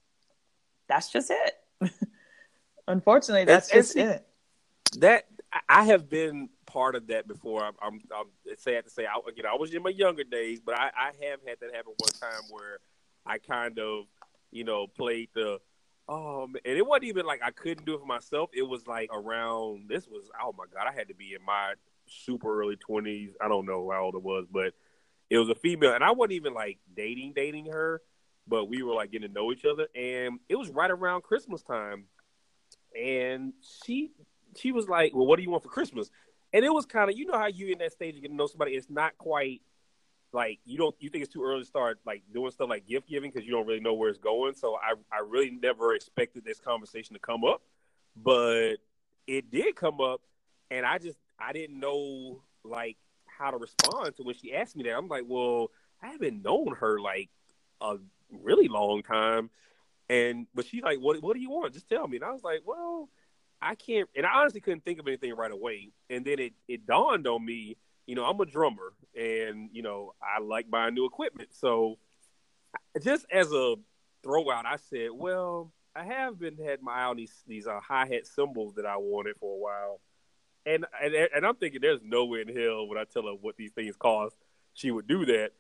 that's 0.88 1.12
just 1.12 1.32
it 1.32 1.92
unfortunately 2.88 3.46
that's 3.46 3.70
just 3.70 3.96
it 3.96 4.26
that 4.98 5.26
i 5.70 5.84
have 5.84 6.10
been 6.10 6.50
part 6.72 6.96
of 6.96 7.08
that 7.08 7.28
before. 7.28 7.64
I'm, 7.64 7.74
I'm, 7.82 8.02
I'm 8.16 8.56
sad 8.58 8.86
to 8.86 8.90
say, 8.90 9.06
I, 9.06 9.16
I 9.16 9.56
was 9.58 9.74
in 9.74 9.84
my 9.84 9.90
younger 9.90 10.24
days, 10.24 10.60
but 10.60 10.78
I, 10.78 10.92
I 10.96 11.06
have 11.28 11.40
had 11.46 11.58
that 11.62 11.76
happen 11.76 11.94
one 11.98 12.12
time 12.14 12.44
where 12.50 12.80
I 13.26 13.38
kind 13.38 13.80
of, 13.80 14.06
you 14.52 14.64
know, 14.64 14.88
played 14.88 15.30
the, 15.34 15.60
um, 16.10 16.56
and 16.66 16.78
it 16.78 16.86
wasn't 16.86 17.06
even 17.06 17.26
like 17.26 17.42
I 17.44 17.52
couldn't 17.52 17.86
do 17.86 17.96
it 17.96 18.00
for 18.00 18.06
myself. 18.06 18.50
It 18.54 18.64
was 18.64 18.88
like 18.88 19.10
around, 19.14 19.90
this 19.90 20.08
was, 20.08 20.30
oh 20.42 20.54
my 20.58 20.66
God, 20.74 20.88
I 20.90 20.94
had 20.94 21.10
to 21.10 21.16
be 21.16 21.34
in 21.34 21.46
my 21.46 21.74
super 22.08 22.62
early 22.62 22.78
20s. 22.78 23.32
I 23.42 23.48
don't 23.48 23.66
know 23.66 23.90
how 23.92 24.04
old 24.04 24.16
it 24.16 24.24
was, 24.24 24.46
but 24.52 24.74
it 25.30 25.38
was 25.38 25.50
a 25.50 25.56
female, 25.56 25.94
and 25.94 26.04
I 26.04 26.12
wasn't 26.12 26.34
even 26.34 26.54
like 26.54 26.80
dating, 26.94 27.34
dating 27.34 27.68
her, 27.68 28.02
but 28.48 28.66
we 28.66 28.84
were 28.84 28.94
like 28.94 29.12
getting 29.12 29.30
to 29.30 29.34
know 29.34 29.52
each 29.52 29.64
other. 29.64 29.88
And 29.96 30.40
it 30.50 30.56
was 30.56 30.70
right 30.70 30.92
around 30.92 31.24
Christmas 31.24 31.64
time. 31.64 32.06
And 32.94 33.54
she 33.86 34.12
she 34.58 34.74
was 34.74 34.90
like, 34.90 35.14
"Well, 35.16 35.26
what 35.26 35.38
do 35.38 35.44
you 35.44 35.50
want 35.50 35.64
for 35.64 35.70
Christmas?" 35.70 36.10
And 36.54 36.66
it 36.66 36.74
was 36.74 36.86
kind 36.86 37.10
of 37.10 37.18
you 37.18 37.26
know 37.26 37.38
how 37.38 37.48
you 37.48 37.68
in 37.68 37.80
that 37.80 37.92
stage 37.92 38.16
of 38.16 38.22
getting 38.22 38.38
to 38.38 38.44
know 38.44 38.48
somebody. 38.48 38.74
It's 38.74 38.90
not 38.90 39.18
quite 39.18 39.62
like 40.34 40.60
you 40.66 40.78
don't 40.78 40.96
you 41.00 41.10
think 41.10 41.24
it's 41.24 41.34
too 41.34 41.44
early 41.44 41.62
to 41.62 41.66
start 41.66 42.00
like 42.06 42.24
doing 42.34 42.52
stuff 42.52 42.70
like 42.70 42.88
gift 42.88 43.08
giving 43.08 43.32
because 43.32 43.46
you 43.46 43.52
don't 43.52 43.68
really 43.68 43.80
know 43.80 43.94
where 43.94 44.10
it's 44.10 44.18
going. 44.18 44.54
So 44.54 44.76
I 44.76 44.94
I 45.12 45.22
really 45.28 45.52
never 45.52 45.94
expected 45.94 46.46
this 46.46 46.60
conversation 46.60 47.14
to 47.14 47.20
come 47.20 47.44
up, 47.44 47.62
but 48.16 48.76
it 49.28 49.52
did 49.52 49.76
come 49.76 50.02
up, 50.02 50.22
and 50.70 50.86
I 50.86 50.98
just 50.98 51.18
I 51.40 51.54
didn't 51.54 51.80
know 51.80 52.42
like 52.64 52.98
how 53.26 53.52
to 53.52 53.58
respond 53.58 54.16
to 54.18 54.24
when 54.24 54.36
she 54.36 54.54
asked 54.54 54.76
me 54.76 54.84
that. 54.84 54.96
I'm 54.96 55.08
like, 55.08 55.24
well, 55.28 55.72
I 56.02 56.08
haven't 56.08 56.44
known 56.44 56.76
her 56.80 57.00
like 57.00 57.30
a 57.82 57.98
really 58.30 58.68
long 58.68 59.04
time, 59.04 59.50
and 60.10 60.48
but 60.54 60.66
she's 60.66 60.84
like, 60.84 61.00
what 61.00 61.22
what 61.22 61.34
do 61.34 61.42
you 61.42 61.50
want? 61.50 61.74
Just 61.74 61.90
tell 61.90 62.08
me. 62.08 62.18
And 62.18 62.26
I 62.26 62.32
was 62.32 62.44
like, 62.44 62.62
well 62.66 63.10
I 63.62 63.76
can't, 63.76 64.10
and 64.16 64.26
I 64.26 64.40
honestly 64.40 64.62
couldn't 64.62 64.84
think 64.84 65.00
of 65.00 65.08
anything 65.08 65.34
right 65.36 65.52
away. 65.52 65.92
And 66.10 66.26
then 66.26 66.40
it, 66.40 66.54
it 66.68 66.86
dawned 66.86 67.28
on 67.28 67.46
me, 67.46 67.78
you 68.08 68.16
know, 68.16 68.26
I'm 68.26 68.40
a 68.40 68.46
drummer 68.46 68.94
and, 69.16 69.70
you 69.72 69.84
know, 69.84 70.14
I 70.22 70.42
like 70.42 70.70
buying 70.70 70.96
new 70.96 71.06
equipment. 71.06 71.50
So 71.52 71.98
just 73.02 73.26
as 73.32 73.52
a 73.52 73.76
throwout, 74.26 74.66
I 74.66 74.78
said, 74.90 75.10
well, 75.14 75.72
I 75.96 76.06
have 76.06 76.40
been 76.40 76.58
had 76.58 76.82
my 76.82 76.94
eye 76.94 77.06
on 77.06 77.18
these, 77.18 77.44
these 77.48 77.68
uh, 77.68 77.80
hi 77.80 78.08
hat 78.08 78.26
cymbals 78.26 78.76
that 78.76 78.86
I 78.86 78.98
wanted 78.98 79.36
for 79.38 79.54
a 79.54 79.60
while. 79.60 80.02
And, 80.66 80.86
and 81.04 81.14
and 81.36 81.46
I'm 81.46 81.56
thinking 81.56 81.82
there's 81.82 82.02
no 82.04 82.26
way 82.26 82.42
in 82.42 82.56
hell 82.56 82.88
when 82.88 82.98
I 82.98 83.04
tell 83.04 83.24
her 83.24 83.34
what 83.34 83.58
these 83.58 83.72
things 83.72 83.96
cost, 83.96 84.36
she 84.74 84.92
would 84.92 85.08
do 85.08 85.26
that. 85.26 85.52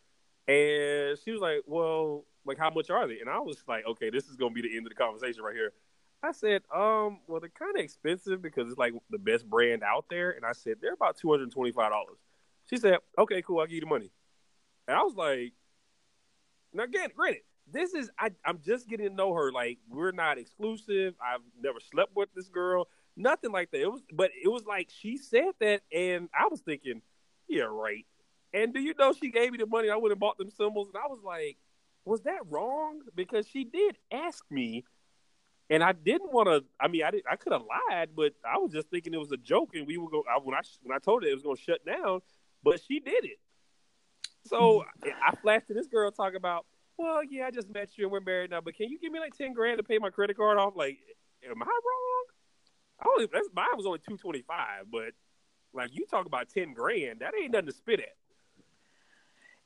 And 0.48 1.18
she 1.24 1.32
was 1.32 1.42
like, 1.42 1.62
well, 1.66 2.26
like 2.46 2.58
how 2.58 2.70
much 2.70 2.90
are 2.90 3.08
they? 3.08 3.20
And 3.20 3.30
I 3.30 3.40
was 3.40 3.64
like, 3.68 3.86
okay, 3.86 4.10
this 4.10 4.28
is 4.28 4.36
gonna 4.36 4.54
be 4.54 4.62
the 4.62 4.76
end 4.76 4.86
of 4.86 4.90
the 4.92 4.96
conversation 4.96 5.44
right 5.44 5.56
here. 5.56 5.74
I 6.24 6.32
said, 6.32 6.62
um, 6.74 7.20
well, 7.28 7.40
they're 7.40 7.50
kind 7.50 7.76
of 7.76 7.84
expensive 7.84 8.42
because 8.42 8.70
it's 8.70 8.78
like 8.78 8.94
the 9.10 9.18
best 9.18 9.50
brand 9.50 9.84
out 9.84 10.06
there. 10.10 10.32
And 10.32 10.46
I 10.46 10.52
said, 10.52 10.76
they're 10.82 10.94
about 10.94 11.18
$225. 11.18 11.74
She 12.70 12.78
said, 12.78 12.98
okay, 13.18 13.42
cool. 13.42 13.60
I'll 13.60 13.66
give 13.66 13.76
you 13.76 13.82
the 13.82 13.88
money. 13.88 14.12
And 14.88 14.96
I 14.96 15.02
was 15.02 15.16
like, 15.16 15.54
now 16.74 16.84
again, 16.84 17.10
granted, 17.16 17.42
this 17.72 17.94
is, 17.94 18.10
I, 18.20 18.32
I'm 18.46 18.60
just 18.64 18.88
getting 18.88 19.10
to 19.10 19.14
know 19.14 19.34
her. 19.34 19.52
Like, 19.52 19.80
we're 19.90 20.12
not 20.12 20.38
exclusive. 20.38 21.16
I've 21.22 21.42
never 21.60 21.80
slept 21.80 22.16
with 22.16 22.30
this 22.36 22.50
girl. 22.50 22.88
Nothing 23.18 23.52
like 23.52 23.72
that. 23.72 23.82
It 23.82 23.92
was, 23.92 24.02
but 24.14 24.30
it 24.44 24.48
was 24.48 24.66
like 24.66 24.90
she 24.96 25.18
said 25.18 25.52
that. 25.60 25.82
And 25.92 26.30
I 26.40 26.48
was 26.50 26.62
thinking, 26.62 27.02
yeah, 27.48 27.64
right. 27.64 28.06
And 28.54 28.74
do 28.74 28.80
you 28.80 28.94
know 28.98 29.14
she 29.14 29.32
gave 29.32 29.52
me 29.52 29.58
the 29.58 29.66
money? 29.66 29.90
I 29.90 29.96
would 29.96 30.12
have 30.12 30.20
bought 30.20 30.38
them 30.38 30.50
cymbals, 30.52 30.90
And 30.94 31.02
I 31.04 31.08
was 31.08 31.22
like, 31.24 31.58
was 32.06 32.22
that 32.22 32.42
wrong? 32.50 33.02
Because 33.16 33.48
she 33.48 33.64
did 33.64 33.98
ask 34.12 34.44
me 34.50 34.86
and 35.72 35.82
I 35.82 35.94
didn't 35.94 36.34
want 36.34 36.48
to. 36.48 36.64
I 36.80 36.90
mean, 36.90 37.04
I 37.04 37.12
did, 37.12 37.24
I 37.32 37.38
could 37.38 37.54
have 37.54 37.62
lied, 37.62 38.10
but 38.16 38.34
I 38.46 38.58
was 38.58 38.74
just 38.74 38.90
thinking 38.90 39.13
it 39.13 39.19
was 39.19 39.32
a 39.32 39.38
joke, 39.38 39.72
and 39.74 39.88
we 39.88 39.98
were 39.98 40.10
going. 40.10 40.24
When 40.44 40.54
I 40.54 40.62
when 40.84 40.96
I 40.96 41.00
told 41.00 41.24
her 41.24 41.30
it 41.30 41.34
was 41.34 41.44
going 41.44 41.56
to 41.56 41.62
shut 41.62 41.84
down, 41.86 42.19
but 42.62 42.82
she 42.86 43.00
did 43.00 43.24
it. 43.24 43.40
So 44.48 44.84
I 45.06 45.36
flashed 45.38 45.67
to 45.67 45.74
this 45.74 45.88
girl 45.88 46.12
talking 46.12 46.36
about, 46.36 46.65
well, 46.98 47.22
yeah, 47.24 47.46
I 47.46 47.52
just 47.52 47.69
met 47.69 47.90
you 47.96 48.06
and 48.06 48.12
we're 48.12 48.19
married 48.19 48.52
now, 48.52 48.60
but 48.60 48.76
can 48.76 48.90
you 48.90 49.00
give 49.00 49.12
me 49.12 49.19
like 49.19 49.36
ten 49.36 49.54
grand 49.54 49.78
to 49.78 49.84
pay 49.84 49.98
my 49.98 50.10
credit 50.10 50.36
card 50.36 50.58
off? 50.58 50.74
Like, 50.76 50.98
am 51.50 51.62
I 51.62 51.65
wrong? 51.65 52.26
I 53.00 53.08
only 53.08 53.30
that's 53.32 53.48
mine 53.54 53.67
was 53.76 53.86
only 53.86 54.00
two 54.00 54.17
twenty 54.17 54.42
five, 54.42 54.86
but 54.92 55.13
like 55.74 55.92
you 55.94 56.06
talk 56.06 56.26
about 56.26 56.50
ten 56.50 56.74
grand, 56.74 57.19
that 57.22 57.34
ain't 57.42 57.54
nothing 57.54 57.67
to 57.67 57.74
spit 57.74 58.02
at. 58.02 58.15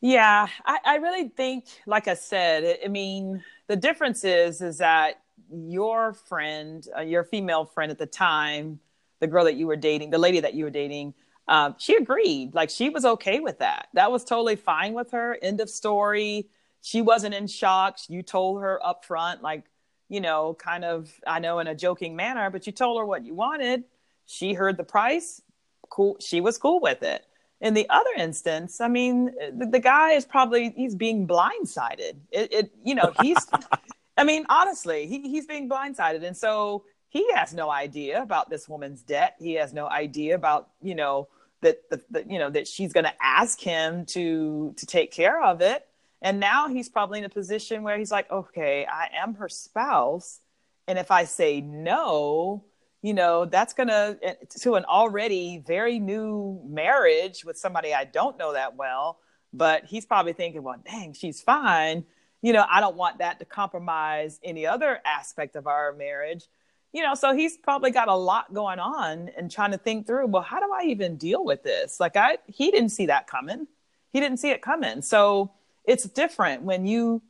Yeah, 0.01 0.47
I, 0.66 0.78
I 0.86 0.95
really 0.97 1.30
think, 1.30 1.66
like 1.88 2.08
I 2.08 2.14
said, 2.14 2.78
I 2.86 2.89
mean, 2.89 3.43
the 3.68 3.76
difference 3.76 4.24
is 4.24 4.62
is 4.62 4.78
that 4.78 5.16
your 5.52 6.14
friend, 6.14 6.88
uh, 6.98 7.02
your 7.02 7.24
female 7.24 7.66
friend 7.66 7.91
at 7.91 7.98
the 7.98 8.06
time, 8.06 8.80
the 9.20 9.28
girl 9.28 9.46
that 9.46 9.56
you 9.56 9.68
were 9.68 9.76
dating, 9.76 10.10
the 10.10 10.18
lady 10.18 10.39
that 10.39 10.54
you 10.54 10.64
were 10.66 10.70
dating, 10.70 11.14
um, 11.48 11.76
she 11.78 11.96
agreed. 11.96 12.54
Like 12.54 12.70
she 12.70 12.89
was 12.89 13.06
okay 13.06 13.39
with 13.39 13.60
that. 13.60 13.88
That 13.93 14.12
was 14.12 14.24
totally 14.24 14.56
fine 14.56 14.93
with 14.93 15.12
her. 15.12 15.38
End 15.41 15.62
of 15.62 15.70
story. 15.70 16.48
She 16.82 17.02
wasn't 17.02 17.34
in 17.36 17.48
shock. 17.48 17.98
You 18.08 18.22
told 18.22 18.62
her 18.62 18.84
up 18.86 19.06
front, 19.06 19.41
like, 19.41 19.64
you 20.10 20.22
know, 20.22 20.56
kind 20.56 20.86
of, 20.86 21.12
I 21.26 21.39
know 21.39 21.60
in 21.60 21.68
a 21.68 21.76
joking 21.76 22.16
manner, 22.16 22.50
but 22.50 22.68
you 22.68 22.74
told 22.74 23.00
her 23.00 23.06
what 23.06 23.26
you 23.26 23.34
wanted. 23.34 23.84
She 24.26 24.54
heard 24.54 24.78
the 24.78 24.84
price. 24.84 25.41
Cool. 25.89 26.18
She 26.20 26.41
was 26.41 26.58
cool 26.58 26.80
with 26.80 27.04
it. 27.04 27.26
in 27.62 27.74
the 27.74 27.88
other 27.89 28.10
instance, 28.18 28.82
I 28.82 28.88
mean, 28.88 29.32
the, 29.58 29.66
the 29.66 29.80
guy 29.80 30.12
is 30.12 30.26
probably 30.26 30.74
he's 30.76 30.96
being 30.96 31.28
blindsided. 31.28 32.18
It, 32.32 32.54
it 32.54 32.72
you 32.84 32.96
know, 32.96 33.14
he's 33.22 33.38
I 34.18 34.24
mean, 34.24 34.45
honestly, 34.49 35.07
he, 35.07 35.22
he's 35.22 35.45
being 35.45 35.70
blindsided. 35.70 36.24
And 36.24 36.36
so 36.36 36.86
he 37.09 37.32
has 37.34 37.53
no 37.53 37.70
idea 37.70 38.22
about 38.22 38.49
this 38.49 38.68
woman's 38.68 39.01
debt. 39.01 39.36
He 39.39 39.53
has 39.53 39.74
no 39.74 39.88
idea 39.88 40.36
about, 40.36 40.70
you 40.82 40.95
know, 40.95 41.28
that 41.61 41.89
the, 41.89 42.26
you 42.28 42.38
know 42.38 42.49
that 42.49 42.68
she's 42.68 42.93
going 42.93 43.05
to 43.05 43.13
ask 43.22 43.59
him 43.59 44.05
to 44.07 44.74
to 44.78 44.86
take 44.86 45.11
care 45.11 45.41
of 45.41 45.61
it. 45.61 45.86
And 46.22 46.39
now 46.39 46.68
he's 46.68 46.89
probably 46.89 47.20
in 47.20 47.26
a 47.26 47.30
position 47.30 47.84
where 47.84 47.97
he's 47.97 48.11
like, 48.11 48.30
okay, 48.32 48.86
I 48.86 49.09
am 49.16 49.36
her 49.36 49.49
spouse, 49.49 50.41
and 50.88 50.99
if 50.99 51.11
I 51.11 51.24
say 51.24 51.61
no, 51.61 52.66
you 53.01 53.13
know, 53.13 53.45
that's 53.45 53.74
going 53.74 53.88
to 53.88 54.18
eh, 54.22 54.34
to 54.61 54.76
an 54.76 54.86
already 54.86 55.63
very 55.66 55.99
new 55.99 56.61
marriage 56.66 57.45
with 57.45 57.57
somebody 57.57 57.93
I 57.93 58.05
don't 58.05 58.38
know 58.38 58.53
that 58.53 58.76
well. 58.76 59.20
But 59.53 59.86
he's 59.86 60.05
probably 60.05 60.34
thinking, 60.34 60.63
well, 60.63 60.82
dang, 60.86 61.13
she's 61.13 61.41
fine 61.41 62.03
you 62.46 62.54
know, 62.54 62.64
I 62.70 62.80
don't 62.80 62.96
want 62.96 63.18
that 63.18 63.39
to 63.39 63.46
compromise 63.46 64.39
any 64.43 64.68
other 64.68 65.00
aspect 65.04 65.56
of 65.56 65.66
our 65.66 65.93
marriage. 65.93 66.46
You 66.93 67.02
know, 67.02 67.16
so 67.16 67.34
he's 67.36 67.58
probably 67.58 67.89
got 67.89 68.08
a 68.08 68.14
lot 68.14 68.54
going 68.54 68.78
on 68.78 69.32
and 69.36 69.50
trying 69.50 69.72
to 69.72 69.80
think 69.80 70.06
through, 70.06 70.28
well, 70.28 70.43
how 70.43 70.60
do 70.60 70.72
I 70.72 70.84
even 70.84 71.18
deal 71.18 71.43
with 71.43 71.64
this? 71.64 72.00
Like 72.00 72.16
I 72.16 72.38
he 72.46 72.70
didn't 72.70 72.89
see 72.89 73.08
that 73.08 73.26
coming. 73.26 73.66
He 74.14 74.20
didn't 74.20 74.38
see 74.38 74.52
it 74.52 74.62
coming. 74.62 75.02
So 75.02 75.54
it's 75.86 76.04
different 76.04 76.62
when 76.62 76.86
you 76.86 77.24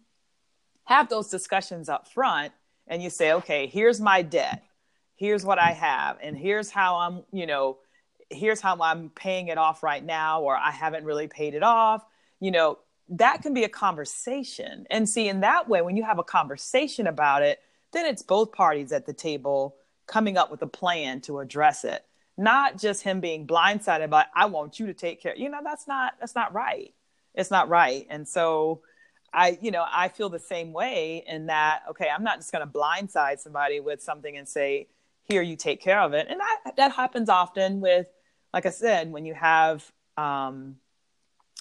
have 0.83 1.07
those 1.07 1.29
discussions 1.29 1.87
up 1.87 2.09
front 2.09 2.51
and 2.85 3.01
you 3.01 3.09
say, 3.09 3.31
okay, 3.31 3.67
here's 3.67 4.01
my 4.01 4.21
debt. 4.21 4.63
Here's 5.15 5.45
what 5.45 5.59
I 5.59 5.71
have 5.71 6.17
and 6.21 6.37
here's 6.37 6.69
how 6.69 6.97
I'm, 6.97 7.23
you 7.31 7.45
know, 7.45 7.77
here's 8.29 8.59
how 8.59 8.75
I'm 8.81 9.11
paying 9.11 9.47
it 9.47 9.57
off 9.57 9.81
right 9.81 10.03
now 10.03 10.41
or 10.41 10.57
I 10.57 10.71
haven't 10.71 11.05
really 11.05 11.29
paid 11.29 11.53
it 11.53 11.63
off. 11.63 12.05
You 12.41 12.51
know, 12.51 12.79
that 13.09 13.41
can 13.41 13.53
be 13.53 13.63
a 13.63 13.69
conversation. 13.69 14.87
And 14.89 15.07
see, 15.07 15.27
in 15.27 15.41
that 15.41 15.69
way, 15.69 15.81
when 15.81 15.95
you 15.95 16.03
have 16.03 16.19
a 16.19 16.23
conversation 16.23 17.07
about 17.07 17.43
it, 17.43 17.59
then 17.93 18.05
it's 18.05 18.21
both 18.21 18.51
parties 18.51 18.91
at 18.91 19.05
the 19.05 19.13
table 19.13 19.75
coming 20.07 20.37
up 20.37 20.51
with 20.51 20.61
a 20.61 20.67
plan 20.67 21.21
to 21.21 21.39
address 21.39 21.83
it. 21.83 22.03
Not 22.37 22.77
just 22.77 23.03
him 23.03 23.21
being 23.21 23.47
blindsided 23.47 24.09
by, 24.09 24.25
I 24.35 24.47
want 24.47 24.79
you 24.79 24.87
to 24.87 24.93
take 24.93 25.21
care. 25.21 25.35
You 25.35 25.49
know, 25.49 25.61
that's 25.63 25.87
not 25.87 26.15
that's 26.19 26.35
not 26.35 26.53
right. 26.53 26.93
It's 27.33 27.51
not 27.51 27.69
right. 27.69 28.05
And 28.09 28.27
so 28.27 28.81
I, 29.33 29.57
you 29.61 29.71
know, 29.71 29.85
I 29.89 30.09
feel 30.09 30.29
the 30.29 30.39
same 30.39 30.73
way 30.73 31.23
in 31.27 31.47
that, 31.47 31.81
okay, 31.89 32.07
I'm 32.13 32.23
not 32.23 32.37
just 32.37 32.51
gonna 32.51 32.67
blindside 32.67 33.39
somebody 33.39 33.79
with 33.79 34.01
something 34.01 34.35
and 34.35 34.47
say, 34.47 34.87
here, 35.23 35.41
you 35.41 35.55
take 35.55 35.81
care 35.81 36.01
of 36.01 36.13
it. 36.13 36.27
And 36.29 36.39
that 36.39 36.73
that 36.77 36.91
happens 36.91 37.29
often 37.29 37.81
with, 37.81 38.07
like 38.53 38.65
I 38.65 38.69
said, 38.69 39.11
when 39.11 39.25
you 39.25 39.33
have 39.33 39.89
um 40.17 40.77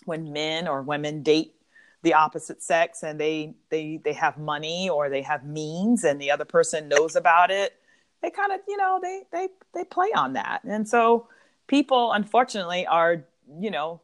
when 0.06 0.32
men 0.32 0.68
or 0.68 0.82
women 0.82 1.22
date 1.22 1.54
the 2.02 2.14
opposite 2.14 2.62
sex 2.62 3.02
and 3.02 3.18
they 3.18 3.54
they 3.70 3.98
they 4.04 4.12
have 4.12 4.36
money 4.36 4.90
or 4.90 5.08
they 5.08 5.22
have 5.22 5.44
means 5.44 6.04
and 6.04 6.20
the 6.20 6.30
other 6.30 6.44
person 6.44 6.88
knows 6.88 7.16
about 7.16 7.50
it 7.50 7.74
they 8.24 8.30
kind 8.30 8.52
of 8.52 8.60
you 8.66 8.76
know 8.76 8.98
they 9.02 9.22
they 9.30 9.48
they 9.74 9.84
play 9.84 10.08
on 10.14 10.32
that. 10.32 10.64
And 10.64 10.88
so 10.88 11.28
people 11.66 12.12
unfortunately 12.12 12.86
are 12.86 13.24
you 13.60 13.70
know 13.70 14.00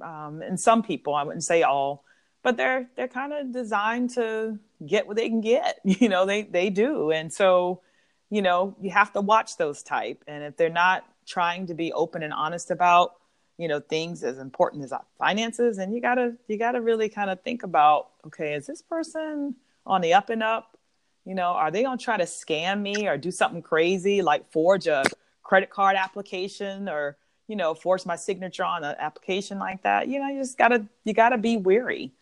um, 0.00 0.40
and 0.42 0.58
some 0.58 0.82
people 0.82 1.14
i 1.14 1.22
wouldn't 1.22 1.44
say 1.44 1.62
all 1.62 2.04
but 2.42 2.56
they're 2.56 2.88
they're 2.96 3.08
kind 3.08 3.32
of 3.32 3.52
designed 3.52 4.10
to 4.10 4.58
get 4.86 5.06
what 5.06 5.16
they 5.16 5.28
can 5.28 5.40
get 5.40 5.80
you 5.84 6.08
know 6.08 6.24
they 6.24 6.42
they 6.42 6.70
do. 6.70 7.10
And 7.10 7.32
so 7.32 7.82
you 8.30 8.42
know 8.42 8.76
you 8.80 8.90
have 8.90 9.12
to 9.14 9.20
watch 9.20 9.56
those 9.56 9.82
type. 9.82 10.22
And 10.26 10.44
if 10.44 10.56
they're 10.56 10.70
not 10.70 11.04
trying 11.26 11.66
to 11.66 11.74
be 11.74 11.92
open 11.92 12.22
and 12.22 12.32
honest 12.32 12.70
about 12.70 13.14
you 13.58 13.68
know 13.68 13.80
things 13.80 14.22
as 14.22 14.38
important 14.38 14.84
as 14.84 14.92
finances 15.18 15.78
and 15.78 15.94
you 15.94 16.00
gotta 16.00 16.34
you 16.48 16.58
gotta 16.58 16.80
really 16.80 17.08
kind 17.08 17.30
of 17.30 17.40
think 17.42 17.62
about 17.62 18.08
okay 18.26 18.54
is 18.54 18.66
this 18.66 18.82
person 18.82 19.54
on 19.86 20.00
the 20.00 20.14
up 20.14 20.30
and 20.30 20.42
up? 20.42 20.76
You 21.24 21.34
know 21.34 21.48
are 21.48 21.70
they 21.70 21.82
gonna 21.82 21.96
try 21.96 22.16
to 22.16 22.24
scam 22.24 22.80
me 22.80 23.08
or 23.08 23.16
do 23.16 23.30
something 23.30 23.62
crazy 23.62 24.22
like 24.22 24.50
forge 24.50 24.86
a 24.86 25.04
credit 25.42 25.70
card 25.70 25.96
application 25.96 26.88
or 26.88 27.16
you 27.48 27.56
know 27.56 27.74
force 27.74 28.04
my 28.04 28.16
signature 28.16 28.64
on 28.64 28.84
an 28.84 28.96
application 28.98 29.58
like 29.58 29.82
that? 29.82 30.08
You 30.08 30.20
know 30.20 30.28
you 30.28 30.40
just 30.40 30.58
gotta 30.58 30.86
you 31.04 31.14
gotta 31.14 31.38
be 31.38 31.56
weary 31.56 32.12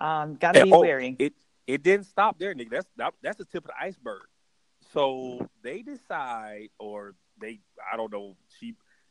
um 0.00 0.34
gotta 0.34 0.64
be 0.64 0.72
oh, 0.72 0.80
wary. 0.80 1.14
it 1.18 1.34
it 1.66 1.82
didn't 1.82 2.06
stop 2.06 2.38
there 2.38 2.52
nick 2.52 2.68
that's 2.68 2.86
that, 2.96 3.14
that's 3.22 3.38
the 3.38 3.44
tip 3.44 3.64
of 3.64 3.68
the 3.68 3.84
iceberg. 3.84 4.22
So 4.92 5.48
they 5.62 5.82
decide 5.82 6.68
or 6.78 7.14
they 7.40 7.60
i 7.92 7.96
don't 7.96 8.12
know 8.12 8.36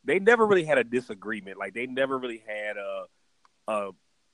they 0.04 0.20
never 0.20 0.45
really 0.45 0.66
had 0.66 0.78
a 0.78 0.84
disagreement. 0.84 1.58
Like 1.58 1.74
they 1.74 1.88
never 1.88 2.18
really 2.18 2.43
had 2.45 2.78
a 2.78 3.06
a 3.68 3.89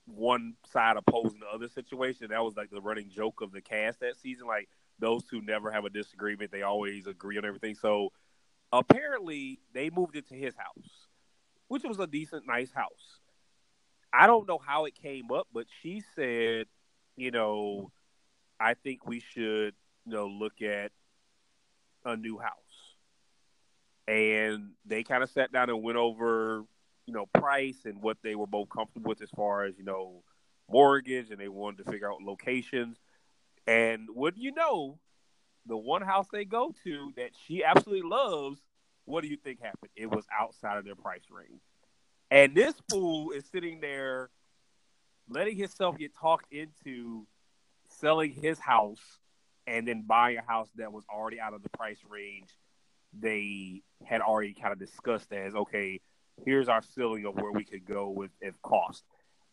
one 0.05 0.55
side 0.71 0.97
opposing 0.97 1.39
the 1.39 1.47
other 1.47 1.67
situation. 1.69 2.27
That 2.29 2.43
was 2.43 2.55
like 2.57 2.71
the 2.71 2.81
running 2.81 3.09
joke 3.09 3.41
of 3.41 3.51
the 3.51 3.61
cast 3.61 3.99
that 3.99 4.17
season. 4.17 4.47
Like 4.47 4.67
those 4.97 5.23
two 5.23 5.41
never 5.41 5.71
have 5.71 5.85
a 5.85 5.89
disagreement. 5.89 6.51
They 6.51 6.63
always 6.63 7.07
agree 7.07 7.37
on 7.37 7.45
everything. 7.45 7.75
So 7.75 8.11
apparently 8.71 9.59
they 9.73 9.89
moved 9.89 10.15
into 10.15 10.33
his 10.33 10.55
house, 10.55 11.07
which 11.67 11.83
was 11.83 11.99
a 11.99 12.07
decent, 12.07 12.47
nice 12.47 12.71
house. 12.71 13.19
I 14.11 14.25
don't 14.25 14.47
know 14.47 14.57
how 14.57 14.85
it 14.85 14.95
came 14.95 15.31
up, 15.31 15.47
but 15.53 15.67
she 15.81 16.01
said, 16.15 16.65
you 17.15 17.29
know, 17.29 17.91
I 18.59 18.73
think 18.73 19.05
we 19.05 19.19
should, 19.19 19.75
you 20.05 20.13
know, 20.13 20.27
look 20.27 20.61
at 20.63 20.91
a 22.03 22.17
new 22.17 22.39
house 22.39 22.68
and 24.09 24.71
they 24.85 25.03
kind 25.03 25.21
of 25.21 25.29
sat 25.29 25.51
down 25.51 25.69
and 25.69 25.83
went 25.83 25.97
over, 25.97 26.63
you 27.05 27.13
know, 27.13 27.27
price 27.27 27.85
and 27.85 28.01
what 28.01 28.17
they 28.23 28.33
were 28.33 28.47
both 28.47 28.67
comfortable 28.69 29.09
with 29.09 29.21
as 29.21 29.29
far 29.29 29.65
as 29.65 29.77
you 29.77 29.83
know 29.83 30.23
mortgage, 30.67 31.29
and 31.29 31.39
they 31.39 31.47
wanted 31.47 31.85
to 31.85 31.91
figure 31.91 32.11
out 32.11 32.21
locations. 32.21 32.97
And 33.67 34.09
would 34.15 34.35
you 34.35 34.51
know, 34.51 34.97
the 35.67 35.77
one 35.77 36.01
house 36.01 36.25
they 36.31 36.43
go 36.43 36.73
to 36.83 37.13
that 37.17 37.31
she 37.45 37.63
absolutely 37.63 38.09
loves, 38.09 38.59
what 39.05 39.21
do 39.21 39.27
you 39.27 39.37
think 39.37 39.61
happened? 39.61 39.91
It 39.95 40.09
was 40.09 40.25
outside 40.37 40.77
of 40.77 40.85
their 40.85 40.95
price 40.95 41.25
range, 41.29 41.61
and 42.31 42.55
this 42.55 42.73
fool 42.89 43.29
is 43.29 43.45
sitting 43.45 43.79
there, 43.79 44.31
letting 45.29 45.55
himself 45.55 45.99
get 45.99 46.15
talked 46.15 46.51
into 46.51 47.27
selling 47.89 48.31
his 48.31 48.57
house 48.57 49.19
and 49.67 49.87
then 49.87 50.03
buying 50.07 50.37
a 50.37 50.41
house 50.41 50.69
that 50.77 50.91
was 50.91 51.03
already 51.13 51.39
out 51.39 51.53
of 51.53 51.61
the 51.61 51.69
price 51.69 51.99
range 52.09 52.49
they 53.13 53.81
had 54.05 54.21
already 54.21 54.53
kind 54.53 54.71
of 54.71 54.79
discussed 54.79 55.31
as 55.31 55.55
okay, 55.55 55.99
here's 56.45 56.69
our 56.69 56.81
ceiling 56.81 57.25
of 57.25 57.35
where 57.35 57.51
we 57.51 57.63
could 57.63 57.85
go 57.85 58.09
with 58.09 58.31
if 58.41 58.59
cost. 58.61 59.03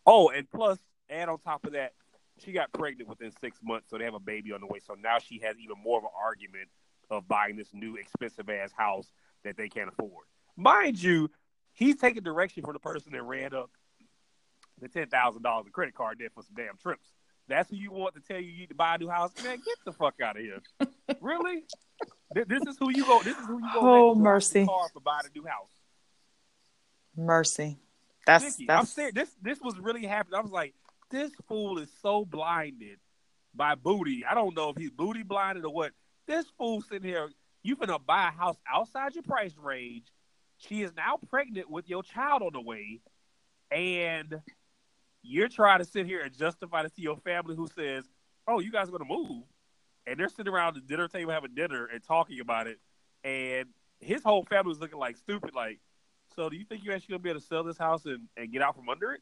Oh, 0.07 0.29
and 0.29 0.49
plus, 0.51 0.79
and 1.09 1.31
on 1.31 1.39
top 1.39 1.67
of 1.67 1.73
that, 1.73 1.93
she 2.39 2.53
got 2.53 2.73
pregnant 2.73 3.09
within 3.09 3.33
six 3.41 3.59
months, 3.63 3.89
so 3.91 3.99
they 3.99 4.05
have 4.05 4.15
a 4.15 4.21
baby 4.21 4.53
on 4.53 4.61
the 4.61 4.67
way. 4.67 4.79
So 4.79 4.95
now 4.95 5.19
she 5.19 5.41
has 5.43 5.57
even 5.59 5.77
more 5.83 5.99
of 5.99 6.05
an 6.05 6.11
argument 6.23 6.69
of 7.11 7.27
buying 7.27 7.57
this 7.57 7.69
new 7.73 7.97
expensive 7.97 8.49
ass 8.51 8.73
house 8.77 9.11
that 9.45 9.57
they 9.57 9.69
can't 9.69 9.89
afford. 9.89 10.27
Mind 10.57 11.03
you, 11.03 11.31
he's 11.73 11.97
taking 11.97 12.23
direction 12.23 12.63
from 12.63 12.75
the 12.75 12.81
person 12.81 13.13
that 13.13 13.23
ran 13.23 13.55
up 13.55 13.71
the 14.81 14.89
ten 14.89 15.09
thousand 15.09 15.43
dollars 15.43 15.67
in 15.67 15.73
credit 15.73 15.95
card 15.95 16.19
debt 16.19 16.31
for 16.35 16.43
some 16.43 16.55
damn 16.55 16.77
trips. 16.77 17.09
That's 17.49 17.71
who 17.71 17.77
you 17.77 17.93
want 17.93 18.15
to 18.17 18.21
tell 18.21 18.41
you 18.41 18.51
you 18.51 18.61
need 18.61 18.69
to 18.71 18.75
buy 18.75 18.97
a 18.97 18.99
new 18.99 19.09
house. 19.09 19.31
Man, 19.43 19.57
get 19.65 19.77
the 19.85 19.93
fuck 19.93 20.21
out 20.21 20.37
of 20.37 20.43
here. 20.43 20.61
really? 21.21 21.63
This 22.35 22.63
is 22.67 22.77
who 22.79 22.91
you 22.91 23.05
go. 23.05 23.23
This 23.23 23.37
is 23.37 23.47
who 23.47 23.59
you 23.59 23.71
go. 23.73 23.81
Oh 23.81 24.15
mercy! 24.15 24.67
Car 24.67 24.89
for 24.93 25.01
buying 25.01 25.23
a 25.27 25.39
new 25.39 25.47
house. 25.47 25.71
Mercy. 27.17 27.79
That's 28.27 28.45
Vicky, 28.45 28.67
that's. 28.67 28.81
I'm 28.81 28.87
serious. 28.87 29.15
This 29.15 29.37
this 29.41 29.61
was 29.61 29.79
really 29.79 30.07
happening. 30.07 30.39
I 30.39 30.43
was 30.43 30.51
like, 30.51 30.75
this 31.11 31.31
fool 31.49 31.79
is 31.79 31.89
so 32.03 32.25
blinded 32.25 32.99
by 33.55 33.75
booty. 33.75 34.25
I 34.29 34.35
don't 34.35 34.57
know 34.57 34.71
if 34.71 34.77
he's 34.77 34.91
booty 34.91 35.23
blinded 35.23 35.65
or 35.65 35.73
what. 35.73 35.93
This 36.27 36.47
fool 36.59 36.83
sitting 36.83 37.09
here. 37.09 37.29
You 37.63 37.75
finna 37.77 37.99
buy 38.05 38.29
a 38.29 38.31
house 38.31 38.57
outside 38.73 39.15
your 39.15 39.25
price 39.25 39.57
range. 39.61 40.07
She 40.59 40.83
is 40.83 40.93
now 40.97 41.19
pregnant 41.31 41.69
with 41.69 41.89
your 41.89 42.03
child 42.03 42.43
on 42.43 42.53
the 42.53 42.61
way, 42.61 43.01
and 43.71 44.41
you're 45.23 45.49
trying 45.49 45.81
to 45.81 45.85
sit 45.85 46.07
here 46.07 46.21
and 46.21 46.37
justify 46.37 46.83
this 46.85 46.93
to 46.93 47.03
your 47.03 47.17
family 47.17 47.57
who 47.57 47.67
says, 47.67 48.05
"Oh, 48.47 48.61
you 48.61 48.71
guys 48.71 48.89
are 48.89 48.93
going 48.93 49.03
to 49.03 49.15
move," 49.15 49.45
and 50.07 50.19
they're 50.19 50.29
sitting 50.29 50.53
around 50.53 50.75
the 50.75 50.81
dinner 50.81 51.09
table 51.09 51.33
having 51.33 51.55
dinner 51.55 51.87
and 51.87 52.03
talking 52.03 52.41
about 52.41 52.67
it, 52.67 52.79
and 53.25 53.69
his 54.01 54.23
whole 54.23 54.45
family 54.45 54.69
was 54.69 54.79
looking 54.79 54.99
like 54.99 55.17
stupid. 55.17 55.55
Like, 55.55 55.81
so 56.35 56.49
do 56.49 56.57
you 56.57 56.65
think 56.65 56.85
you're 56.85 56.95
actually 56.95 57.13
going 57.13 57.21
to 57.21 57.25
be 57.25 57.31
able 57.31 57.41
to 57.41 57.47
sell 57.47 57.65
this 57.65 57.79
house 57.79 58.05
and, 58.05 58.29
and 58.37 58.53
get 58.53 58.63
out 58.63 58.77
from 58.77 58.89
under 58.89 59.13
it? 59.13 59.21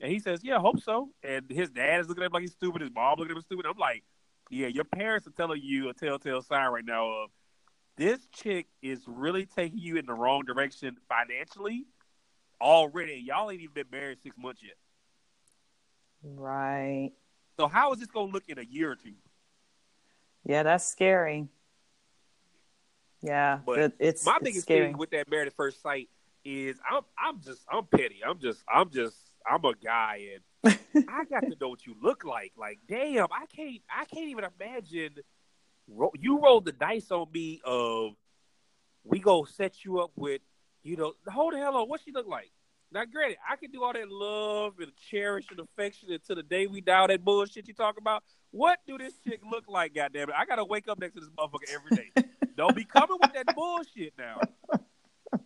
And 0.00 0.10
he 0.10 0.18
says, 0.18 0.40
"Yeah, 0.42 0.56
I 0.56 0.60
hope 0.60 0.80
so." 0.80 1.10
And 1.22 1.50
his 1.50 1.70
dad 1.70 2.00
is 2.00 2.08
looking 2.08 2.22
at 2.22 2.26
him 2.26 2.32
like 2.32 2.42
he's 2.42 2.52
stupid. 2.52 2.82
His 2.82 2.90
mom 2.94 3.18
looking 3.18 3.32
at 3.32 3.36
him 3.36 3.42
stupid. 3.42 3.66
I'm 3.66 3.76
like, 3.78 4.04
"Yeah, 4.50 4.68
your 4.68 4.84
parents 4.84 5.26
are 5.26 5.32
telling 5.32 5.60
you 5.62 5.88
a 5.88 5.94
telltale 5.94 6.42
sign 6.42 6.70
right 6.70 6.84
now 6.84 7.10
of 7.10 7.30
this 7.96 8.26
chick 8.28 8.66
is 8.80 9.02
really 9.06 9.44
taking 9.44 9.78
you 9.78 9.96
in 9.96 10.06
the 10.06 10.14
wrong 10.14 10.44
direction 10.44 10.96
financially 11.08 11.86
already. 12.60 13.22
Y'all 13.26 13.50
ain't 13.50 13.60
even 13.60 13.74
been 13.74 13.90
married 13.92 14.18
six 14.22 14.36
months 14.38 14.62
yet." 14.62 14.76
Right. 16.22 17.12
So 17.58 17.68
how 17.68 17.92
is 17.92 17.98
this 17.98 18.08
going 18.08 18.28
to 18.28 18.32
look 18.32 18.48
in 18.48 18.58
a 18.58 18.62
year 18.62 18.90
or 18.90 18.96
two? 18.96 19.14
Yeah, 20.44 20.62
that's 20.62 20.86
scary. 20.86 21.48
Yeah, 23.22 23.60
but 23.64 23.92
it's 23.98 24.24
my 24.24 24.38
biggest 24.42 24.62
scary. 24.62 24.88
thing 24.88 24.98
with 24.98 25.10
that 25.10 25.30
married 25.30 25.48
at 25.48 25.54
first 25.54 25.82
sight 25.82 26.08
is 26.44 26.78
I'm 26.90 27.02
I'm 27.18 27.40
just 27.40 27.60
I'm 27.70 27.84
petty. 27.86 28.20
I'm 28.26 28.38
just 28.38 28.62
I'm 28.72 28.90
just 28.90 29.16
I'm 29.50 29.64
a 29.64 29.74
guy 29.74 30.28
and 30.64 30.78
I 31.08 31.24
got 31.24 31.40
to 31.40 31.56
know 31.60 31.68
what 31.68 31.86
you 31.86 31.94
look 32.02 32.24
like. 32.24 32.52
Like, 32.56 32.78
damn, 32.88 33.26
I 33.30 33.44
can't 33.54 33.80
I 33.94 34.04
can't 34.06 34.28
even 34.28 34.44
imagine 34.58 35.16
you 36.18 36.40
rolled 36.40 36.64
the 36.64 36.72
dice 36.72 37.10
on 37.10 37.26
me 37.32 37.60
of 37.64 38.12
we 39.04 39.18
go 39.18 39.44
set 39.44 39.84
you 39.84 40.00
up 40.00 40.12
with, 40.16 40.40
you 40.82 40.96
know, 40.96 41.14
hold 41.28 41.54
the 41.54 41.58
hell 41.58 41.76
on, 41.76 41.88
what 41.88 42.00
she 42.04 42.12
look 42.12 42.28
like? 42.28 42.50
Now, 42.92 43.04
granted, 43.04 43.38
I 43.48 43.54
can 43.56 43.70
do 43.70 43.84
all 43.84 43.92
that 43.92 44.10
love 44.10 44.74
and 44.80 44.90
cherish 44.96 45.46
and 45.50 45.60
affection 45.60 46.10
until 46.10 46.36
the 46.36 46.42
day 46.42 46.66
we 46.66 46.80
die. 46.80 47.06
That 47.06 47.24
bullshit 47.24 47.68
you 47.68 47.74
talk 47.74 47.98
about. 47.98 48.24
What 48.50 48.80
do 48.84 48.98
this 48.98 49.14
chick 49.24 49.40
look 49.48 49.64
like? 49.68 49.94
Goddamn 49.94 50.30
it! 50.30 50.34
I 50.36 50.44
gotta 50.44 50.64
wake 50.64 50.88
up 50.88 50.98
next 50.98 51.14
to 51.14 51.20
this 51.20 51.30
motherfucker 51.30 51.72
every 51.72 51.96
day. 51.96 52.28
Don't 52.56 52.74
be 52.74 52.84
coming 52.84 53.18
with 53.20 53.32
that 53.32 53.54
bullshit 53.54 54.14
now. 54.18 54.40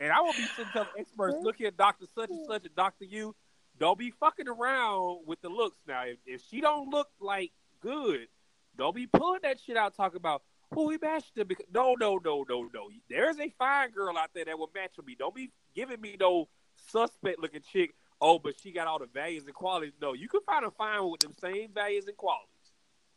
And 0.01 0.11
I 0.11 0.21
won't 0.23 0.37
be 0.37 0.47
some 0.57 0.67
tell 0.73 0.87
experts. 0.99 1.37
Look 1.43 1.61
at 1.61 1.77
Doctor 1.77 2.07
Such 2.15 2.31
and 2.31 2.47
Such 2.47 2.65
and 2.65 2.75
Doctor 2.75 3.05
You. 3.05 3.35
Don't 3.79 3.99
be 3.99 4.11
fucking 4.11 4.49
around 4.49 5.21
with 5.27 5.41
the 5.43 5.51
looks 5.51 5.79
now. 5.87 6.05
If, 6.05 6.19
if 6.25 6.43
she 6.49 6.61
don't 6.61 6.89
look 6.89 7.09
like 7.21 7.53
good, 7.81 8.29
don't 8.77 8.95
be 8.95 9.07
pulling 9.07 9.41
that 9.43 9.61
shit 9.61 9.77
out 9.77 9.95
talking 9.97 10.17
about 10.17 10.43
who 10.73 10.91
he 10.91 10.99
matched 11.01 11.37
her. 11.37 11.45
Because 11.45 11.67
no, 11.73 11.95
no, 11.99 12.19
no, 12.25 12.45
no, 12.49 12.69
no. 12.73 12.89
There's 13.11 13.39
a 13.39 13.51
fine 13.59 13.91
girl 13.91 14.17
out 14.17 14.31
there 14.35 14.47
that 14.47 14.59
will 14.59 14.71
match 14.75 14.93
with 14.97 15.07
me. 15.07 15.15
Don't 15.19 15.35
be 15.35 15.51
giving 15.75 16.01
me 16.01 16.17
no 16.19 16.49
suspect 16.91 17.39
looking 17.41 17.63
chick. 17.73 17.95
Oh, 18.21 18.39
but 18.39 18.55
she 18.61 18.73
got 18.73 18.87
all 18.87 18.99
the 18.99 19.07
values 19.07 19.45
and 19.45 19.55
qualities. 19.55 19.93
No, 20.01 20.13
you 20.13 20.29
can 20.29 20.41
find 20.47 20.65
a 20.65 20.71
fine 20.71 21.09
with 21.11 21.21
them 21.21 21.33
same 21.41 21.71
values 21.75 22.07
and 22.07 22.17
qualities. 22.17 22.49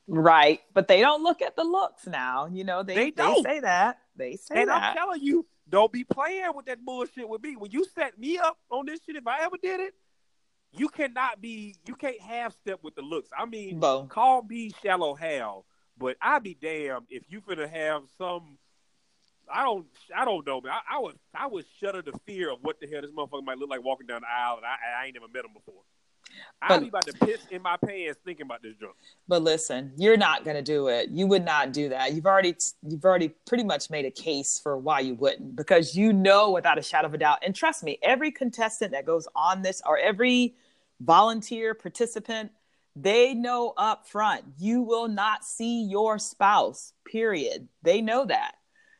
Right, 0.07 0.61
but 0.73 0.87
they 0.87 1.01
don't 1.01 1.21
look 1.21 1.41
at 1.41 1.55
the 1.55 1.63
looks 1.63 2.07
now. 2.07 2.47
You 2.47 2.63
know 2.63 2.81
they 2.81 2.95
they, 2.95 3.11
they 3.11 3.41
say 3.43 3.59
that 3.59 3.99
they 4.15 4.37
say 4.37 4.61
and 4.61 4.69
that. 4.69 4.83
I'm 4.83 4.95
telling 4.95 5.21
you, 5.21 5.45
don't 5.69 5.91
be 5.91 6.03
playing 6.03 6.51
with 6.55 6.65
that 6.67 6.83
bullshit 6.83 7.27
with 7.27 7.43
me. 7.43 7.55
When 7.55 7.71
you 7.71 7.85
set 7.93 8.17
me 8.17 8.37
up 8.37 8.57
on 8.69 8.85
this 8.85 8.99
shit, 9.05 9.17
if 9.17 9.27
I 9.27 9.43
ever 9.43 9.57
did 9.61 9.81
it, 9.81 9.93
you 10.71 10.89
cannot 10.89 11.41
be, 11.41 11.75
you 11.85 11.95
can't 11.95 12.19
half 12.21 12.53
step 12.53 12.79
with 12.83 12.95
the 12.95 13.01
looks. 13.01 13.29
I 13.37 13.45
mean, 13.45 13.79
Bo. 13.79 14.05
call 14.05 14.43
me 14.43 14.71
shallow 14.81 15.15
Hal, 15.15 15.65
but 15.97 16.17
I'd 16.21 16.43
be 16.43 16.53
damned 16.53 17.07
if 17.09 17.23
you 17.29 17.41
finna 17.41 17.69
have 17.69 18.03
some. 18.17 18.57
I 19.53 19.63
don't, 19.63 19.85
I 20.15 20.25
don't 20.25 20.45
know, 20.45 20.61
man. 20.61 20.73
I, 20.73 20.97
I 20.97 20.99
would, 20.99 21.15
I 21.33 21.47
would 21.47 21.65
shudder 21.79 22.01
the 22.01 22.13
fear 22.25 22.51
of 22.51 22.59
what 22.61 22.79
the 22.79 22.87
hell 22.87 23.01
this 23.01 23.11
motherfucker 23.11 23.43
might 23.43 23.57
look 23.57 23.69
like 23.69 23.83
walking 23.83 24.07
down 24.07 24.21
the 24.21 24.27
aisle, 24.27 24.57
and 24.57 24.65
I, 24.65 25.01
I 25.01 25.05
ain't 25.05 25.15
never 25.15 25.27
met 25.27 25.45
him 25.45 25.53
before. 25.53 25.81
I'd 26.61 26.81
be 26.81 26.87
about 26.87 27.05
to 27.07 27.13
piss 27.13 27.39
in 27.51 27.61
my 27.61 27.77
pants 27.77 28.19
thinking 28.25 28.45
about 28.45 28.61
this 28.61 28.75
drunk. 28.75 28.95
But 29.27 29.43
listen, 29.43 29.93
you're 29.97 30.17
not 30.17 30.43
going 30.43 30.55
to 30.55 30.61
do 30.61 30.87
it. 30.87 31.09
You 31.09 31.27
would 31.27 31.45
not 31.45 31.71
do 31.71 31.89
that. 31.89 32.13
You've 32.13 32.25
already 32.25 32.55
you've 32.83 33.05
already 33.05 33.29
pretty 33.45 33.63
much 33.63 33.89
made 33.89 34.05
a 34.05 34.11
case 34.11 34.59
for 34.59 34.77
why 34.77 35.01
you 35.01 35.15
wouldn't 35.15 35.55
because 35.55 35.95
you 35.95 36.13
know 36.13 36.51
without 36.51 36.77
a 36.77 36.81
shadow 36.81 37.07
of 37.07 37.13
a 37.13 37.17
doubt. 37.17 37.39
And 37.43 37.55
trust 37.55 37.83
me, 37.83 37.99
every 38.01 38.31
contestant 38.31 38.91
that 38.91 39.05
goes 39.05 39.27
on 39.35 39.61
this 39.61 39.81
or 39.85 39.97
every 39.97 40.55
volunteer 40.99 41.73
participant, 41.73 42.51
they 42.95 43.33
know 43.33 43.73
up 43.77 44.07
front 44.07 44.43
you 44.57 44.81
will 44.81 45.07
not 45.07 45.45
see 45.45 45.83
your 45.83 46.17
spouse. 46.17 46.93
Period. 47.05 47.67
They 47.83 48.01
know 48.01 48.25
that. 48.25 48.53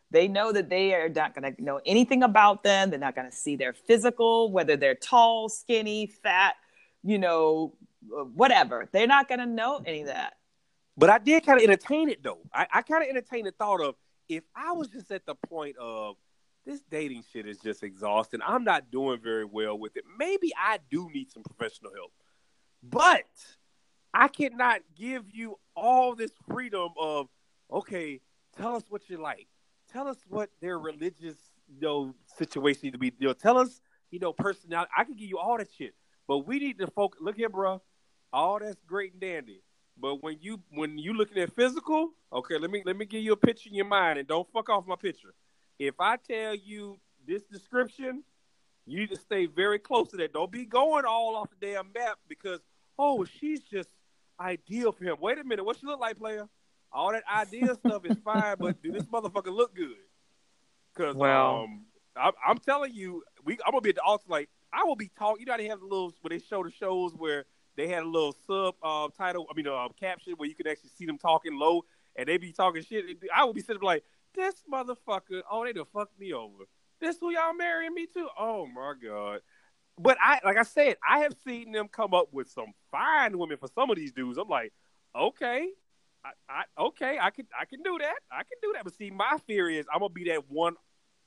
They 0.10 0.28
know 0.28 0.52
that 0.54 0.70
they 0.70 0.94
are 0.94 1.10
not 1.10 1.36
going 1.36 1.54
to 1.54 1.62
know 1.62 1.82
anything 1.86 2.24
about 2.24 2.64
them. 2.64 2.90
They're 2.90 3.00
not 3.00 3.16
going 3.16 3.30
to 3.30 3.36
see 3.36 3.56
their 3.56 3.74
physical, 3.74 4.52
whether 4.52 4.78
they're 4.78 4.96
tall, 4.96 5.50
skinny, 5.50 6.08
fat, 6.08 6.56
you 7.04 7.18
know, 7.18 7.74
uh, 8.18 8.24
whatever. 8.24 8.88
They're 8.92 9.08
not 9.08 9.28
going 9.28 9.40
to 9.40 9.46
know 9.46 9.82
any 9.86 10.02
of 10.02 10.08
that. 10.08 10.36
But 10.98 11.10
I 11.10 11.20
did 11.20 11.46
kind 11.46 11.60
of 11.60 11.64
entertain 11.64 12.10
it 12.10 12.24
though. 12.24 12.40
I, 12.54 12.68
I 12.74 12.82
kind 12.82 13.04
of 13.04 13.10
entertained 13.10 13.48
the 13.48 13.52
thought 13.52 13.82
of 13.82 13.96
if 14.30 14.44
I 14.56 14.72
was 14.72 14.88
just 14.88 15.12
at 15.12 15.26
the 15.26 15.36
point 15.36 15.78
of 15.78 16.16
this 16.66 16.82
dating 16.90 17.24
shit 17.32 17.48
is 17.48 17.60
just 17.60 17.84
exhausting. 17.84 18.40
I'm 18.46 18.64
not 18.64 18.92
doing 18.92 19.20
very 19.22 19.46
well 19.46 19.78
with 19.78 19.96
it. 19.96 20.04
Maybe 20.18 20.52
I 20.58 20.80
do 20.90 21.10
need 21.14 21.32
some 21.32 21.44
professional 21.44 21.92
help. 21.94 22.12
But 22.84 23.26
I 24.14 24.28
cannot 24.28 24.82
give 24.96 25.30
you 25.32 25.60
all 25.76 26.16
this 26.16 26.32
freedom 26.50 26.90
of, 27.00 27.28
okay, 27.72 28.20
tell 28.58 28.76
us 28.76 28.84
what 28.90 29.10
you 29.10 29.18
like. 29.22 29.48
Tell 29.92 30.08
us 30.08 30.18
what 30.28 30.50
their 30.62 30.78
religious, 30.78 31.36
you 31.68 31.82
know, 31.82 32.16
situation 32.38 32.92
to 32.92 32.98
be. 32.98 33.14
You 33.20 33.28
know, 33.28 33.34
tell 33.34 33.58
us, 33.58 33.82
you 34.12 34.20
know, 34.20 34.34
personality. 34.34 34.92
I 34.98 35.04
can 35.04 35.16
give 35.16 35.30
you 35.30 35.38
all 35.38 35.58
that 35.58 35.70
shit. 35.78 35.94
But 36.28 36.40
we 36.40 36.60
need 36.60 36.80
to 36.80 36.88
focus. 36.88 37.22
Look 37.22 37.38
here, 37.38 37.50
bro. 37.50 37.82
All 38.34 38.60
that's 38.60 38.82
great 38.86 39.14
and 39.14 39.22
dandy. 39.22 39.62
But 40.00 40.22
when 40.22 40.38
you 40.42 40.60
when 40.72 40.98
you 40.98 41.14
looking 41.14 41.42
at 41.42 41.56
physical, 41.56 42.12
okay, 42.32 42.58
let 42.60 42.70
me 42.70 42.84
let 42.86 42.98
me 42.98 43.06
give 43.06 43.24
you 43.24 43.34
a 43.34 43.38
picture 43.38 43.70
in 43.70 43.76
your 43.76 43.86
mind, 43.86 44.20
and 44.20 44.28
don't 44.28 44.48
fuck 44.52 44.70
off 44.70 44.86
my 44.86 44.96
picture. 44.96 45.34
If 45.80 45.96
I 46.00 46.18
tell 46.18 46.54
you 46.54 47.00
this 47.26 47.44
description, 47.44 48.24
you 48.86 49.00
need 49.00 49.10
to 49.10 49.16
stay 49.16 49.46
very 49.46 49.80
close 49.80 50.10
to 50.10 50.18
that. 50.18 50.34
Don't 50.34 50.52
be 50.52 50.66
going 50.66 51.06
all 51.06 51.36
off 51.36 51.50
the 51.50 51.66
damn 51.66 51.92
map 51.96 52.20
because 52.28 52.60
oh, 53.00 53.26
she's 53.26 53.62
just 53.62 53.90
ideal 54.40 54.92
for 54.92 55.04
him. 55.04 55.18
Wait 55.20 55.38
a 55.38 55.44
minute, 55.44 55.64
what 55.64 55.78
she 55.80 55.86
look 55.86 56.00
like, 56.00 56.18
player? 56.18 56.48
All 56.92 57.12
that 57.12 57.24
idea 57.34 57.76
stuff 57.76 58.06
is 58.06 58.18
fine, 58.24 58.56
but 58.60 58.82
do 58.82 58.92
this 58.92 59.04
motherfucker 59.04 59.54
look 59.54 59.76
good? 59.76 59.96
Because 60.96 61.16
well, 61.16 61.64
um, 61.64 61.86
I, 62.16 62.32
I'm 62.46 62.58
telling 62.58 62.94
you, 62.94 63.24
we 63.44 63.54
I'm 63.66 63.72
gonna 63.72 63.82
be 63.82 63.90
at 63.90 63.96
the 63.96 64.02
altar 64.02 64.26
like 64.28 64.50
I 64.74 64.84
will 64.84 64.96
be 64.96 65.12
talking. 65.18 65.42
You 65.42 65.46
know, 65.46 65.58
they 65.58 65.68
have 65.68 65.80
the 65.80 65.86
little 65.86 66.14
where 66.22 66.30
they 66.30 66.40
show 66.40 66.64
the 66.64 66.72
shows 66.72 67.14
where 67.16 67.46
they 67.76 67.88
had 67.88 68.04
a 68.04 68.08
little 68.08 68.36
sub 68.46 68.76
uh, 68.82 69.10
title. 69.18 69.48
I 69.50 69.54
mean, 69.56 69.68
uh, 69.68 69.88
caption 70.00 70.34
where 70.38 70.50
you 70.50 70.56
could 70.56 70.68
actually 70.68 70.90
see 70.98 71.06
them 71.06 71.18
talking 71.18 71.58
low, 71.58 71.86
and 72.16 72.28
they 72.28 72.38
be 72.38 72.52
talking 72.52 72.84
shit. 72.84 73.06
I 73.34 73.46
would 73.46 73.56
be 73.56 73.62
sitting 73.62 73.82
like, 73.82 74.04
this 74.36 74.56
motherfucker. 74.72 75.42
Oh, 75.50 75.64
they 75.64 75.74
done 75.74 75.86
fucked 75.94 76.20
me 76.20 76.34
over. 76.34 76.64
This 77.00 77.18
who 77.20 77.32
y'all 77.32 77.54
marrying 77.54 77.94
me 77.94 78.08
to? 78.08 78.28
Oh 78.40 78.66
my 78.66 78.94
god. 79.02 79.42
But 80.00 80.18
I, 80.22 80.40
like 80.44 80.58
I 80.58 80.64
said, 80.64 80.98
I 81.08 81.20
have 81.20 81.36
seen 81.44 81.72
them 81.72 81.88
come 81.88 82.14
up 82.14 82.28
with 82.32 82.50
some 82.50 82.74
fine 82.92 83.38
women 83.38 83.58
for 83.58 83.68
some 83.74 83.90
of 83.90 83.96
these 83.96 84.12
dudes. 84.12 84.38
I'm 84.38 84.48
like, 84.48 84.72
okay, 85.16 85.70
I, 86.50 86.64
I 86.78 86.82
okay, 86.88 87.18
I 87.22 87.30
can, 87.30 87.48
I 87.60 87.66
can 87.66 87.82
do 87.84 87.98
that. 88.00 88.16
I 88.32 88.44
can 88.44 88.58
do 88.62 88.74
that. 88.74 88.84
But 88.84 88.96
see, 88.96 89.12
my 89.12 89.38
fear 89.46 89.70
is 89.70 89.86
I'm 89.94 90.00
gonna 90.00 90.14
be 90.14 90.26
that 90.26 90.50
one 90.50 90.76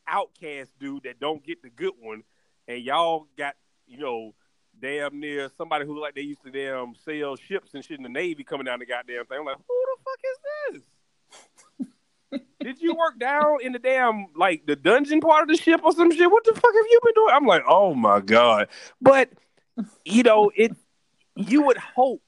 outcast 0.06 0.70
dude 0.78 1.04
that 1.04 1.20
don't 1.20 1.44
get 1.44 1.62
the 1.62 1.70
good 1.70 1.92
one 2.00 2.24
and 2.66 2.82
y'all 2.82 3.26
got 3.36 3.54
you 3.86 3.98
know 3.98 4.34
damn 4.80 5.20
near 5.20 5.50
somebody 5.58 5.84
who 5.84 6.00
like 6.00 6.14
they 6.14 6.22
used 6.22 6.42
to 6.42 6.50
damn 6.50 6.94
sail 6.94 7.36
ships 7.36 7.74
and 7.74 7.84
shit 7.84 7.98
in 7.98 8.02
the 8.02 8.08
Navy 8.08 8.44
coming 8.44 8.64
down 8.64 8.78
the 8.78 8.86
goddamn 8.86 9.26
thing. 9.26 9.38
I'm 9.40 9.44
like, 9.44 9.56
who 9.68 9.84
the 9.86 10.02
fuck 10.04 10.20
is 10.24 10.80
this? 12.30 12.40
Did 12.60 12.80
you 12.80 12.94
work 12.94 13.18
down 13.18 13.58
in 13.62 13.72
the 13.72 13.78
damn 13.78 14.26
like 14.36 14.66
the 14.66 14.76
dungeon 14.76 15.20
part 15.20 15.42
of 15.42 15.48
the 15.48 15.56
ship 15.56 15.80
or 15.82 15.92
some 15.92 16.10
shit? 16.10 16.30
What 16.30 16.44
the 16.44 16.54
fuck 16.54 16.74
have 16.74 16.86
you 16.90 17.00
been 17.02 17.14
doing? 17.14 17.34
I'm 17.34 17.46
like, 17.46 17.64
oh 17.66 17.94
my 17.94 18.20
god. 18.20 18.68
But 19.00 19.30
you 20.04 20.22
know, 20.22 20.50
it 20.54 20.72
you 21.36 21.62
would 21.62 21.78
hope 21.78 22.22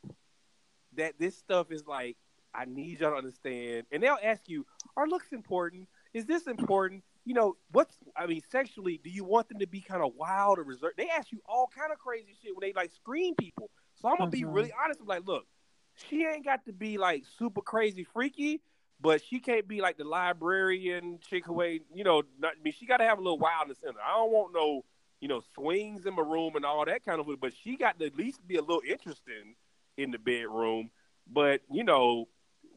that 0.97 1.15
this 1.19 1.37
stuff 1.37 1.71
is 1.71 1.87
like, 1.87 2.17
I 2.55 2.65
need 2.67 3.01
y'all 3.01 3.13
to 3.13 3.17
understand. 3.17 3.87
And 3.93 4.03
they'll 4.03 4.19
ask 4.23 4.49
you, 4.49 4.67
are 4.97 5.09
looks 5.09 5.33
important? 5.33 5.89
Is 6.13 6.27
this 6.27 6.47
important? 6.47 7.03
you 7.25 7.35
know, 7.35 7.57
what's 7.71 7.97
I 8.17 8.27
mean, 8.27 8.43
sexually, 8.51 9.01
do 9.03 9.11
you 9.11 9.25
want 9.25 9.49
them 9.49 9.59
to 9.61 9.67
be 9.67 9.81
kind 9.81 10.03
of 10.03 10.13
wild 10.17 10.59
or 10.59 10.65
reserved? 10.65 10.95
They 10.97 11.09
ask 11.09 11.31
you 11.31 11.41
all 11.47 11.71
kind 11.77 11.93
of 11.93 11.99
crazy 11.99 12.35
shit 12.43 12.57
when 12.57 12.69
they 12.69 12.73
like 12.73 12.91
screen 12.93 13.35
people. 13.37 13.71
So 14.01 14.09
I'm 14.09 14.17
gonna 14.17 14.31
mm-hmm. 14.31 14.41
be 14.41 14.45
really 14.45 14.73
honest. 14.83 15.01
I'm 15.01 15.07
like, 15.07 15.27
look, 15.27 15.47
she 15.95 16.25
ain't 16.25 16.45
got 16.45 16.65
to 16.67 16.73
be 16.73 16.99
like 16.99 17.25
super 17.39 17.61
crazy 17.61 18.05
freaky, 18.05 18.61
but 19.01 19.23
she 19.23 19.39
can't 19.39 19.69
be 19.69 19.81
like 19.81 19.99
the 19.99 20.05
librarian 20.05 21.19
chick 21.29 21.47
who 21.47 21.63
ain't, 21.63 21.83
you 21.95 22.03
know, 22.03 22.23
not, 22.39 22.55
I 22.59 22.63
mean, 22.63 22.75
she 22.77 22.87
got 22.87 22.97
to 22.97 23.05
have 23.05 23.19
a 23.19 23.23
little 23.23 23.39
wildness 23.39 23.79
in 23.87 23.95
her. 23.95 24.01
I 24.01 24.17
don't 24.17 24.33
want 24.33 24.53
no, 24.53 24.85
you 25.21 25.29
know, 25.29 25.43
swings 25.55 26.07
in 26.07 26.15
my 26.15 26.23
room 26.23 26.57
and 26.57 26.65
all 26.65 26.85
that 26.85 27.05
kind 27.05 27.21
of, 27.21 27.29
but 27.41 27.53
she 27.63 27.77
got 27.77 27.99
to 28.01 28.07
at 28.07 28.17
least 28.17 28.47
be 28.47 28.57
a 28.57 28.61
little 28.61 28.83
interesting 28.87 29.55
in 29.97 30.11
the 30.11 30.19
bedroom. 30.19 30.91
But 31.31 31.61
you 31.71 31.85
know, 31.85 32.27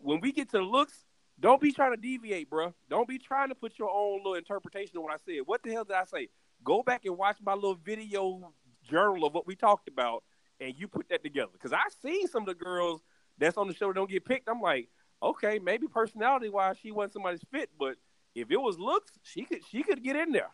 when 0.05 0.21
we 0.21 0.31
get 0.31 0.49
to 0.51 0.57
the 0.57 0.63
looks, 0.63 1.05
don't 1.39 1.59
be 1.59 1.71
trying 1.71 1.91
to 1.91 1.97
deviate, 1.97 2.49
bro. 2.49 2.73
Don't 2.89 3.07
be 3.07 3.17
trying 3.17 3.49
to 3.49 3.55
put 3.55 3.77
your 3.77 3.89
own 3.89 4.19
little 4.19 4.35
interpretation 4.35 4.97
of 4.97 5.03
what 5.03 5.13
I 5.13 5.17
said. 5.25 5.41
What 5.45 5.63
the 5.63 5.71
hell 5.71 5.83
did 5.83 5.95
I 5.95 6.05
say? 6.05 6.29
Go 6.63 6.83
back 6.83 7.05
and 7.05 7.17
watch 7.17 7.37
my 7.43 7.53
little 7.53 7.75
video 7.75 8.53
journal 8.87 9.25
of 9.25 9.33
what 9.33 9.47
we 9.47 9.55
talked 9.55 9.87
about, 9.87 10.23
and 10.61 10.73
you 10.77 10.87
put 10.87 11.09
that 11.09 11.23
together. 11.23 11.51
Because 11.51 11.73
I 11.73 11.81
seen 12.01 12.27
some 12.27 12.43
of 12.43 12.47
the 12.47 12.63
girls 12.63 13.01
that's 13.37 13.57
on 13.57 13.67
the 13.67 13.73
show 13.73 13.91
don't 13.91 14.09
get 14.09 14.23
picked. 14.23 14.47
I'm 14.47 14.61
like, 14.61 14.89
okay, 15.21 15.59
maybe 15.59 15.87
personality 15.87 16.49
wise 16.49 16.77
she 16.81 16.91
wasn't 16.91 17.13
somebody's 17.13 17.43
fit, 17.51 17.69
but 17.77 17.95
if 18.35 18.51
it 18.51 18.61
was 18.61 18.77
looks, 18.77 19.11
she 19.23 19.43
could 19.43 19.61
she 19.69 19.81
could 19.81 20.03
get 20.03 20.15
in 20.15 20.31
there. 20.31 20.51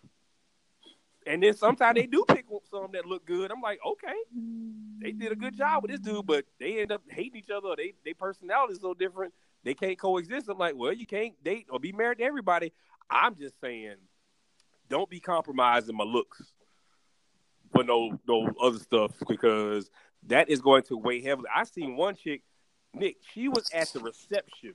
And 1.31 1.41
then 1.41 1.55
sometimes 1.55 1.95
they 1.95 2.07
do 2.07 2.25
pick 2.27 2.45
some 2.69 2.91
that 2.91 3.05
look 3.05 3.25
good. 3.25 3.51
I'm 3.51 3.61
like, 3.61 3.79
okay, 3.87 4.13
they 4.99 5.13
did 5.13 5.31
a 5.31 5.35
good 5.35 5.57
job 5.57 5.81
with 5.81 5.91
this 5.91 6.01
dude, 6.01 6.27
but 6.27 6.43
they 6.59 6.81
end 6.81 6.91
up 6.91 7.03
hating 7.09 7.37
each 7.37 7.49
other. 7.49 7.73
They 7.77 7.93
they 8.03 8.13
personality 8.13 8.73
is 8.73 8.81
so 8.81 8.93
different 8.93 9.33
they 9.63 9.73
can't 9.73 9.97
coexist. 9.97 10.49
I'm 10.49 10.57
like, 10.57 10.75
well, 10.75 10.91
you 10.91 11.05
can't 11.05 11.41
date 11.41 11.67
or 11.69 11.79
be 11.79 11.93
married 11.93 12.17
to 12.17 12.25
everybody. 12.25 12.73
I'm 13.09 13.35
just 13.35 13.61
saying, 13.61 13.95
don't 14.89 15.09
be 15.09 15.21
compromising 15.21 15.95
my 15.95 16.03
looks 16.03 16.51
for 17.71 17.85
no 17.85 18.19
no 18.27 18.49
other 18.61 18.79
stuff 18.79 19.13
because 19.25 19.89
that 20.27 20.49
is 20.49 20.59
going 20.59 20.83
to 20.83 20.97
weigh 20.97 21.21
heavily. 21.21 21.47
I 21.55 21.63
seen 21.63 21.95
one 21.95 22.15
chick, 22.15 22.43
Nick. 22.93 23.15
She 23.33 23.47
was 23.47 23.63
at 23.73 23.87
the 23.93 24.01
reception, 24.01 24.73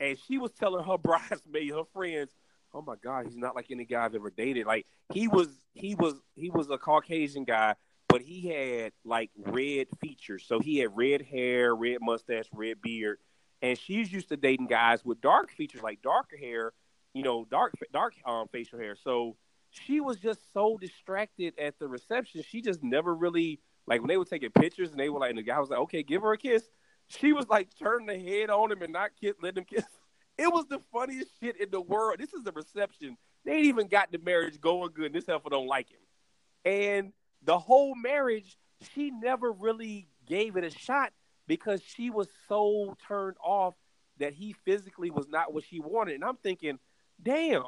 and 0.00 0.16
she 0.26 0.38
was 0.38 0.52
telling 0.52 0.82
her 0.82 0.96
bridesmaid, 1.02 1.72
her 1.72 1.84
friends, 1.92 2.30
oh 2.74 2.82
my 2.82 2.96
god, 3.02 3.26
he's 3.26 3.36
not 3.36 3.54
like 3.54 3.70
any 3.70 3.84
guy 3.84 4.04
I've 4.04 4.14
ever 4.14 4.30
dated. 4.30 4.66
Like 4.66 4.86
he 5.12 5.28
was, 5.28 5.48
he 5.72 5.94
was, 5.94 6.14
he 6.34 6.50
was 6.50 6.68
a 6.70 6.76
Caucasian 6.76 7.44
guy, 7.44 7.76
but 8.08 8.20
he 8.20 8.48
had 8.48 8.92
like 9.04 9.30
red 9.36 9.86
features. 10.00 10.44
So 10.46 10.58
he 10.58 10.78
had 10.78 10.96
red 10.96 11.22
hair, 11.22 11.74
red 11.74 11.98
mustache, 12.00 12.46
red 12.52 12.82
beard, 12.82 13.18
and 13.62 13.78
she's 13.78 14.12
used 14.12 14.28
to 14.28 14.36
dating 14.36 14.66
guys 14.66 15.04
with 15.04 15.20
dark 15.20 15.52
features, 15.52 15.82
like 15.82 16.02
darker 16.02 16.36
hair, 16.36 16.72
you 17.14 17.22
know, 17.22 17.46
dark 17.50 17.72
dark 17.92 18.14
um, 18.26 18.48
facial 18.52 18.78
hair. 18.78 18.96
So 18.96 19.36
she 19.70 20.00
was 20.00 20.18
just 20.18 20.52
so 20.52 20.76
distracted 20.78 21.54
at 21.58 21.78
the 21.78 21.88
reception. 21.88 22.42
She 22.48 22.60
just 22.60 22.82
never 22.82 23.14
really 23.14 23.60
like 23.86 24.00
when 24.00 24.08
they 24.08 24.16
were 24.16 24.24
taking 24.24 24.50
pictures 24.50 24.90
and 24.90 24.98
they 24.98 25.08
were 25.08 25.20
like, 25.20 25.30
and 25.30 25.38
the 25.38 25.42
guy 25.42 25.58
was 25.60 25.70
like, 25.70 25.80
okay, 25.80 26.02
give 26.02 26.22
her 26.22 26.32
a 26.32 26.38
kiss. 26.38 26.68
She 27.08 27.32
was 27.32 27.48
like 27.48 27.68
turning 27.78 28.06
the 28.06 28.18
head 28.18 28.50
on 28.50 28.72
him 28.72 28.82
and 28.82 28.92
not 28.92 29.10
kiss, 29.20 29.34
letting 29.42 29.58
him 29.58 29.64
kiss. 29.64 29.84
It 30.36 30.52
was 30.52 30.66
the 30.66 30.80
funniest 30.92 31.30
shit 31.40 31.60
in 31.60 31.70
the 31.70 31.80
world. 31.80 32.18
This 32.18 32.32
is 32.32 32.42
the 32.42 32.52
reception. 32.52 33.16
They 33.44 33.52
ain't 33.52 33.66
even 33.66 33.88
got 33.88 34.10
the 34.10 34.18
marriage 34.18 34.60
going 34.60 34.90
good. 34.92 35.12
This 35.12 35.26
heifer 35.26 35.50
don't 35.50 35.66
like 35.66 35.90
him. 35.90 36.00
And 36.64 37.12
the 37.44 37.58
whole 37.58 37.94
marriage, 37.94 38.56
she 38.94 39.10
never 39.10 39.52
really 39.52 40.08
gave 40.26 40.56
it 40.56 40.64
a 40.64 40.70
shot 40.70 41.12
because 41.46 41.82
she 41.82 42.10
was 42.10 42.28
so 42.48 42.96
turned 43.06 43.36
off 43.42 43.74
that 44.18 44.32
he 44.32 44.54
physically 44.64 45.10
was 45.10 45.28
not 45.28 45.52
what 45.52 45.64
she 45.64 45.80
wanted. 45.80 46.14
And 46.14 46.24
I'm 46.24 46.36
thinking, 46.36 46.78
damn, 47.22 47.64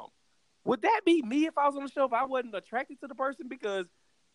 would 0.63 0.81
that 0.81 1.01
be 1.05 1.21
me 1.21 1.45
if 1.45 1.57
I 1.57 1.67
was 1.67 1.75
on 1.75 1.83
the 1.83 1.91
show 1.91 2.05
if 2.05 2.13
I 2.13 2.25
wasn't 2.25 2.55
attracted 2.55 2.99
to 3.01 3.07
the 3.07 3.15
person? 3.15 3.47
Because 3.47 3.85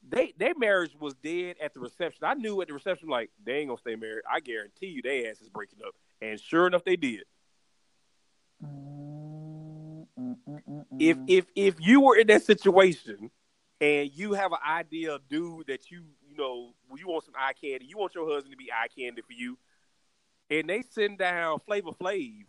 they 0.09 0.33
their 0.37 0.55
marriage 0.57 0.97
was 0.99 1.15
dead 1.15 1.57
at 1.63 1.75
the 1.75 1.81
reception. 1.81 2.25
I 2.25 2.35
knew 2.35 2.61
at 2.61 2.69
the 2.69 2.75
reception, 2.75 3.09
like, 3.09 3.31
they 3.45 3.59
ain't 3.59 3.69
gonna 3.69 3.79
stay 3.79 3.97
married. 3.97 4.23
I 4.31 4.41
guarantee 4.41 4.87
you 4.87 5.03
their 5.03 5.31
ass 5.31 5.41
is 5.41 5.49
breaking 5.49 5.81
up. 5.87 5.95
And 6.21 6.41
sure 6.41 6.67
enough, 6.67 6.85
they 6.85 6.97
did. 6.97 7.25
If 10.99 11.19
if 11.27 11.47
if 11.57 11.75
you 11.81 12.01
were 12.01 12.17
in 12.17 12.27
that 12.29 12.43
situation 12.45 13.31
and 13.81 14.11
you 14.15 14.35
have 14.35 14.53
an 14.53 14.59
idea 14.67 15.15
of 15.15 15.29
dude 15.29 15.67
that 15.67 15.91
you 15.91 16.05
you 16.29 16.37
know 16.37 16.75
you 16.97 17.09
want 17.09 17.25
some 17.25 17.35
eye 17.37 17.53
candy, 17.61 17.87
you 17.87 17.99
want 17.99 18.15
your 18.15 18.29
husband 18.31 18.53
to 18.53 18.57
be 18.57 18.71
eye 18.71 18.89
candy 18.97 19.23
for 19.23 19.33
you, 19.33 19.59
and 20.51 20.69
they 20.69 20.83
send 20.83 21.19
down 21.19 21.59
Flavor 21.67 21.91
Flav, 21.91 22.45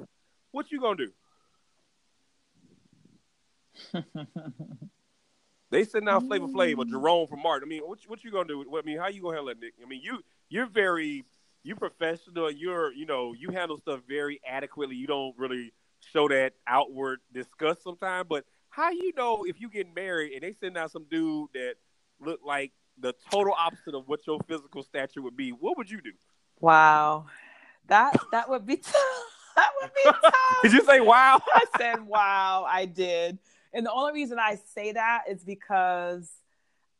what 0.51 0.71
you 0.71 0.81
gonna 0.81 0.97
do? 0.97 1.11
they 5.71 5.83
send 5.83 6.05
down 6.05 6.27
Flavor 6.27 6.47
Flav 6.47 6.77
or 6.77 6.85
mm. 6.85 6.89
Jerome 6.89 7.27
from 7.27 7.41
Martin. 7.41 7.67
I 7.67 7.69
mean, 7.69 7.81
what 7.81 7.99
what 8.07 8.23
you 8.23 8.31
gonna 8.31 8.47
do? 8.47 8.65
I 8.77 8.81
mean, 8.83 8.99
how 8.99 9.07
you 9.07 9.21
gonna 9.21 9.37
handle 9.37 9.49
it, 9.49 9.59
Nick? 9.59 9.73
I 9.81 9.87
mean, 9.87 10.01
you 10.03 10.19
you're 10.49 10.67
very 10.67 11.23
you 11.63 11.75
professional. 11.75 12.51
You're 12.51 12.93
you 12.93 13.05
know 13.05 13.33
you 13.33 13.49
handle 13.49 13.77
stuff 13.79 14.01
very 14.07 14.39
adequately. 14.47 14.95
You 14.95 15.07
don't 15.07 15.35
really 15.37 15.73
show 16.11 16.27
that 16.27 16.53
outward 16.67 17.19
disgust 17.33 17.83
sometimes. 17.83 18.27
But 18.29 18.45
how 18.69 18.89
you 18.89 19.13
know 19.15 19.45
if 19.47 19.61
you 19.61 19.69
get 19.69 19.93
married 19.93 20.33
and 20.33 20.43
they 20.43 20.53
send 20.53 20.77
out 20.77 20.91
some 20.91 21.05
dude 21.09 21.49
that 21.53 21.75
look 22.19 22.39
like 22.45 22.71
the 22.99 23.13
total 23.31 23.53
opposite 23.57 23.95
of 23.95 24.07
what 24.07 24.25
your 24.27 24.39
physical 24.47 24.83
stature 24.83 25.21
would 25.21 25.37
be, 25.37 25.51
what 25.51 25.77
would 25.77 25.89
you 25.89 26.01
do? 26.01 26.11
Wow, 26.59 27.25
that 27.87 28.17
that 28.31 28.49
would 28.49 28.65
be 28.65 28.77
tough. 28.77 28.95
that 29.55 29.71
would 29.81 29.91
be 29.93 30.11
tough. 30.23 30.33
did 30.61 30.73
you 30.73 30.83
say 30.85 31.01
wow? 31.01 31.41
I 31.53 31.65
said 31.77 32.01
wow. 32.05 32.65
I 32.67 32.85
did, 32.85 33.39
and 33.73 33.85
the 33.85 33.91
only 33.91 34.13
reason 34.13 34.39
I 34.39 34.59
say 34.73 34.93
that 34.93 35.23
is 35.29 35.43
because 35.43 36.31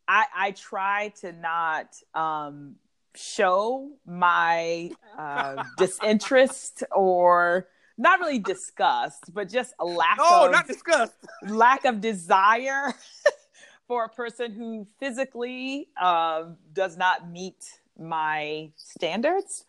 I 0.08 0.26
I 0.36 0.51
try 0.51 1.14
to 1.22 1.32
not 1.32 1.95
um, 2.14 2.76
show 3.16 3.91
my 4.06 4.91
uh, 5.18 5.64
disinterest 5.78 6.84
or 6.91 7.68
not 7.98 8.20
really 8.20 8.39
disgust, 8.39 9.34
but 9.34 9.50
just 9.50 9.74
a 9.80 9.86
lack 9.86 10.18
no, 10.18 10.46
of 10.46 10.52
not 10.52 10.68
disgust. 10.68 11.14
lack 11.48 11.86
of 11.86 12.02
desire 12.02 12.94
for 13.88 14.06
a 14.06 14.10
person 14.10 14.52
who 14.52 14.88
physically 15.00 15.89
uh, 16.02 16.46
does 16.74 16.98
not 16.98 17.30
meet 17.30 17.64
my 17.98 18.72
standards. 18.76 19.66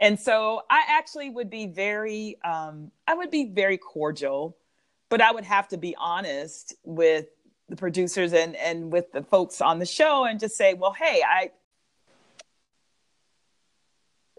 And 0.00 0.18
so 0.18 0.62
I 0.68 0.82
actually 0.88 1.30
would 1.30 1.48
be 1.48 1.66
very, 1.66 2.36
um, 2.44 2.90
I 3.06 3.14
would 3.14 3.30
be 3.30 3.50
very 3.52 3.78
cordial, 3.78 4.56
but 5.08 5.20
I 5.20 5.30
would 5.30 5.44
have 5.44 5.68
to 5.68 5.76
be 5.76 5.94
honest 5.96 6.74
with 6.82 7.26
the 7.68 7.76
producers 7.76 8.32
and, 8.32 8.56
and 8.56 8.92
with 8.92 9.12
the 9.12 9.22
folks 9.22 9.60
on 9.60 9.78
the 9.78 9.86
show 9.86 10.24
and 10.24 10.40
just 10.40 10.56
say, 10.56 10.74
well, 10.74 10.92
hey, 10.92 11.22
I, 11.26 11.50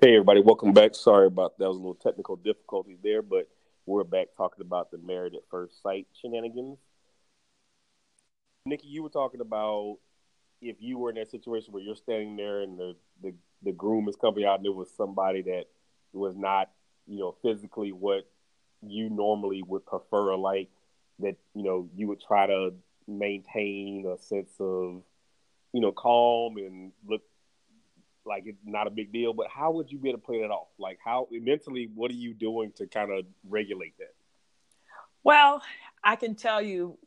Hey 0.04 0.16
everybody, 0.16 0.42
welcome 0.42 0.74
back. 0.74 0.96
Sorry 0.96 1.28
about 1.28 1.58
that 1.58 1.70
was 1.70 1.78
a 1.78 1.80
little 1.80 1.96
technical 1.96 2.36
difficulty 2.36 2.98
there, 3.02 3.22
but 3.22 3.48
we're 3.86 4.04
back 4.04 4.28
talking 4.36 4.60
about 4.60 4.92
the 4.92 4.98
married 4.98 5.34
at 5.34 5.48
first 5.50 5.82
sight 5.82 6.08
shenanigans. 6.22 6.78
Nikki, 8.66 8.90
you 8.90 9.02
were 9.02 9.08
talking 9.08 9.40
about 9.40 10.00
if 10.62 10.76
you 10.82 10.98
were 10.98 11.10
in 11.10 11.16
that 11.16 11.32
situation 11.32 11.72
where 11.72 11.82
you're 11.82 11.96
standing 11.96 12.36
there 12.36 12.60
and 12.60 12.78
the, 12.78 12.98
the, 13.22 13.34
the 13.64 13.72
groom 13.72 14.10
is 14.10 14.18
coming 14.18 14.44
out 14.44 14.58
and 14.58 14.66
it 14.66 14.76
was 14.76 14.92
somebody 14.92 15.42
that 15.44 15.68
was 16.12 16.36
not, 16.36 16.70
you 17.08 17.20
know, 17.20 17.38
physically 17.42 17.94
what 17.94 18.30
you 18.86 19.10
normally 19.10 19.64
would 19.66 19.86
prefer, 19.86 20.34
or 20.34 20.38
like 20.38 20.70
that, 21.20 21.38
you 21.56 21.64
know, 21.64 21.88
you 21.96 22.10
would 22.10 22.20
try 22.20 22.46
to 22.46 22.74
maintain 23.08 24.06
a 24.06 24.22
sense 24.22 24.52
of, 24.60 25.02
you 25.72 25.80
know, 25.80 25.94
calm 25.94 26.58
and 26.58 26.92
look 27.08 27.22
like 28.26 28.44
it's 28.46 28.58
not 28.66 28.88
a 28.88 28.90
big 28.90 29.12
deal, 29.12 29.34
but 29.34 29.48
how 29.50 29.72
would 29.72 29.92
you 29.92 29.98
be 29.98 30.10
able 30.10 30.20
to 30.20 30.26
play 30.26 30.42
that 30.42 30.50
off? 30.50 30.68
Like 30.78 31.00
how 31.04 31.28
mentally, 31.32 31.90
what 31.94 32.12
are 32.12 32.16
you 32.16 32.34
doing 32.34 32.72
to 32.78 32.88
kind 32.88 33.12
of 33.12 33.26
regulate 33.48 33.98
that? 34.00 34.14
Well, 35.24 35.62
I 36.04 36.16
can 36.16 36.36
tell 36.36 36.62
you 36.62 36.98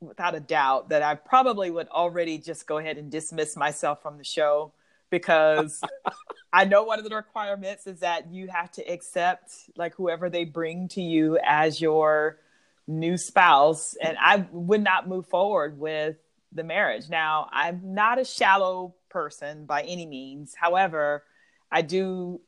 without 0.00 0.34
a 0.34 0.40
doubt 0.40 0.90
that 0.90 1.02
I 1.02 1.14
probably 1.14 1.70
would 1.70 1.88
already 1.88 2.38
just 2.38 2.66
go 2.66 2.78
ahead 2.78 2.96
and 2.98 3.10
dismiss 3.10 3.56
myself 3.56 4.02
from 4.02 4.18
the 4.18 4.24
show 4.24 4.72
because 5.10 5.82
I 6.52 6.64
know 6.64 6.84
one 6.84 6.98
of 6.98 7.08
the 7.08 7.14
requirements 7.14 7.86
is 7.86 8.00
that 8.00 8.32
you 8.32 8.48
have 8.48 8.70
to 8.72 8.82
accept 8.90 9.52
like 9.76 9.94
whoever 9.94 10.30
they 10.30 10.44
bring 10.44 10.88
to 10.88 11.02
you 11.02 11.38
as 11.44 11.80
your 11.80 12.38
new 12.86 13.16
spouse 13.16 13.94
and 14.02 14.16
I 14.20 14.46
would 14.50 14.82
not 14.82 15.08
move 15.08 15.26
forward 15.26 15.78
with 15.78 16.16
the 16.52 16.64
marriage. 16.64 17.08
Now, 17.08 17.48
I'm 17.52 17.94
not 17.94 18.18
a 18.18 18.24
shallow 18.24 18.94
person 19.10 19.66
by 19.66 19.82
any 19.82 20.06
means. 20.06 20.54
However, 20.54 21.24
I 21.70 21.82
do 21.82 22.40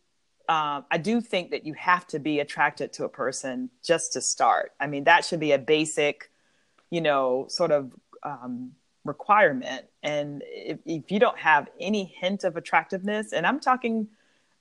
um, 0.49 0.85
I 0.91 0.99
do 0.99 1.21
think 1.21 1.51
that 1.53 1.65
you 1.65 1.73
have 1.75 2.07
to 2.09 2.19
be 2.19 2.41
attracted 2.41 2.93
to 2.95 3.05
a 3.05 3.09
person 3.09 3.71
just 3.83 4.13
to 4.15 4.21
start. 4.21 4.73
I 4.81 4.87
mean, 4.87 5.05
that 5.05 5.25
should 5.25 5.41
be 5.41 5.53
a 5.53 5.59
basic, 5.59 6.31
you 6.91 7.01
know, 7.01 7.47
sort 7.49 7.71
of 7.71 7.93
um, 8.23 8.73
requirement. 9.05 9.87
And 10.03 10.43
if, 10.45 10.79
if 10.85 11.11
you 11.13 11.21
don't 11.21 11.39
have 11.39 11.69
any 11.81 12.05
hint 12.05 12.45
of 12.45 12.57
attractiveness, 12.57 13.33
and 13.33 13.47
I'm 13.47 13.61
talking 13.61 14.09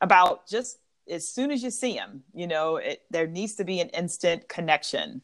about 0.02 0.48
just 0.48 0.78
as 1.10 1.28
soon 1.28 1.52
as 1.52 1.64
you 1.64 1.72
see 1.72 1.96
them, 1.96 2.24
you 2.34 2.48
know, 2.48 2.78
it, 2.78 3.02
there 3.10 3.28
needs 3.28 3.56
to 3.56 3.64
be 3.64 3.80
an 3.80 3.90
instant 3.90 4.48
connection. 4.48 5.22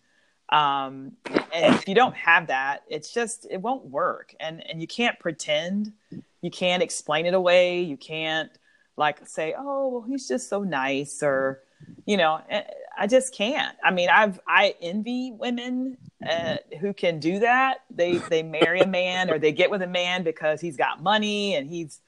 Um, 0.50 1.14
and 1.54 1.76
if 1.76 1.88
you 1.88 1.96
don't 1.96 2.16
have 2.16 2.48
that, 2.48 2.84
it's 2.90 3.14
just 3.14 3.46
it 3.50 3.62
won't 3.62 3.86
work. 3.86 4.34
And 4.40 4.66
and 4.68 4.82
you 4.82 4.88
can't 4.88 5.20
pretend 5.20 5.94
you 6.42 6.52
can't 6.52 6.84
explain 6.84 7.26
it 7.26 7.34
away. 7.34 7.82
You 7.82 7.98
can't 7.98 8.52
like 8.96 9.28
say, 9.28 9.54
"Oh, 9.58 9.90
well, 9.90 10.06
he's 10.08 10.28
just 10.28 10.50
so 10.50 10.64
nice," 10.64 11.22
or 11.22 11.62
you 12.06 12.18
know, 12.18 12.42
eh, 12.50 12.64
I 12.98 13.08
just 13.08 13.34
can't. 13.34 13.76
I 13.84 13.92
mean, 13.92 14.10
I've 14.10 14.40
I 14.48 14.76
envy 14.82 15.32
women 15.32 15.98
uh, 16.28 16.58
who 16.80 16.94
can 16.94 17.20
do 17.20 17.40
that. 17.40 17.80
They 17.90 18.18
they 18.18 18.44
marry 18.44 18.82
a 18.82 18.88
man 18.88 19.30
or 19.30 19.40
they 19.40 19.52
get 19.52 19.70
with 19.70 19.82
a 19.82 19.88
man 19.88 20.24
because 20.24 20.62
he's 20.62 20.78
got 20.78 21.02
money 21.02 21.56
and 21.56 21.70
he's 21.70 22.02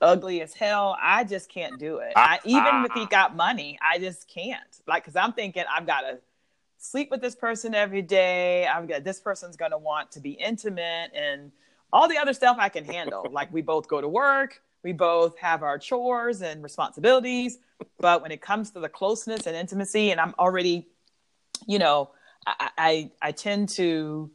ugly 0.00 0.42
as 0.42 0.54
hell. 0.54 0.96
I 1.00 1.24
just 1.24 1.48
can't 1.48 1.78
do 1.78 1.98
it. 1.98 2.12
I, 2.16 2.38
even 2.44 2.84
if 2.84 2.92
he 2.92 3.06
got 3.06 3.34
money, 3.34 3.78
I 3.82 3.98
just 3.98 4.28
can't. 4.28 4.60
Like, 4.86 5.04
because 5.04 5.16
I'm 5.16 5.32
thinking 5.32 5.64
I've 5.70 5.86
got 5.86 6.02
to 6.02 6.18
sleep 6.78 7.10
with 7.10 7.20
this 7.20 7.34
person 7.34 7.74
every 7.74 8.02
day. 8.02 8.66
I've 8.66 8.86
got 8.86 9.04
this 9.04 9.20
person's 9.20 9.56
going 9.56 9.70
to 9.70 9.78
want 9.78 10.12
to 10.12 10.20
be 10.20 10.32
intimate 10.32 11.12
and 11.14 11.50
all 11.94 12.08
the 12.08 12.18
other 12.18 12.34
stuff 12.34 12.56
I 12.58 12.68
can 12.68 12.84
handle. 12.84 13.26
like 13.30 13.50
we 13.52 13.62
both 13.62 13.88
go 13.88 14.00
to 14.00 14.08
work, 14.08 14.60
we 14.82 14.92
both 14.92 15.38
have 15.38 15.62
our 15.62 15.78
chores 15.78 16.42
and 16.42 16.62
responsibilities. 16.62 17.58
But 17.98 18.20
when 18.20 18.32
it 18.32 18.42
comes 18.42 18.72
to 18.72 18.80
the 18.80 18.88
closeness 18.88 19.46
and 19.46 19.56
intimacy, 19.56 20.10
and 20.10 20.20
I'm 20.20 20.34
already, 20.38 20.88
you 21.66 21.78
know, 21.78 22.10
I, 22.46 22.70
I, 22.76 23.10
I 23.22 23.32
tend 23.32 23.68
to 23.70 24.30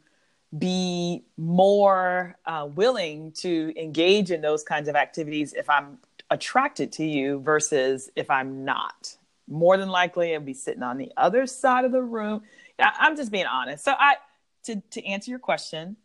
be 0.57 1.23
more 1.37 2.37
uh, 2.45 2.67
willing 2.73 3.33
to 3.33 3.73
engage 3.75 4.31
in 4.31 4.41
those 4.41 4.63
kinds 4.63 4.87
of 4.87 4.95
activities 4.95 5.53
if 5.53 5.69
I'm 5.69 5.99
attracted 6.31 6.91
to 6.93 7.05
you 7.05 7.41
versus 7.41 8.09
if 8.15 8.29
I'm 8.31 8.63
not. 8.63 9.15
More 9.47 9.77
than 9.77 9.89
likely, 9.89 10.33
I'll 10.33 10.39
be 10.39 10.53
sitting 10.53 10.83
on 10.83 10.97
the 10.97 11.11
other 11.17 11.45
side 11.45 11.83
of 11.83 11.91
the 11.91 12.01
room. 12.01 12.41
I'm 12.79 13.17
just 13.17 13.31
being 13.31 13.45
honest. 13.45 13.83
So 13.83 13.93
I, 13.97 14.15
to 14.63 14.81
to 14.91 15.05
answer 15.05 15.29
your 15.29 15.39
question, 15.39 15.97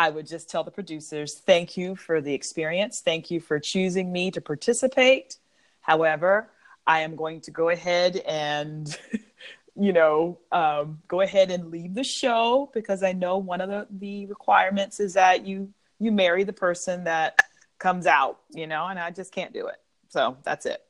I 0.00 0.08
would 0.08 0.26
just 0.26 0.48
tell 0.48 0.64
the 0.64 0.70
producers, 0.70 1.34
thank 1.44 1.76
you 1.76 1.94
for 1.94 2.22
the 2.22 2.32
experience. 2.32 3.02
Thank 3.02 3.30
you 3.30 3.38
for 3.38 3.60
choosing 3.60 4.10
me 4.10 4.30
to 4.30 4.40
participate. 4.40 5.36
However, 5.82 6.48
I 6.86 7.00
am 7.00 7.16
going 7.16 7.42
to 7.42 7.50
go 7.50 7.68
ahead 7.68 8.16
and 8.26 8.98
you 9.76 9.92
know, 9.92 10.38
um, 10.52 11.02
go 11.06 11.20
ahead 11.20 11.50
and 11.50 11.70
leave 11.70 11.94
the 11.94 12.02
show 12.02 12.70
because 12.72 13.02
I 13.02 13.12
know 13.12 13.36
one 13.36 13.60
of 13.60 13.68
the, 13.68 13.86
the 13.90 14.24
requirements 14.24 15.00
is 15.00 15.12
that 15.14 15.44
you 15.44 15.70
you 15.98 16.10
marry 16.10 16.44
the 16.44 16.54
person 16.54 17.04
that 17.04 17.38
comes 17.78 18.06
out, 18.06 18.38
you 18.52 18.66
know, 18.66 18.86
and 18.86 18.98
I 18.98 19.10
just 19.10 19.34
can't 19.34 19.52
do 19.52 19.66
it. 19.66 19.82
So 20.08 20.38
that's 20.44 20.64
it. 20.64 20.82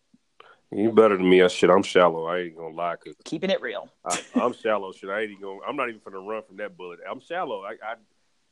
You 0.71 0.93
better 0.93 1.17
than 1.17 1.29
me. 1.29 1.43
I 1.43 1.49
shit. 1.49 1.69
I'm 1.69 1.83
shallow. 1.83 2.27
I 2.27 2.43
ain't 2.43 2.57
gonna 2.57 2.77
lie. 2.77 2.95
Cause 2.95 3.17
Keeping 3.25 3.51
it 3.51 3.61
real. 3.61 3.91
I, 4.05 4.21
am 4.37 4.53
shallow. 4.53 4.93
Shit. 4.93 5.11
I 5.11 5.23
ain't 5.23 5.33
even 5.33 5.43
gonna. 5.43 5.59
I'm 5.67 5.75
not 5.75 5.89
even 5.89 6.01
gonna 6.05 6.21
run 6.21 6.45
from 6.47 6.59
that 6.59 6.77
bullet. 6.77 7.01
I'm 7.11 7.19
shallow. 7.19 7.65
I 7.65 7.73
I, 7.73 7.95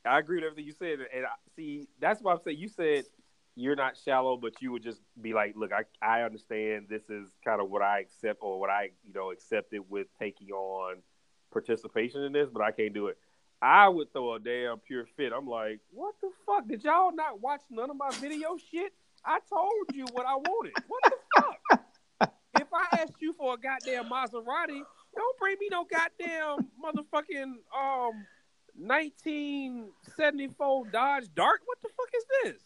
I 0.05 0.19
agree 0.19 0.37
with 0.37 0.45
everything 0.45 0.65
you 0.65 0.73
said. 0.73 0.99
And 1.13 1.25
I, 1.25 1.29
see, 1.55 1.87
that's 1.99 2.21
why 2.21 2.33
I'm 2.33 2.39
saying 2.43 2.57
you 2.57 2.69
said 2.69 3.05
you're 3.55 3.75
not 3.75 3.97
shallow, 3.97 4.37
but 4.37 4.61
you 4.61 4.71
would 4.71 4.83
just 4.83 5.01
be 5.21 5.33
like, 5.33 5.53
look, 5.55 5.71
I 5.73 5.83
I 6.01 6.21
understand 6.23 6.87
this 6.89 7.09
is 7.09 7.29
kind 7.43 7.61
of 7.61 7.69
what 7.69 7.81
I 7.81 7.99
accept 7.99 8.39
or 8.41 8.59
what 8.59 8.69
I 8.69 8.91
you 9.05 9.13
know 9.13 9.31
accepted 9.31 9.81
with 9.89 10.07
taking 10.17 10.51
on 10.51 10.97
participation 11.51 12.23
in 12.23 12.31
this, 12.31 12.49
but 12.51 12.61
I 12.61 12.71
can't 12.71 12.93
do 12.93 13.07
it. 13.07 13.17
I 13.61 13.89
would 13.89 14.13
throw 14.13 14.35
a 14.35 14.39
damn 14.39 14.77
pure 14.79 15.05
fit. 15.17 15.33
I'm 15.35 15.47
like, 15.47 15.81
what 15.91 16.15
the 16.21 16.29
fuck? 16.45 16.67
Did 16.67 16.83
y'all 16.83 17.13
not 17.13 17.41
watch 17.41 17.61
none 17.69 17.89
of 17.89 17.97
my 17.97 18.09
video 18.11 18.55
shit? 18.71 18.93
I 19.25 19.39
told 19.49 19.71
you 19.93 20.05
what 20.13 20.25
I 20.25 20.35
wanted. 20.35 20.73
What 20.87 21.03
the 21.03 21.11
fuck? 21.35 22.33
if 22.55 22.67
I 22.73 23.01
asked 23.01 23.21
you 23.21 23.33
for 23.33 23.55
a 23.55 23.57
goddamn 23.57 24.05
Maserati, 24.05 24.81
don't 25.15 25.39
bring 25.39 25.57
me 25.59 25.67
no 25.69 25.85
goddamn 25.85 26.67
motherfucking 26.81 27.55
um 27.75 28.25
1974 28.79 30.87
Dodge 30.87 31.25
Dart. 31.35 31.59
What 31.65 31.77
the 31.81 31.89
fuck 31.89 32.09
is 32.15 32.23
this? 32.43 32.63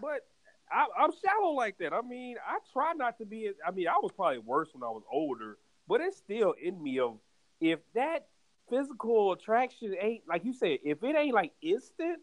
But 0.00 0.22
I, 0.70 0.86
am 1.04 1.10
shallow 1.12 1.52
like 1.52 1.78
that. 1.78 1.92
I 1.92 2.02
mean, 2.02 2.36
I 2.44 2.58
try 2.72 2.92
not 2.94 3.18
to 3.18 3.26
be. 3.26 3.50
I 3.66 3.70
mean, 3.70 3.88
I 3.88 3.98
was 4.02 4.12
probably 4.14 4.38
worse 4.38 4.68
when 4.72 4.82
I 4.82 4.90
was 4.90 5.02
older, 5.10 5.58
but 5.88 6.00
it's 6.00 6.16
still 6.16 6.54
in 6.60 6.82
me 6.82 6.98
of 6.98 7.18
if 7.60 7.78
that 7.94 8.26
physical 8.68 9.32
attraction 9.32 9.94
ain't 10.00 10.22
like 10.28 10.44
you 10.44 10.52
said, 10.52 10.78
if 10.84 11.02
it 11.02 11.16
ain't 11.16 11.34
like 11.34 11.52
instant, 11.62 12.18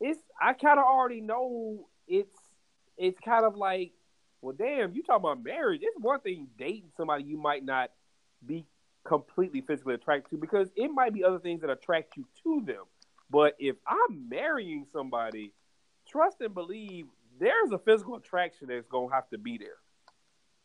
it's 0.00 0.20
I 0.40 0.54
kind 0.54 0.78
of 0.78 0.84
already 0.84 1.20
know 1.20 1.88
it's 2.06 2.36
it's 2.96 3.18
kind 3.20 3.44
of 3.44 3.56
like 3.56 3.92
well, 4.40 4.54
damn, 4.56 4.94
you 4.94 5.02
talking 5.02 5.24
about 5.24 5.42
marriage? 5.42 5.80
It's 5.82 5.96
one 5.98 6.20
thing 6.20 6.48
dating 6.58 6.90
somebody 6.98 7.24
you 7.24 7.38
might 7.38 7.64
not 7.64 7.90
be 8.44 8.66
completely 9.04 9.60
physically 9.60 9.94
attracted 9.94 10.30
to 10.30 10.36
because 10.36 10.68
it 10.76 10.88
might 10.88 11.12
be 11.12 11.24
other 11.24 11.38
things 11.38 11.60
that 11.60 11.70
attract 11.70 12.16
you 12.16 12.26
to 12.42 12.62
them. 12.64 12.84
But 13.30 13.54
if 13.58 13.76
I'm 13.86 14.28
marrying 14.28 14.86
somebody, 14.92 15.52
trust 16.08 16.40
and 16.40 16.54
believe 16.54 17.06
there's 17.38 17.72
a 17.72 17.78
physical 17.78 18.16
attraction 18.16 18.68
that's 18.68 18.86
gonna 18.88 19.12
have 19.12 19.28
to 19.30 19.38
be 19.38 19.58
there. 19.58 19.78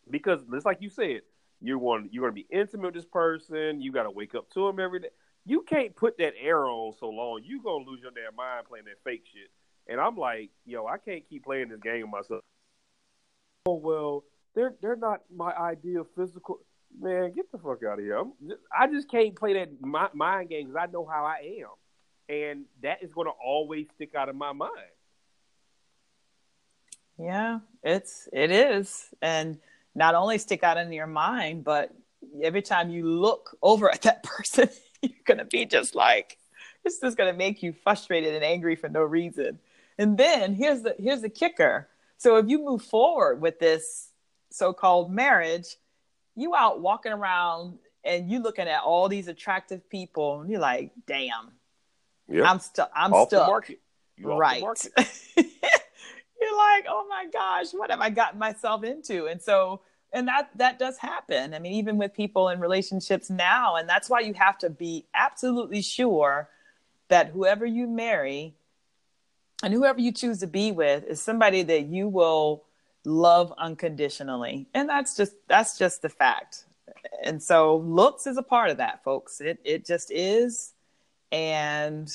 Because 0.09 0.41
just 0.51 0.65
like 0.65 0.81
you 0.81 0.89
said, 0.89 1.21
you're 1.61 1.77
one 1.77 2.09
you're 2.11 2.23
gonna 2.23 2.33
be 2.33 2.47
intimate 2.49 2.87
with 2.87 2.95
this 2.95 3.05
person, 3.05 3.81
you 3.81 3.91
gotta 3.91 4.11
wake 4.11 4.35
up 4.35 4.49
to 4.51 4.67
them 4.67 4.79
every 4.79 4.99
day. 4.99 5.09
You 5.45 5.61
can't 5.61 5.95
put 5.95 6.17
that 6.17 6.33
air 6.39 6.65
on 6.67 6.93
so 6.99 7.09
long, 7.09 7.41
you 7.43 7.61
gonna 7.61 7.85
lose 7.85 8.01
your 8.01 8.11
damn 8.11 8.35
mind 8.35 8.67
playing 8.67 8.85
that 8.85 9.03
fake 9.03 9.25
shit. 9.31 9.49
And 9.87 9.99
I'm 9.99 10.17
like, 10.17 10.51
yo, 10.65 10.85
I 10.85 10.97
can't 10.97 11.27
keep 11.27 11.43
playing 11.43 11.69
this 11.69 11.79
game 11.79 12.09
myself 12.11 12.41
oh 13.69 13.75
well, 13.75 14.23
they're 14.55 14.75
they're 14.81 14.95
not 14.95 15.21
my 15.33 15.53
ideal 15.53 16.05
physical. 16.15 16.59
Man, 16.97 17.31
get 17.33 17.51
the 17.51 17.57
fuck 17.57 17.83
out 17.83 17.99
of 17.99 18.05
here! 18.05 18.17
I'm, 18.17 18.33
i 18.77 18.87
just 18.87 19.09
can't 19.09 19.35
play 19.35 19.53
that 19.53 19.69
mind 20.13 20.49
game 20.49 20.67
because 20.67 20.87
I 20.87 20.91
know 20.91 21.05
how 21.05 21.25
I 21.25 21.61
am, 21.61 22.35
and 22.35 22.65
that 22.81 23.03
is 23.03 23.13
going 23.13 23.27
to 23.27 23.33
always 23.43 23.87
stick 23.95 24.15
out 24.15 24.29
of 24.29 24.35
my 24.35 24.51
mind. 24.51 24.73
Yeah, 27.17 27.59
it's 27.83 28.27
it 28.33 28.51
is, 28.51 29.07
and 29.21 29.59
not 29.95 30.15
only 30.15 30.37
stick 30.37 30.63
out 30.63 30.77
in 30.77 30.91
your 30.91 31.07
mind, 31.07 31.63
but 31.63 31.93
every 32.41 32.61
time 32.61 32.89
you 32.89 33.05
look 33.05 33.57
over 33.61 33.89
at 33.89 34.01
that 34.03 34.23
person, 34.23 34.69
you're 35.01 35.11
gonna 35.25 35.45
be 35.45 35.65
just 35.65 35.95
like, 35.95 36.37
this 36.83 37.01
is 37.03 37.15
gonna 37.15 37.33
make 37.33 37.61
you 37.61 37.73
frustrated 37.73 38.35
and 38.35 38.43
angry 38.43 38.75
for 38.75 38.89
no 38.89 39.01
reason. 39.01 39.59
And 39.97 40.17
then 40.17 40.53
here's 40.53 40.81
the 40.81 40.95
here's 40.97 41.21
the 41.21 41.29
kicker 41.29 41.87
so 42.19 42.35
if 42.35 42.49
you 42.49 42.59
move 42.59 42.81
forward 42.81 43.41
with 43.41 43.59
this 43.59 44.11
so-called 44.51 45.09
marriage, 45.09 45.77
you 46.39 46.55
out 46.55 46.81
walking 46.81 47.11
around 47.11 47.77
and 48.03 48.29
you 48.31 48.41
looking 48.41 48.67
at 48.67 48.81
all 48.81 49.09
these 49.09 49.27
attractive 49.27 49.89
people 49.89 50.41
and 50.41 50.49
you're 50.49 50.59
like, 50.59 50.91
damn, 51.07 51.51
yep. 52.27 52.45
I'm 52.45 52.59
stuck. 52.59 52.91
I'm 52.95 53.13
off 53.13 53.29
stuck. 53.29 53.45
The 53.45 53.51
market. 53.51 53.79
You 54.17 54.33
right. 54.33 54.61
You're 56.41 56.57
like, 56.57 56.85
oh 56.89 57.05
my 57.09 57.25
gosh, 57.31 57.67
what 57.71 57.91
have 57.91 57.99
I 57.99 58.09
gotten 58.09 58.39
myself 58.39 58.83
into? 58.83 59.27
And 59.27 59.41
so, 59.41 59.81
and 60.11 60.27
that 60.27 60.49
that 60.55 60.79
does 60.79 60.97
happen. 60.97 61.53
I 61.53 61.59
mean, 61.59 61.73
even 61.73 61.97
with 61.97 62.13
people 62.13 62.49
in 62.49 62.59
relationships 62.59 63.29
now, 63.29 63.75
and 63.75 63.87
that's 63.87 64.09
why 64.09 64.21
you 64.21 64.33
have 64.33 64.57
to 64.59 64.69
be 64.69 65.05
absolutely 65.13 65.81
sure 65.81 66.49
that 67.09 67.29
whoever 67.29 67.65
you 67.65 67.87
marry 67.87 68.55
and 69.63 69.73
whoever 69.73 69.99
you 69.99 70.11
choose 70.11 70.39
to 70.39 70.47
be 70.47 70.71
with 70.71 71.03
is 71.05 71.21
somebody 71.21 71.63
that 71.63 71.85
you 71.87 72.07
will 72.07 72.63
love 73.09 73.53
unconditionally. 73.57 74.67
And 74.73 74.87
that's 74.87 75.15
just 75.15 75.33
that's 75.47 75.77
just 75.77 76.01
the 76.01 76.09
fact. 76.09 76.65
And 77.23 77.41
so 77.41 77.77
looks 77.77 78.27
is 78.27 78.37
a 78.37 78.43
part 78.43 78.69
of 78.69 78.77
that 78.77 79.03
folks. 79.03 79.41
It 79.41 79.59
it 79.63 79.85
just 79.85 80.11
is. 80.11 80.73
And 81.31 82.09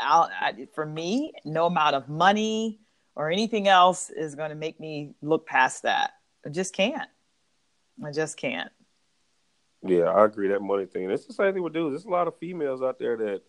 I, 0.00 0.66
for 0.74 0.86
me 0.86 1.32
no 1.44 1.66
amount 1.66 1.94
of 1.94 2.08
money 2.08 2.80
or 3.14 3.30
anything 3.30 3.68
else 3.68 4.10
is 4.10 4.34
going 4.34 4.50
to 4.50 4.56
make 4.56 4.80
me 4.80 5.14
look 5.20 5.46
past 5.46 5.82
that. 5.82 6.12
I 6.46 6.48
just 6.48 6.74
can't. 6.74 7.08
I 8.04 8.10
just 8.10 8.36
can't. 8.36 8.72
Yeah 9.84 10.04
i 10.04 10.24
agree. 10.24 10.48
That 10.48 10.62
money 10.62 10.86
thing. 10.86 11.10
It's 11.10 11.26
the 11.26 11.32
same 11.32 11.52
thing 11.52 11.62
with 11.62 11.72
dudes. 11.72 11.92
There's 11.92 12.04
a 12.06 12.10
lot 12.10 12.28
of 12.28 12.38
females 12.38 12.82
out 12.82 12.98
there 12.98 13.16
that 13.18 13.42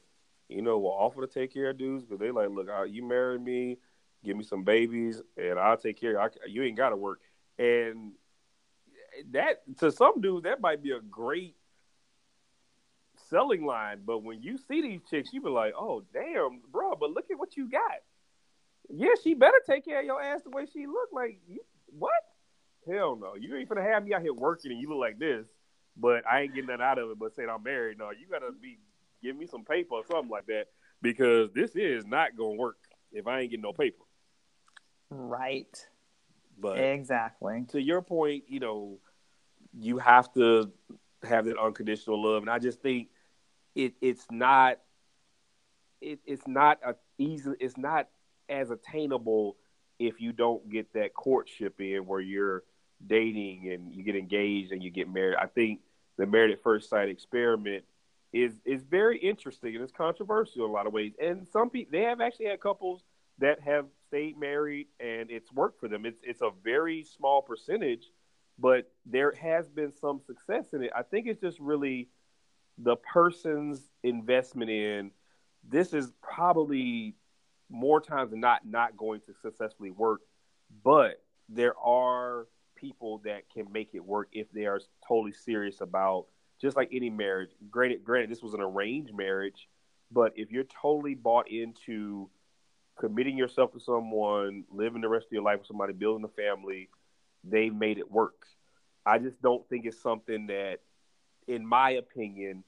you 0.50 0.62
know, 0.62 0.78
will 0.80 0.92
offer 0.92 1.26
to 1.26 1.34
take 1.34 1.54
care 1.54 1.70
of 1.70 1.78
dudes, 1.78 2.06
but 2.06 2.20
they 2.20 2.32
like, 2.32 2.50
look, 2.50 2.68
you 2.90 3.04
marry 3.04 3.40
me, 3.40 3.78
give 4.24 4.38
me 4.38 4.44
some 4.44 4.64
babies, 4.64 5.22
and 5.38 5.60
I'll 5.60 5.78
take 5.78 6.00
care. 6.00 6.20
I, 6.20 6.30
you 6.48 6.64
ain't 6.64 6.78
got 6.78 6.90
to 6.90 6.96
work, 6.96 7.20
and 7.58 8.12
that 9.32 9.62
to 9.80 9.92
some 9.92 10.22
dudes 10.22 10.44
that 10.44 10.62
might 10.62 10.82
be 10.82 10.92
a 10.92 11.00
great 11.00 11.56
selling 13.30 13.66
line. 13.66 14.00
But 14.06 14.24
when 14.24 14.42
you 14.42 14.58
see 14.58 14.82
these 14.82 15.02
chicks, 15.10 15.32
you 15.34 15.42
be 15.42 15.50
like, 15.50 15.74
oh 15.78 16.04
damn, 16.14 16.62
bro, 16.72 16.96
but 16.96 17.12
look 17.12 17.26
at 17.32 17.38
what 17.38 17.56
you 17.58 17.70
got. 17.70 17.82
Yeah, 18.90 19.14
she 19.24 19.34
better 19.34 19.62
take 19.66 19.86
care 19.86 20.00
of 20.00 20.06
your 20.06 20.22
ass 20.22 20.42
the 20.44 20.50
way 20.50 20.66
she 20.72 20.88
look. 20.88 21.10
Like 21.12 21.40
you, 21.48 21.60
what? 21.98 22.12
Hell 22.88 23.16
no, 23.16 23.36
you 23.36 23.56
ain't 23.56 23.70
gonna 23.70 23.82
have 23.82 24.04
me 24.04 24.14
out 24.14 24.22
here 24.22 24.34
working 24.34 24.72
and 24.72 24.82
you 24.82 24.90
look 24.90 25.00
like 25.00 25.20
this. 25.20 25.46
But 25.96 26.24
I 26.30 26.42
ain't 26.42 26.56
getting 26.56 26.70
that 26.70 26.82
out 26.82 26.98
of 26.98 27.12
it. 27.12 27.20
But 27.20 27.36
saying 27.36 27.50
I'm 27.50 27.64
married, 27.64 27.98
no, 28.00 28.12
you 28.12 28.28
gotta 28.30 28.52
be 28.52 28.80
give 29.22 29.36
me 29.36 29.48
some 29.48 29.64
paper 29.64 29.96
or 29.96 30.04
something 30.10 30.30
like 30.30 30.48
that 30.48 30.66
because 31.02 31.50
this 31.54 31.76
is 31.76 32.06
not 32.06 32.32
to 32.38 32.46
work 32.46 32.78
if 33.12 33.28
I 33.28 33.42
ain't 33.42 33.52
getting 33.52 33.64
no 33.64 33.74
paper. 33.74 34.04
Right. 35.14 35.88
But 36.60 36.80
exactly. 36.80 37.66
To 37.70 37.82
your 37.82 38.02
point, 38.02 38.46
you 38.48 38.60
know, 38.60 39.00
you 39.80 39.98
have 39.98 40.32
to 40.34 40.72
have 41.24 41.46
that 41.46 41.58
unconditional 41.58 42.22
love, 42.24 42.44
and 42.44 42.50
I 42.50 42.60
just 42.60 42.82
think 42.82 43.10
it 43.76 43.94
it's 44.02 44.26
not 44.32 44.80
it, 46.02 46.20
it's 46.26 46.48
not 46.48 46.80
a 46.86 46.96
easy 47.18 47.52
it's 47.60 47.78
not 47.78 48.08
as 48.50 48.72
attainable 48.72 49.58
if 50.00 50.20
you 50.20 50.32
don't 50.32 50.70
get 50.70 50.94
that 50.94 51.14
courtship 51.14 51.80
in 51.80 52.06
where 52.06 52.20
you're 52.20 52.64
dating 53.06 53.72
and 53.72 53.94
you 53.94 54.04
get 54.04 54.16
engaged 54.16 54.72
and 54.72 54.84
you 54.84 54.90
get 54.90 55.12
married. 55.12 55.38
I 55.40 55.48
think 55.48 55.82
the 56.18 56.26
married 56.26 56.52
at 56.52 56.62
first 56.64 56.90
sight 56.90 57.10
experiment 57.10 57.84
is 58.32 58.54
is 58.66 58.84
very 58.84 59.18
interesting 59.18 59.76
and 59.76 59.84
it's 59.84 59.92
controversial 59.92 60.66
in 60.66 60.70
a 60.70 60.74
lot 60.74 60.88
of 60.88 60.94
ways. 60.94 61.14
And 61.22 61.48
some 61.48 61.70
people 61.70 61.92
they 61.92 62.04
have 62.04 62.22
actually 62.22 62.48
had 62.48 62.60
couples 62.60 63.04
that 63.40 63.62
have 63.62 63.86
stayed 64.08 64.38
married 64.38 64.88
and 65.00 65.32
it's 65.32 65.52
worked 65.52 65.80
for 65.80 65.88
them. 65.88 66.06
It's 66.06 66.22
it's 66.24 66.42
a 66.42 66.52
very 66.64 67.04
small 67.04 67.42
percentage, 67.42 68.06
but 68.60 68.92
there 69.06 69.34
has 69.34 69.70
been 69.70 69.92
some 69.92 70.20
success 70.20 70.74
in 70.74 70.84
it. 70.84 70.92
I 70.96 71.04
think 71.04 71.28
it's 71.28 71.42
just 71.42 71.60
really 71.60 72.10
the 72.78 72.96
person's 72.96 73.82
investment 74.04 74.70
in 74.72 75.12
this 75.68 75.94
is 75.94 76.12
probably 76.22 77.16
more 77.70 78.02
times 78.02 78.32
than 78.32 78.40
not 78.40 78.66
not 78.66 78.98
going 78.98 79.22
to 79.22 79.34
successfully 79.42 79.92
work, 79.92 80.22
but 80.84 81.24
there 81.50 81.78
are 81.78 82.48
people 82.76 83.20
that 83.20 83.50
can 83.50 83.72
make 83.72 83.90
it 83.94 84.04
work 84.04 84.30
if 84.32 84.52
they 84.52 84.66
are 84.66 84.80
totally 85.08 85.32
serious 85.32 85.82
about 85.82 86.26
just 86.62 86.76
like 86.76 86.90
any 86.92 87.10
marriage. 87.10 87.52
Granted, 87.70 88.04
granted, 88.04 88.30
this 88.30 88.42
was 88.42 88.54
an 88.54 88.62
arranged 88.62 89.14
marriage, 89.16 89.68
but 90.12 90.34
if 90.36 90.52
you're 90.52 90.66
totally 90.66 91.16
bought 91.16 91.50
into 91.50 92.30
committing 93.00 93.38
yourself 93.38 93.74
to 93.74 93.80
someone, 93.80 94.64
living 94.72 95.02
the 95.02 95.10
rest 95.10 95.28
of 95.28 95.32
your 95.32 95.44
life 95.44 95.60
with 95.60 95.68
somebody, 95.68 95.94
building 95.94 96.26
a 96.26 96.28
family, 96.28 96.90
they 97.44 97.70
made 97.70 97.98
it 97.98 98.12
work. 98.12 98.46
I 99.06 99.20
just 99.20 99.42
don't 99.42 99.68
think 99.68 99.86
it's 99.86 100.02
something 100.02 100.48
that, 100.48 100.80
in 101.48 101.66
my 101.66 101.92
opinion, 101.92 102.64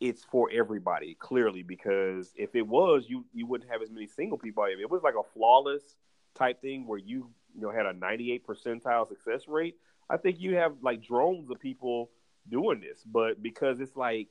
it's 0.00 0.24
for 0.24 0.50
everybody. 0.52 1.16
Clearly, 1.18 1.62
because 1.62 2.32
if 2.36 2.54
it 2.54 2.66
was, 2.66 3.06
you 3.08 3.24
you 3.32 3.46
wouldn't 3.46 3.70
have 3.70 3.82
as 3.82 3.90
many 3.90 4.06
single 4.06 4.38
people. 4.38 4.64
If 4.64 4.78
it 4.78 4.90
was 4.90 5.02
like 5.02 5.14
a 5.14 5.32
flawless 5.34 5.96
type 6.34 6.60
thing 6.60 6.86
where 6.86 6.98
you 6.98 7.30
you 7.54 7.62
know 7.62 7.70
had 7.70 7.86
a 7.86 7.92
98 7.92 8.46
percentile 8.46 9.08
success 9.08 9.48
rate, 9.48 9.76
I 10.08 10.16
think 10.16 10.40
you 10.40 10.56
have 10.56 10.74
like 10.82 11.02
drones 11.02 11.50
of 11.50 11.58
people 11.58 12.10
doing 12.48 12.80
this, 12.80 13.02
but 13.04 13.42
because 13.42 13.80
it's 13.80 13.96
like, 13.96 14.28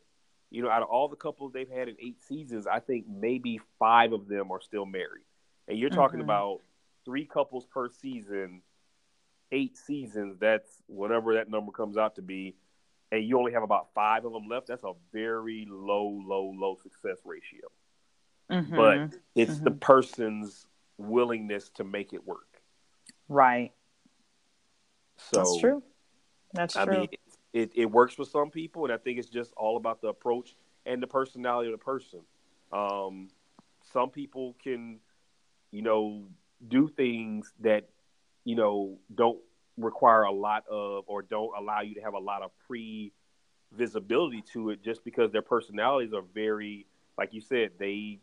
you 0.50 0.62
know, 0.62 0.70
out 0.70 0.82
of 0.82 0.90
all 0.90 1.08
the 1.08 1.16
couples 1.16 1.52
they've 1.52 1.70
had 1.70 1.88
in 1.90 1.96
eight 2.00 2.22
seasons, 2.24 2.68
I 2.68 2.80
think 2.80 3.06
maybe 3.08 3.60
five 3.80 4.14
of 4.14 4.28
them 4.28 4.52
are 4.52 4.62
still 4.62 4.86
married. 4.86 5.26
And 5.68 5.78
you're 5.78 5.90
talking 5.90 6.20
Mhm. 6.20 6.24
about 6.24 6.62
three 7.04 7.26
couples 7.26 7.66
per 7.66 7.90
season, 7.90 8.62
eight 9.52 9.78
seasons. 9.78 10.38
That's 10.40 10.82
whatever 10.88 11.36
that 11.36 11.50
number 11.50 11.72
comes 11.72 11.98
out 11.98 12.16
to 12.16 12.22
be. 12.22 12.56
And 13.12 13.24
you 13.24 13.38
only 13.38 13.54
have 13.54 13.64
about 13.64 13.94
five 13.94 14.26
of 14.26 14.34
them 14.34 14.48
left. 14.48 14.68
That's 14.68 14.84
a 14.84 14.94
very 15.14 15.66
low, 15.70 16.08
low, 16.26 16.54
low 16.56 16.76
success 16.76 17.18
ratio. 17.26 17.68
Mhm. 18.50 18.76
But 18.76 19.20
it's 19.36 19.60
the 19.60 19.72
Mhm. 19.72 19.80
person's 19.82 20.68
willingness 20.98 21.70
to 21.72 21.84
make 21.84 22.14
it 22.14 22.26
work. 22.26 22.62
right. 23.30 23.74
So 25.18 25.38
That's 25.40 25.60
true. 25.60 25.84
That's 26.54 26.78
I 26.78 26.86
true. 26.86 26.94
mean, 27.00 27.10
it, 27.58 27.72
it, 27.76 27.86
works 27.86 28.14
for 28.14 28.24
some 28.24 28.52
people, 28.52 28.84
and 28.86 28.94
I 28.94 28.98
think 28.98 29.18
it's 29.18 29.30
just 29.30 29.52
all 29.58 29.78
about 29.78 30.02
the 30.02 30.10
approach 30.10 30.56
and 30.86 31.02
the 31.02 31.08
personality 31.08 31.72
of 31.72 31.80
the 31.80 31.84
person. 31.84 32.20
Um, 32.72 33.30
some 33.92 34.12
people 34.12 34.56
can, 34.64 35.00
you 35.72 35.82
know, 35.82 36.26
do 36.68 36.88
things 36.88 37.52
that, 37.62 37.90
you 38.44 38.56
know, 38.56 39.00
don't 39.14 39.40
require 39.78 40.24
a 40.24 40.32
lot 40.32 40.66
of 40.70 41.04
or 41.08 41.24
don't 41.24 41.52
allow 41.58 41.82
you 41.82 41.96
to 41.96 42.02
have 42.02 42.14
a 42.14 42.20
lot 42.20 42.44
of 42.44 42.52
pre 42.68 43.12
visibility 43.74 44.44
to 44.54 44.70
it 44.70 44.84
just 44.84 45.04
because 45.04 45.32
their 45.32 45.42
personalities 45.42 46.14
are 46.14 46.24
very 46.34 46.88
like 47.18 47.34
you 47.34 47.42
said 47.42 47.70
they 47.78 48.18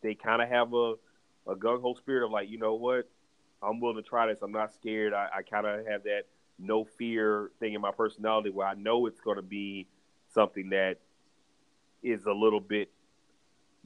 they 0.00 0.14
kind 0.14 0.40
of 0.40 0.48
have 0.48 0.72
a 0.72 0.94
a 1.48 1.56
gung 1.56 1.82
ho 1.82 1.92
spirit 1.94 2.24
of 2.24 2.30
like 2.30 2.48
you 2.48 2.58
know 2.58 2.74
what? 2.74 3.08
I'm 3.62 3.80
willing 3.80 3.96
to 3.96 4.08
try 4.08 4.26
this. 4.26 4.42
I'm 4.42 4.52
not 4.52 4.72
scared. 4.74 5.14
I, 5.14 5.28
I 5.38 5.42
kind 5.42 5.66
of 5.66 5.86
have 5.86 6.04
that 6.04 6.24
no 6.58 6.84
fear 6.84 7.50
thing 7.60 7.74
in 7.74 7.80
my 7.80 7.90
personality 7.90 8.50
where 8.50 8.66
I 8.66 8.74
know 8.74 9.06
it's 9.06 9.20
going 9.20 9.36
to 9.36 9.42
be 9.42 9.86
something 10.32 10.70
that 10.70 10.98
is 12.02 12.26
a 12.26 12.32
little 12.32 12.60
bit 12.60 12.90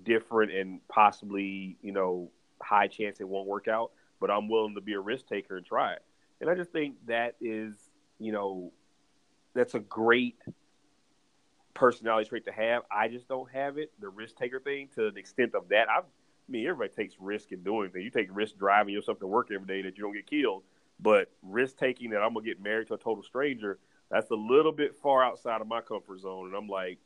different 0.02 0.52
and 0.52 0.86
possibly, 0.88 1.76
you 1.82 1.92
know, 1.92 2.30
high 2.62 2.86
chance 2.86 3.20
it 3.20 3.28
won't 3.28 3.46
work 3.46 3.68
out, 3.68 3.92
but 4.20 4.30
I'm 4.30 4.48
willing 4.48 4.74
to 4.74 4.80
be 4.80 4.94
a 4.94 5.00
risk 5.00 5.26
taker 5.28 5.56
and 5.56 5.66
try 5.66 5.92
it. 5.92 6.02
And 6.40 6.48
I 6.48 6.54
just 6.54 6.72
think 6.72 6.96
that 7.06 7.36
is, 7.40 7.74
you 8.18 8.32
know, 8.32 8.72
that's 9.54 9.74
a 9.74 9.80
great 9.80 10.38
personality 11.74 12.28
trait 12.28 12.44
to 12.46 12.52
have. 12.52 12.82
I 12.90 13.08
just 13.08 13.28
don't 13.28 13.50
have 13.52 13.78
it, 13.78 13.92
the 14.00 14.08
risk 14.08 14.36
taker 14.36 14.60
thing, 14.60 14.88
to 14.94 15.10
the 15.10 15.18
extent 15.18 15.54
of 15.54 15.68
that. 15.68 15.88
I've, 15.88 16.04
I 16.04 16.52
mean, 16.52 16.66
everybody 16.66 16.90
takes 16.94 17.14
risk 17.20 17.52
in 17.52 17.62
doing 17.62 17.90
things. 17.90 18.04
You 18.04 18.10
take 18.10 18.28
risk 18.32 18.58
driving 18.58 18.92
yourself 18.92 19.20
to 19.20 19.26
work 19.26 19.50
every 19.54 19.66
day 19.66 19.82
that 19.82 19.96
you 19.96 20.04
don't 20.04 20.12
get 20.12 20.28
killed. 20.28 20.62
But 21.03 21.30
risk 21.42 21.78
taking 21.78 22.11
that 22.11 22.20
I'm 22.20 22.34
gonna 22.34 22.44
get 22.44 22.62
married 22.62 22.88
to 22.88 22.94
a 22.94 22.98
total 22.98 23.22
stranger, 23.22 23.78
that's 24.11 24.30
a 24.30 24.34
little 24.34 24.72
bit 24.72 24.96
far 24.96 25.24
outside 25.24 25.61
of 25.61 25.66
my 25.66 25.80
comfort 25.80 26.20
zone. 26.20 26.46
And 26.46 26.55
I'm 26.55 26.68
like, 26.68 26.98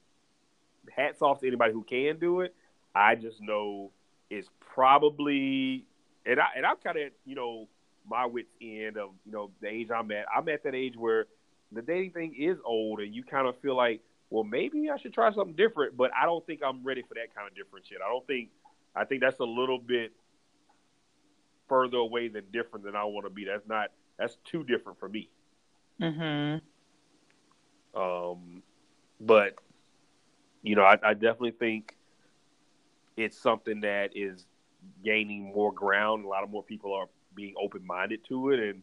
hats 0.95 1.23
off 1.23 1.41
to 1.41 1.47
anybody 1.47 1.73
who 1.73 1.83
can 1.83 2.19
do 2.19 2.41
it. 2.41 2.55
I 2.95 3.15
just 3.15 3.41
know 3.41 3.91
it's 4.31 4.49
probably 4.61 5.85
and 6.27 6.41
I 6.41 6.47
and 6.57 6.67
I'm 6.67 6.77
kind 6.77 6.99
of 6.99 7.13
you 7.25 7.35
know 7.35 7.69
my 8.09 8.27
wits 8.27 8.51
end 8.61 8.97
of 8.97 9.11
you 9.25 9.33
know 9.33 9.51
the 9.61 9.69
age 9.69 9.91
I'm 9.91 10.11
at. 10.11 10.27
I'm 10.35 10.49
at 10.49 10.63
that 10.65 10.75
age 10.75 10.97
where 10.97 11.27
the 11.73 11.83
dating 11.83 12.13
thing 12.13 12.35
is 12.39 12.59
old, 12.65 13.01
and 13.01 13.15
you 13.15 13.25
kind 13.25 13.47
of 13.47 13.59
feel 13.59 13.77
like, 13.77 14.01
well, 14.31 14.45
maybe 14.45 14.91
I 14.91 14.97
should 14.97 15.15
try 15.15 15.33
something 15.33 15.57
different. 15.57 15.97
But 15.97 16.11
I 16.15 16.25
don't 16.25 16.45
think 16.47 16.61
I'm 16.65 16.83
ready 16.83 17.03
for 17.03 17.15
that 17.15 17.35
kind 17.35 17.49
of 17.49 17.55
different 17.55 17.87
shit. 17.87 17.99
I 18.05 18.09
don't 18.09 18.27
think. 18.27 18.51
I 18.97 19.05
think 19.05 19.23
that's 19.23 19.41
a 19.41 19.45
little 19.45 19.79
bit 19.79 20.13
further 21.69 21.99
away 21.99 22.29
than 22.29 22.45
different 22.53 22.85
than 22.85 22.97
I 22.97 23.05
want 23.05 23.27
to 23.27 23.31
be. 23.31 23.45
That's 23.45 23.67
not. 23.67 23.91
That's 24.19 24.37
too 24.45 24.63
different 24.65 24.99
for 24.99 25.09
me. 25.09 25.29
Mhm. 26.01 26.61
Um, 27.95 28.63
but 29.21 29.55
you 30.63 30.77
know, 30.77 30.83
I, 30.83 30.99
I 31.03 31.15
definitely 31.15 31.53
think 31.53 31.97
it's 33.17 33.39
something 33.39 33.81
that 33.81 34.11
is 34.17 34.47
gaining 35.05 35.53
more 35.55 35.73
ground. 35.73 36.25
A 36.25 36.29
lot 36.29 36.43
of 36.43 36.51
more 36.51 36.63
people 36.63 36.93
are 36.95 37.07
being 37.35 37.55
open 37.61 37.87
minded 37.87 38.25
to 38.29 38.51
it, 38.51 38.61
and 38.61 38.83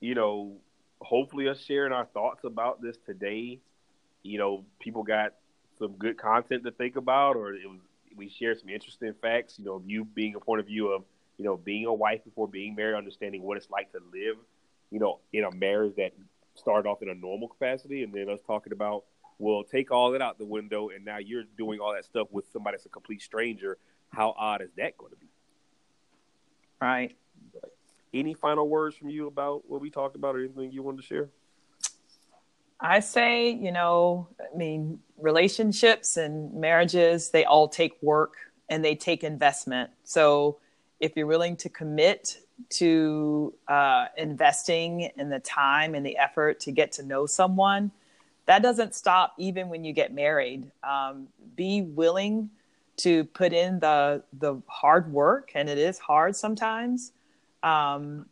you 0.00 0.14
know, 0.14 0.56
hopefully, 1.00 1.48
us 1.48 1.60
sharing 1.60 1.92
our 1.92 2.06
thoughts 2.06 2.44
about 2.44 2.80
this 2.80 2.96
today. 3.04 3.58
You 4.22 4.38
know, 4.38 4.64
people 4.80 5.02
got 5.02 5.34
some 5.78 5.92
good 5.92 6.18
content 6.18 6.64
to 6.64 6.70
think 6.70 6.96
about, 6.96 7.36
or 7.36 7.52
it 7.54 7.68
was 7.68 7.80
we 8.16 8.28
shared 8.28 8.58
some 8.58 8.68
interesting 8.68 9.14
facts. 9.20 9.58
You 9.58 9.64
know, 9.64 9.82
you 9.86 10.04
being 10.04 10.34
a 10.34 10.40
point 10.40 10.60
of 10.60 10.66
view 10.66 10.88
of 10.88 11.04
you 11.38 11.44
know 11.44 11.56
being 11.56 11.86
a 11.86 11.94
wife 11.94 12.22
before 12.24 12.48
being 12.48 12.74
married, 12.74 12.96
understanding 12.96 13.42
what 13.42 13.56
it's 13.56 13.70
like 13.70 13.90
to 13.92 14.00
live, 14.12 14.36
you 14.90 14.98
know, 14.98 15.20
in 15.32 15.44
a 15.44 15.50
marriage 15.50 15.96
that 15.96 16.12
started 16.54 16.88
off 16.88 17.00
in 17.02 17.08
a 17.08 17.14
normal 17.14 17.48
capacity, 17.48 18.02
and 18.02 18.12
then 18.12 18.28
us 18.28 18.40
talking 18.46 18.72
about 18.72 19.04
well, 19.38 19.62
take 19.62 19.92
all 19.92 20.10
that 20.10 20.20
out 20.20 20.38
the 20.38 20.44
window, 20.44 20.88
and 20.88 21.04
now 21.04 21.18
you're 21.18 21.44
doing 21.56 21.78
all 21.80 21.94
that 21.94 22.04
stuff 22.04 22.26
with 22.32 22.44
somebody 22.52 22.76
that's 22.76 22.86
a 22.86 22.90
complete 22.90 23.22
stranger. 23.22 23.78
How 24.10 24.34
odd 24.36 24.62
is 24.62 24.70
that 24.76 24.98
going 24.98 25.12
to 25.12 25.16
be? 25.16 25.28
Right. 26.80 27.16
Any 28.12 28.34
final 28.34 28.68
words 28.68 28.96
from 28.96 29.10
you 29.10 29.26
about 29.26 29.68
what 29.68 29.80
we 29.80 29.90
talked 29.90 30.16
about, 30.16 30.34
or 30.34 30.40
anything 30.40 30.72
you 30.72 30.82
wanted 30.82 31.02
to 31.02 31.06
share? 31.06 31.28
I 32.80 33.00
say, 33.00 33.50
you 33.50 33.72
know, 33.72 34.28
I 34.40 34.56
mean, 34.56 35.00
relationships 35.16 36.16
and 36.16 36.54
marriages, 36.54 37.30
they 37.30 37.44
all 37.44 37.68
take 37.68 38.00
work 38.02 38.34
and 38.68 38.84
they 38.84 38.94
take 38.94 39.24
investment. 39.24 39.90
So 40.04 40.58
if 41.00 41.16
you're 41.16 41.26
willing 41.26 41.56
to 41.56 41.68
commit 41.68 42.38
to 42.70 43.54
uh, 43.68 44.06
investing 44.16 45.10
in 45.16 45.28
the 45.28 45.38
time 45.38 45.94
and 45.94 46.04
the 46.04 46.16
effort 46.16 46.60
to 46.60 46.72
get 46.72 46.92
to 46.92 47.02
know 47.02 47.26
someone, 47.26 47.90
that 48.46 48.62
doesn't 48.62 48.94
stop 48.94 49.34
even 49.38 49.68
when 49.68 49.84
you 49.84 49.92
get 49.92 50.12
married. 50.12 50.70
Um, 50.82 51.28
be 51.54 51.82
willing 51.82 52.50
to 52.98 53.24
put 53.24 53.52
in 53.52 53.78
the 53.78 54.22
the 54.38 54.60
hard 54.66 55.12
work, 55.12 55.52
and 55.54 55.68
it 55.68 55.78
is 55.78 55.98
hard 55.98 56.34
sometimes. 56.34 57.12
Um, 57.62 58.26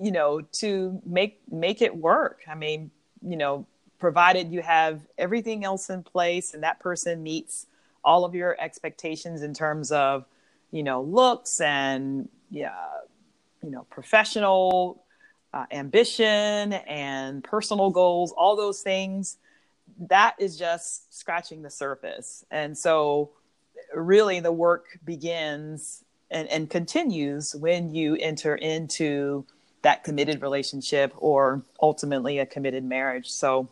you 0.00 0.10
know, 0.10 0.40
to 0.40 1.00
make 1.04 1.40
make 1.50 1.82
it 1.82 1.96
work. 1.96 2.40
I 2.48 2.54
mean, 2.54 2.90
you 3.22 3.36
know, 3.36 3.66
provided 3.98 4.52
you 4.52 4.62
have 4.62 5.00
everything 5.16 5.64
else 5.64 5.90
in 5.90 6.02
place 6.02 6.54
and 6.54 6.62
that 6.62 6.80
person 6.80 7.22
meets 7.22 7.66
all 8.04 8.24
of 8.24 8.34
your 8.34 8.56
expectations 8.60 9.42
in 9.42 9.52
terms 9.52 9.90
of, 9.90 10.24
you 10.70 10.82
know, 10.82 11.02
looks 11.02 11.60
and 11.60 12.28
yeah, 12.50 12.74
you 13.62 13.70
know, 13.70 13.86
professional 13.90 15.04
uh, 15.52 15.64
ambition 15.70 16.72
and 16.72 17.42
personal 17.42 17.90
goals, 17.90 18.32
all 18.36 18.56
those 18.56 18.82
things 18.82 19.38
that 20.08 20.36
is 20.38 20.56
just 20.56 21.12
scratching 21.16 21.62
the 21.62 21.70
surface. 21.70 22.44
And 22.50 22.76
so, 22.76 23.30
really, 23.94 24.40
the 24.40 24.52
work 24.52 24.98
begins 25.04 26.04
and, 26.30 26.48
and 26.48 26.68
continues 26.68 27.54
when 27.54 27.94
you 27.94 28.16
enter 28.16 28.54
into 28.54 29.44
that 29.82 30.04
committed 30.04 30.42
relationship 30.42 31.12
or 31.16 31.62
ultimately 31.80 32.38
a 32.38 32.46
committed 32.46 32.84
marriage. 32.84 33.30
So, 33.30 33.68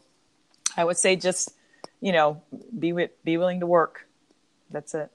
I 0.77 0.85
would 0.85 0.97
say 0.97 1.17
just, 1.17 1.53
you 2.01 2.13
know, 2.13 2.43
be 2.79 2.93
be 3.25 3.37
willing 3.37 3.61
to 3.61 3.67
work. 3.67 4.07
That's 4.71 4.95
it. 4.95 5.11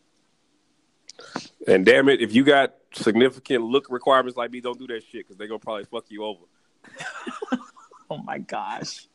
And 1.67 1.85
damn 1.85 2.09
it, 2.09 2.21
if 2.21 2.33
you 2.33 2.43
got 2.43 2.73
significant 2.93 3.63
look 3.63 3.87
requirements 3.89 4.37
like 4.37 4.51
me, 4.51 4.61
don't 4.61 4.79
do 4.79 4.87
that 4.87 5.03
shit 5.03 5.27
because 5.27 5.37
they're 5.37 5.47
gonna 5.47 5.59
probably 5.59 5.85
fuck 5.85 6.05
you 6.09 6.23
over. 6.23 6.45
Oh 8.11 8.17
my 8.17 8.39
gosh. 8.39 9.07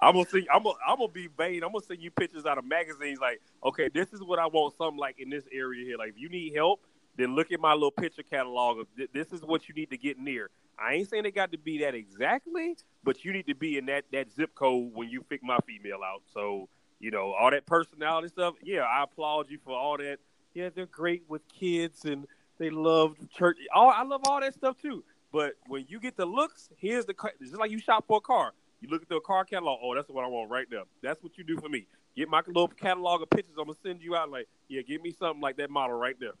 I'm 0.00 0.14
gonna 0.14 0.24
see. 0.24 0.46
I'm 0.50 0.62
gonna, 0.62 0.76
I'm 0.86 0.96
gonna 0.96 1.12
be 1.12 1.28
vain. 1.36 1.62
I'm 1.62 1.70
gonna 1.70 1.84
send 1.84 2.00
you 2.00 2.10
pictures 2.10 2.46
out 2.46 2.56
of 2.56 2.64
magazines. 2.64 3.18
Like, 3.20 3.42
okay, 3.62 3.90
this 3.92 4.14
is 4.14 4.22
what 4.22 4.38
I 4.38 4.46
want. 4.46 4.74
Something 4.78 4.98
like 4.98 5.16
in 5.18 5.28
this 5.28 5.44
area 5.52 5.84
here. 5.84 5.98
Like, 5.98 6.10
if 6.10 6.18
you 6.18 6.30
need 6.30 6.54
help, 6.54 6.80
then 7.18 7.34
look 7.34 7.52
at 7.52 7.60
my 7.60 7.74
little 7.74 7.90
picture 7.90 8.22
catalog 8.22 8.78
of 8.78 8.86
th- 8.96 9.10
this 9.12 9.34
is 9.34 9.42
what 9.42 9.68
you 9.68 9.74
need 9.74 9.90
to 9.90 9.98
get 9.98 10.18
near. 10.18 10.48
I 10.78 10.94
ain't 10.94 11.10
saying 11.10 11.26
it 11.26 11.34
got 11.34 11.52
to 11.52 11.58
be 11.58 11.80
that 11.80 11.94
exactly, 11.94 12.78
but 13.04 13.22
you 13.22 13.34
need 13.34 13.48
to 13.48 13.54
be 13.54 13.76
in 13.76 13.84
that 13.86 14.04
that 14.12 14.32
zip 14.32 14.54
code 14.54 14.94
when 14.94 15.10
you 15.10 15.20
pick 15.20 15.42
my 15.42 15.58
female 15.66 16.00
out. 16.02 16.22
So 16.32 16.70
you 17.00 17.10
know 17.10 17.34
all 17.38 17.50
that 17.50 17.66
personality 17.66 18.28
stuff. 18.28 18.54
Yeah, 18.62 18.84
I 18.84 19.02
applaud 19.02 19.50
you 19.50 19.58
for 19.62 19.76
all 19.76 19.98
that. 19.98 20.20
Yeah, 20.54 20.70
they're 20.74 20.86
great 20.86 21.22
with 21.28 21.42
kids 21.48 22.04
and 22.04 22.26
they 22.58 22.70
love 22.70 23.16
church. 23.30 23.56
All 23.74 23.90
I 23.90 24.02
love 24.02 24.22
all 24.26 24.40
that 24.40 24.54
stuff 24.54 24.76
too. 24.80 25.04
But 25.32 25.54
when 25.66 25.84
you 25.88 26.00
get 26.00 26.16
the 26.16 26.26
looks, 26.26 26.70
here's 26.76 27.04
the 27.04 27.14
it's 27.40 27.50
just 27.50 27.60
like 27.60 27.70
you 27.70 27.78
shop 27.78 28.04
for 28.08 28.18
a 28.18 28.20
car. 28.20 28.52
You 28.80 28.88
look 28.88 29.02
at 29.02 29.08
the 29.08 29.20
car 29.20 29.44
catalog. 29.44 29.80
Oh, 29.82 29.94
that's 29.94 30.08
what 30.08 30.24
I 30.24 30.28
want 30.28 30.50
right 30.50 30.66
now. 30.70 30.84
That's 31.02 31.22
what 31.22 31.36
you 31.36 31.44
do 31.44 31.58
for 31.60 31.68
me. 31.68 31.86
Get 32.16 32.28
my 32.28 32.42
little 32.46 32.68
catalog 32.68 33.22
of 33.22 33.30
pictures. 33.30 33.54
I'm 33.58 33.66
gonna 33.66 33.78
send 33.82 34.02
you 34.02 34.16
out. 34.16 34.30
Like, 34.30 34.48
yeah, 34.68 34.82
give 34.82 35.02
me 35.02 35.12
something 35.12 35.40
like 35.40 35.56
that 35.58 35.70
model 35.70 35.96
right 35.96 36.16
there. 36.18 36.32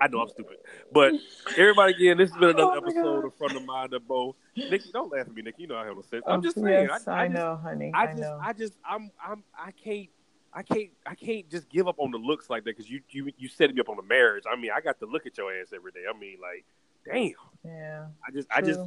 I 0.00 0.08
know 0.08 0.20
I'm 0.20 0.28
stupid, 0.28 0.56
but 0.92 1.12
everybody 1.56 1.94
again, 1.94 2.16
this 2.18 2.30
has 2.30 2.38
been 2.38 2.50
another 2.50 2.72
Oh 2.74 2.78
episode 2.78 3.20
God. 3.20 3.24
of 3.26 3.34
Front 3.34 3.56
of 3.56 3.64
Mind 3.64 3.94
of 3.94 4.06
Bo. 4.08 4.34
Nikki, 4.56 4.90
don't 4.92 5.12
laugh 5.12 5.26
at 5.28 5.34
me, 5.34 5.42
Nikki. 5.42 5.62
You 5.62 5.68
know 5.68 5.76
I 5.76 5.86
have 5.86 5.94
no 5.94 6.02
sense. 6.02 6.24
Oh, 6.26 6.32
I'm 6.32 6.42
just 6.42 6.56
saying. 6.56 6.88
yes, 6.90 7.06
I, 7.06 7.12
I, 7.12 7.22
I 7.22 7.28
just, 7.28 7.34
know, 7.36 7.56
honey. 7.62 7.92
I 7.94 8.02
I, 8.02 8.06
just, 8.06 8.18
know. 8.18 8.40
I 8.42 8.52
just, 8.52 8.72
I'm, 8.84 9.10
I'm, 9.24 9.44
I 9.56 9.70
can't, 9.70 10.08
I 10.54 10.62
can't, 10.62 10.90
I 11.04 11.14
can't 11.14 11.50
just 11.50 11.68
give 11.68 11.88
up 11.88 11.96
on 11.98 12.12
the 12.12 12.18
looks 12.18 12.48
like 12.48 12.64
that 12.64 12.76
because 12.76 12.88
you, 12.88 13.00
you, 13.10 13.30
you 13.36 13.48
setting 13.48 13.74
me 13.74 13.80
up 13.80 13.88
on 13.88 13.96
the 13.96 14.02
marriage. 14.02 14.44
I 14.50 14.56
mean, 14.56 14.70
I 14.74 14.80
got 14.80 15.00
to 15.00 15.06
look 15.06 15.26
at 15.26 15.36
your 15.36 15.52
ass 15.52 15.72
every 15.74 15.90
day. 15.92 16.02
I 16.08 16.16
mean, 16.18 16.36
like, 16.40 16.64
damn. 17.04 17.32
yeah. 17.64 18.06
I 18.26 18.30
just, 18.32 18.48
I 18.50 18.60
just. 18.60 18.80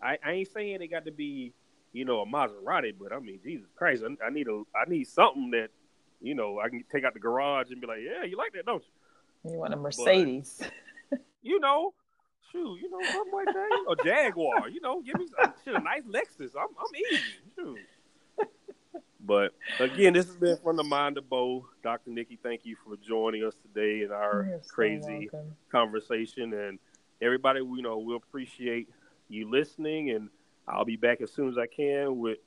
I, 0.00 0.16
I 0.24 0.32
ain't 0.32 0.52
saying 0.52 0.80
it 0.80 0.88
got 0.88 1.06
to 1.06 1.10
be 1.10 1.54
you 1.92 2.04
know, 2.04 2.20
a 2.20 2.26
Maserati, 2.26 2.92
but 2.98 3.12
I 3.12 3.18
mean, 3.18 3.40
Jesus 3.42 3.68
Christ, 3.76 4.02
I, 4.04 4.26
I 4.26 4.30
need 4.30 4.48
a, 4.48 4.62
I 4.74 4.88
need 4.88 5.06
something 5.06 5.50
that, 5.52 5.68
you 6.20 6.34
know, 6.34 6.60
I 6.60 6.68
can 6.68 6.84
take 6.92 7.04
out 7.04 7.14
the 7.14 7.20
garage 7.20 7.70
and 7.70 7.80
be 7.80 7.86
like, 7.86 8.00
yeah, 8.02 8.24
you 8.24 8.36
like 8.36 8.52
that, 8.52 8.66
don't 8.66 8.82
you? 9.44 9.52
You 9.52 9.58
want 9.58 9.72
a 9.72 9.76
Mercedes? 9.76 10.62
But, 11.10 11.20
you 11.42 11.60
know, 11.60 11.94
shoot, 12.52 12.78
you 12.80 12.90
know, 12.90 12.98
something 13.10 13.32
like 13.32 13.46
that, 13.46 13.86
a 13.90 14.04
Jaguar, 14.04 14.68
you 14.68 14.80
know, 14.80 15.00
give 15.00 15.18
me 15.18 15.26
some, 15.40 15.52
shit, 15.64 15.74
a 15.74 15.80
nice 15.80 16.02
Lexus. 16.04 16.50
I'm, 16.56 16.68
I'm 16.78 16.96
easy, 17.12 17.22
shoot. 17.56 17.78
But 19.20 19.52
again, 19.80 20.12
this 20.12 20.26
has 20.26 20.36
been 20.36 20.56
from 20.58 20.76
the 20.76 20.84
mind 20.84 21.18
of 21.18 21.28
Bo. 21.28 21.68
Dr. 21.82 22.10
Nikki, 22.10 22.38
thank 22.42 22.64
you 22.64 22.76
for 22.84 22.96
joining 22.96 23.44
us 23.44 23.54
today 23.56 24.04
in 24.04 24.12
our 24.12 24.46
You're 24.48 24.60
crazy 24.68 25.28
welcome. 25.32 25.56
conversation. 25.70 26.52
And 26.52 26.78
everybody, 27.20 27.60
you 27.60 27.82
know, 27.82 27.98
we 27.98 28.14
appreciate 28.14 28.88
you 29.28 29.50
listening. 29.50 30.10
And 30.10 30.30
I'll 30.68 30.84
be 30.84 30.96
back 30.96 31.20
as 31.20 31.32
soon 31.32 31.48
as 31.48 31.58
I 31.58 31.66
can 31.66 32.18
with 32.18 32.38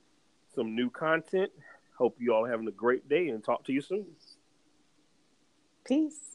some 0.55 0.75
new 0.75 0.89
content. 0.89 1.51
Hope 1.97 2.15
you 2.19 2.33
all 2.33 2.45
having 2.45 2.67
a 2.67 2.71
great 2.71 3.07
day 3.09 3.27
and 3.29 3.43
talk 3.43 3.65
to 3.65 3.73
you 3.73 3.81
soon. 3.81 4.05
Peace. 5.85 6.30